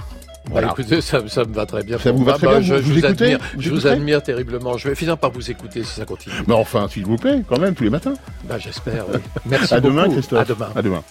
Voilà. 0.50 0.68
Bah, 0.68 0.74
écoutez, 0.78 1.02
ça, 1.02 1.22
ça, 1.28 1.46
me 1.46 1.54
va 1.54 1.66
très 1.66 1.84
bien. 1.84 1.98
Ça 2.00 2.12
vous 2.12 2.24
va 2.24 2.34
très 2.34 2.48
bien. 2.48 2.62
je, 2.62 2.74
vous, 2.76 3.06
admire, 3.06 3.40
je 3.58 3.70
vous 3.70 3.88
admire 3.88 4.24
terriblement. 4.24 4.78
Je 4.78 4.90
vais 4.90 4.96
finir 4.96 5.18
par 5.18 5.32
vous 5.32 5.52
écouter 5.52 5.84
si 5.84 5.94
ça 5.94 6.06
continue. 6.06 6.36
Mais 6.48 6.54
enfin, 6.54 6.88
s'il 6.90 7.06
vous 7.06 7.18
plaît, 7.18 7.44
quand 7.48 7.60
même, 7.60 7.76
tous 7.76 7.84
les 7.84 7.90
matins. 7.90 8.16
Bah, 8.46 8.58
j'espère. 8.58 9.06
Oui. 9.14 9.20
Merci 9.46 9.74
à 9.74 9.80
beaucoup. 9.80 9.96
demain, 9.96 10.10
Christophe. 10.10 10.40
À 10.40 10.46
demain. 10.46 10.70
À 10.76 10.82
demain. 10.82 11.04